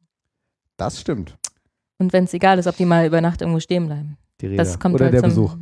[0.76, 1.36] Das stimmt.
[1.98, 4.16] Und wenn es egal ist, ob die mal über Nacht irgendwo stehen bleiben.
[4.40, 4.64] Die Räder.
[4.64, 5.56] Das kommt Oder halt der zum, Besuch.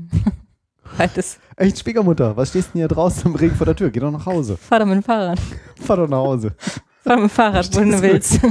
[0.99, 1.39] Beides.
[1.57, 3.91] Echt, Schwiegermutter, was stehst du denn hier draußen im Regen vor der Tür?
[3.91, 4.57] Geh doch nach Hause.
[4.57, 5.39] Fahr doch mit dem Fahrrad.
[5.81, 6.55] Fahr doch nach Hause.
[7.03, 8.37] Fahr mit dem Fahrrad, wohin du willst.
[8.37, 8.51] Fahr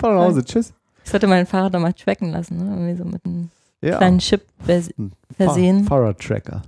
[0.00, 0.44] doch nach Hause.
[0.44, 0.72] Tschüss.
[1.04, 2.64] Ich sollte mein Fahrrad doch mal tracken lassen, ne?
[2.70, 3.50] Irgendwie so mit einem
[3.80, 3.98] Ja.
[3.98, 5.84] kleinen Chip vers Ein versehen.
[5.84, 6.62] Fahr Fahrradtracker.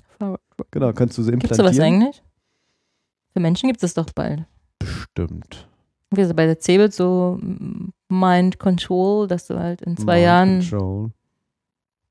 [0.71, 1.75] Genau, kannst du so Gibt es implantieren.
[1.75, 2.23] sowas eigentlich?
[3.33, 4.45] Für Menschen gibt es doch bald.
[4.79, 5.69] Bestimmt.
[6.11, 10.25] Wie so bei der Cebit so mm, Mind Control, dass du halt in zwei Mind
[10.25, 11.11] Jahren Control.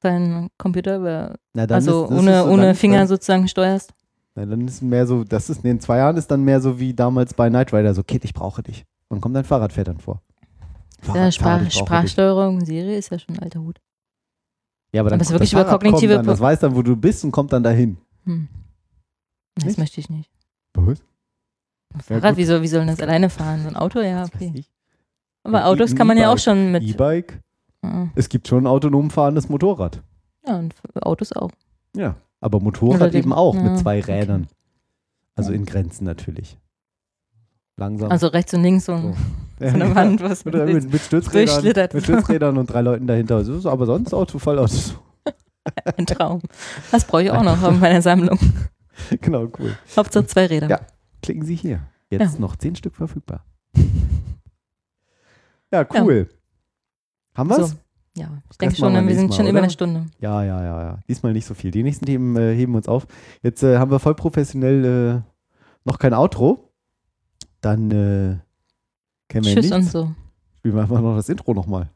[0.02, 3.94] deinen Computer über, Na, also ist, das ohne, so, ohne Finger Dann, sozusagen steuerst.
[4.36, 6.94] na, dann ist mehr so, das ist in zwei Jahren ist dann mehr so wie
[6.94, 8.86] damals bei Knight Rider, so, Kid, ich brauche dich.
[9.10, 10.22] Und kommt dein Fahrrad fährt dann vor.
[11.08, 11.74] Ja, Fahrrad, Sprach, Fahrrad, brauche dich.
[11.80, 13.80] Sprachsteuerung, Siri ist ja schon ein alter Hut.
[14.94, 16.82] Ja, aber dann Aber kommt wirklich das über Fahrrad kognitive dann, Das weiß dann, wo
[16.84, 17.98] du bist und kommt dann dahin.
[18.28, 18.48] Hm.
[19.56, 19.78] Das Nicht?
[19.80, 20.30] möchte ich nicht.
[20.76, 21.00] Was?
[21.00, 21.06] Ein
[21.96, 22.38] Ja, Fahrrad, gut.
[22.38, 23.64] wie, soll, wie soll das alleine fahren?
[23.64, 24.64] So ein Auto, ja, okay.
[25.44, 26.84] Aber Ein Autos E- kann man ja auch schon mit.
[26.84, 27.40] E-Bike.
[27.84, 30.04] Ja, Es gibt schon ein autonom fahrendes Motorrad.
[30.46, 31.52] Ja, und Autos auch.
[31.96, 32.16] Ja.
[32.42, 34.20] Aber Motorrad Oder die- eben auch ja, mit zwei okay.
[34.20, 34.48] Rädern.
[35.36, 36.58] Also in Grenzen natürlich.
[37.78, 38.12] Langsam.
[38.12, 39.16] Also rechts und links so, ein-
[39.60, 39.96] Ja, so eine ja.
[39.96, 43.44] Wand, was Mit, mit, mit, Stützrädern, mit Stützrädern und drei Leuten dahinter.
[43.44, 44.38] So aber sonst Auto.
[45.98, 46.42] ein Traum.
[46.92, 48.40] Das brauche ich auch noch in meiner Sammlung.
[49.22, 49.78] genau, cool.
[49.96, 50.70] Hauptsache zwei Räder.
[50.70, 50.80] Ja.
[51.22, 51.82] Klicken Sie hier.
[52.10, 52.40] Jetzt Ja.
[52.40, 53.44] noch zehn Stück verfügbar.
[55.72, 56.30] Ja, cool.
[57.36, 57.72] Haben wir's?
[57.72, 57.76] So.
[58.16, 59.64] Ja, ich denke schon, wir sind schon Mal, über oder?
[59.66, 60.06] eine Stunde.
[60.20, 61.00] Ja, ja, ja, ja.
[61.08, 61.72] Diesmal nicht so viel.
[61.72, 63.06] Die nächsten Themen äh, heben uns auf.
[63.44, 65.22] Jetzt äh, haben wir voll professionell äh,
[65.84, 66.72] noch kein Outro.
[67.62, 68.38] Dann äh,
[69.28, 69.76] kennen wir Tschüss nichts.
[69.76, 70.12] und so.
[70.58, 71.90] Spielen wir einfach noch das Intro nochmal.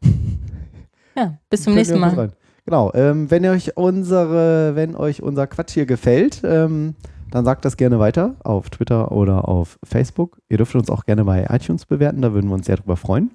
[1.15, 2.33] Ja, bis zum nächsten Mal.
[2.65, 2.91] Genau.
[2.93, 6.95] Ähm, wenn euch unsere, wenn euch unser Quatsch hier gefällt, ähm,
[7.31, 10.39] dann sagt das gerne weiter auf Twitter oder auf Facebook.
[10.49, 13.31] Ihr dürft uns auch gerne bei iTunes bewerten, da würden wir uns sehr drüber freuen.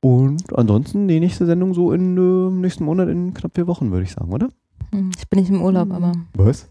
[0.00, 4.04] Und ansonsten die nächste Sendung so in äh, nächsten Monat in knapp vier Wochen, würde
[4.04, 4.48] ich sagen, oder?
[4.92, 6.68] Hm, Ich bin nicht im Urlaub, aber Was?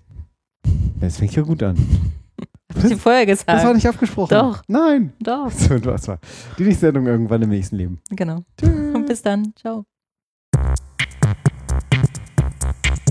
[1.00, 1.76] Das fängt ja gut an.
[2.76, 3.50] hab ich dir vorher gesagt.
[3.50, 4.30] Das war nicht abgesprochen.
[4.36, 4.62] Doch.
[4.68, 5.14] Nein.
[5.20, 6.20] Doch, So, das war
[6.58, 8.00] die nächste Sendung irgendwann im nächsten Leben.
[8.10, 8.44] genau.
[8.58, 8.96] Tschüss.
[8.96, 9.54] Und bis dann.
[9.56, 9.86] Ciao.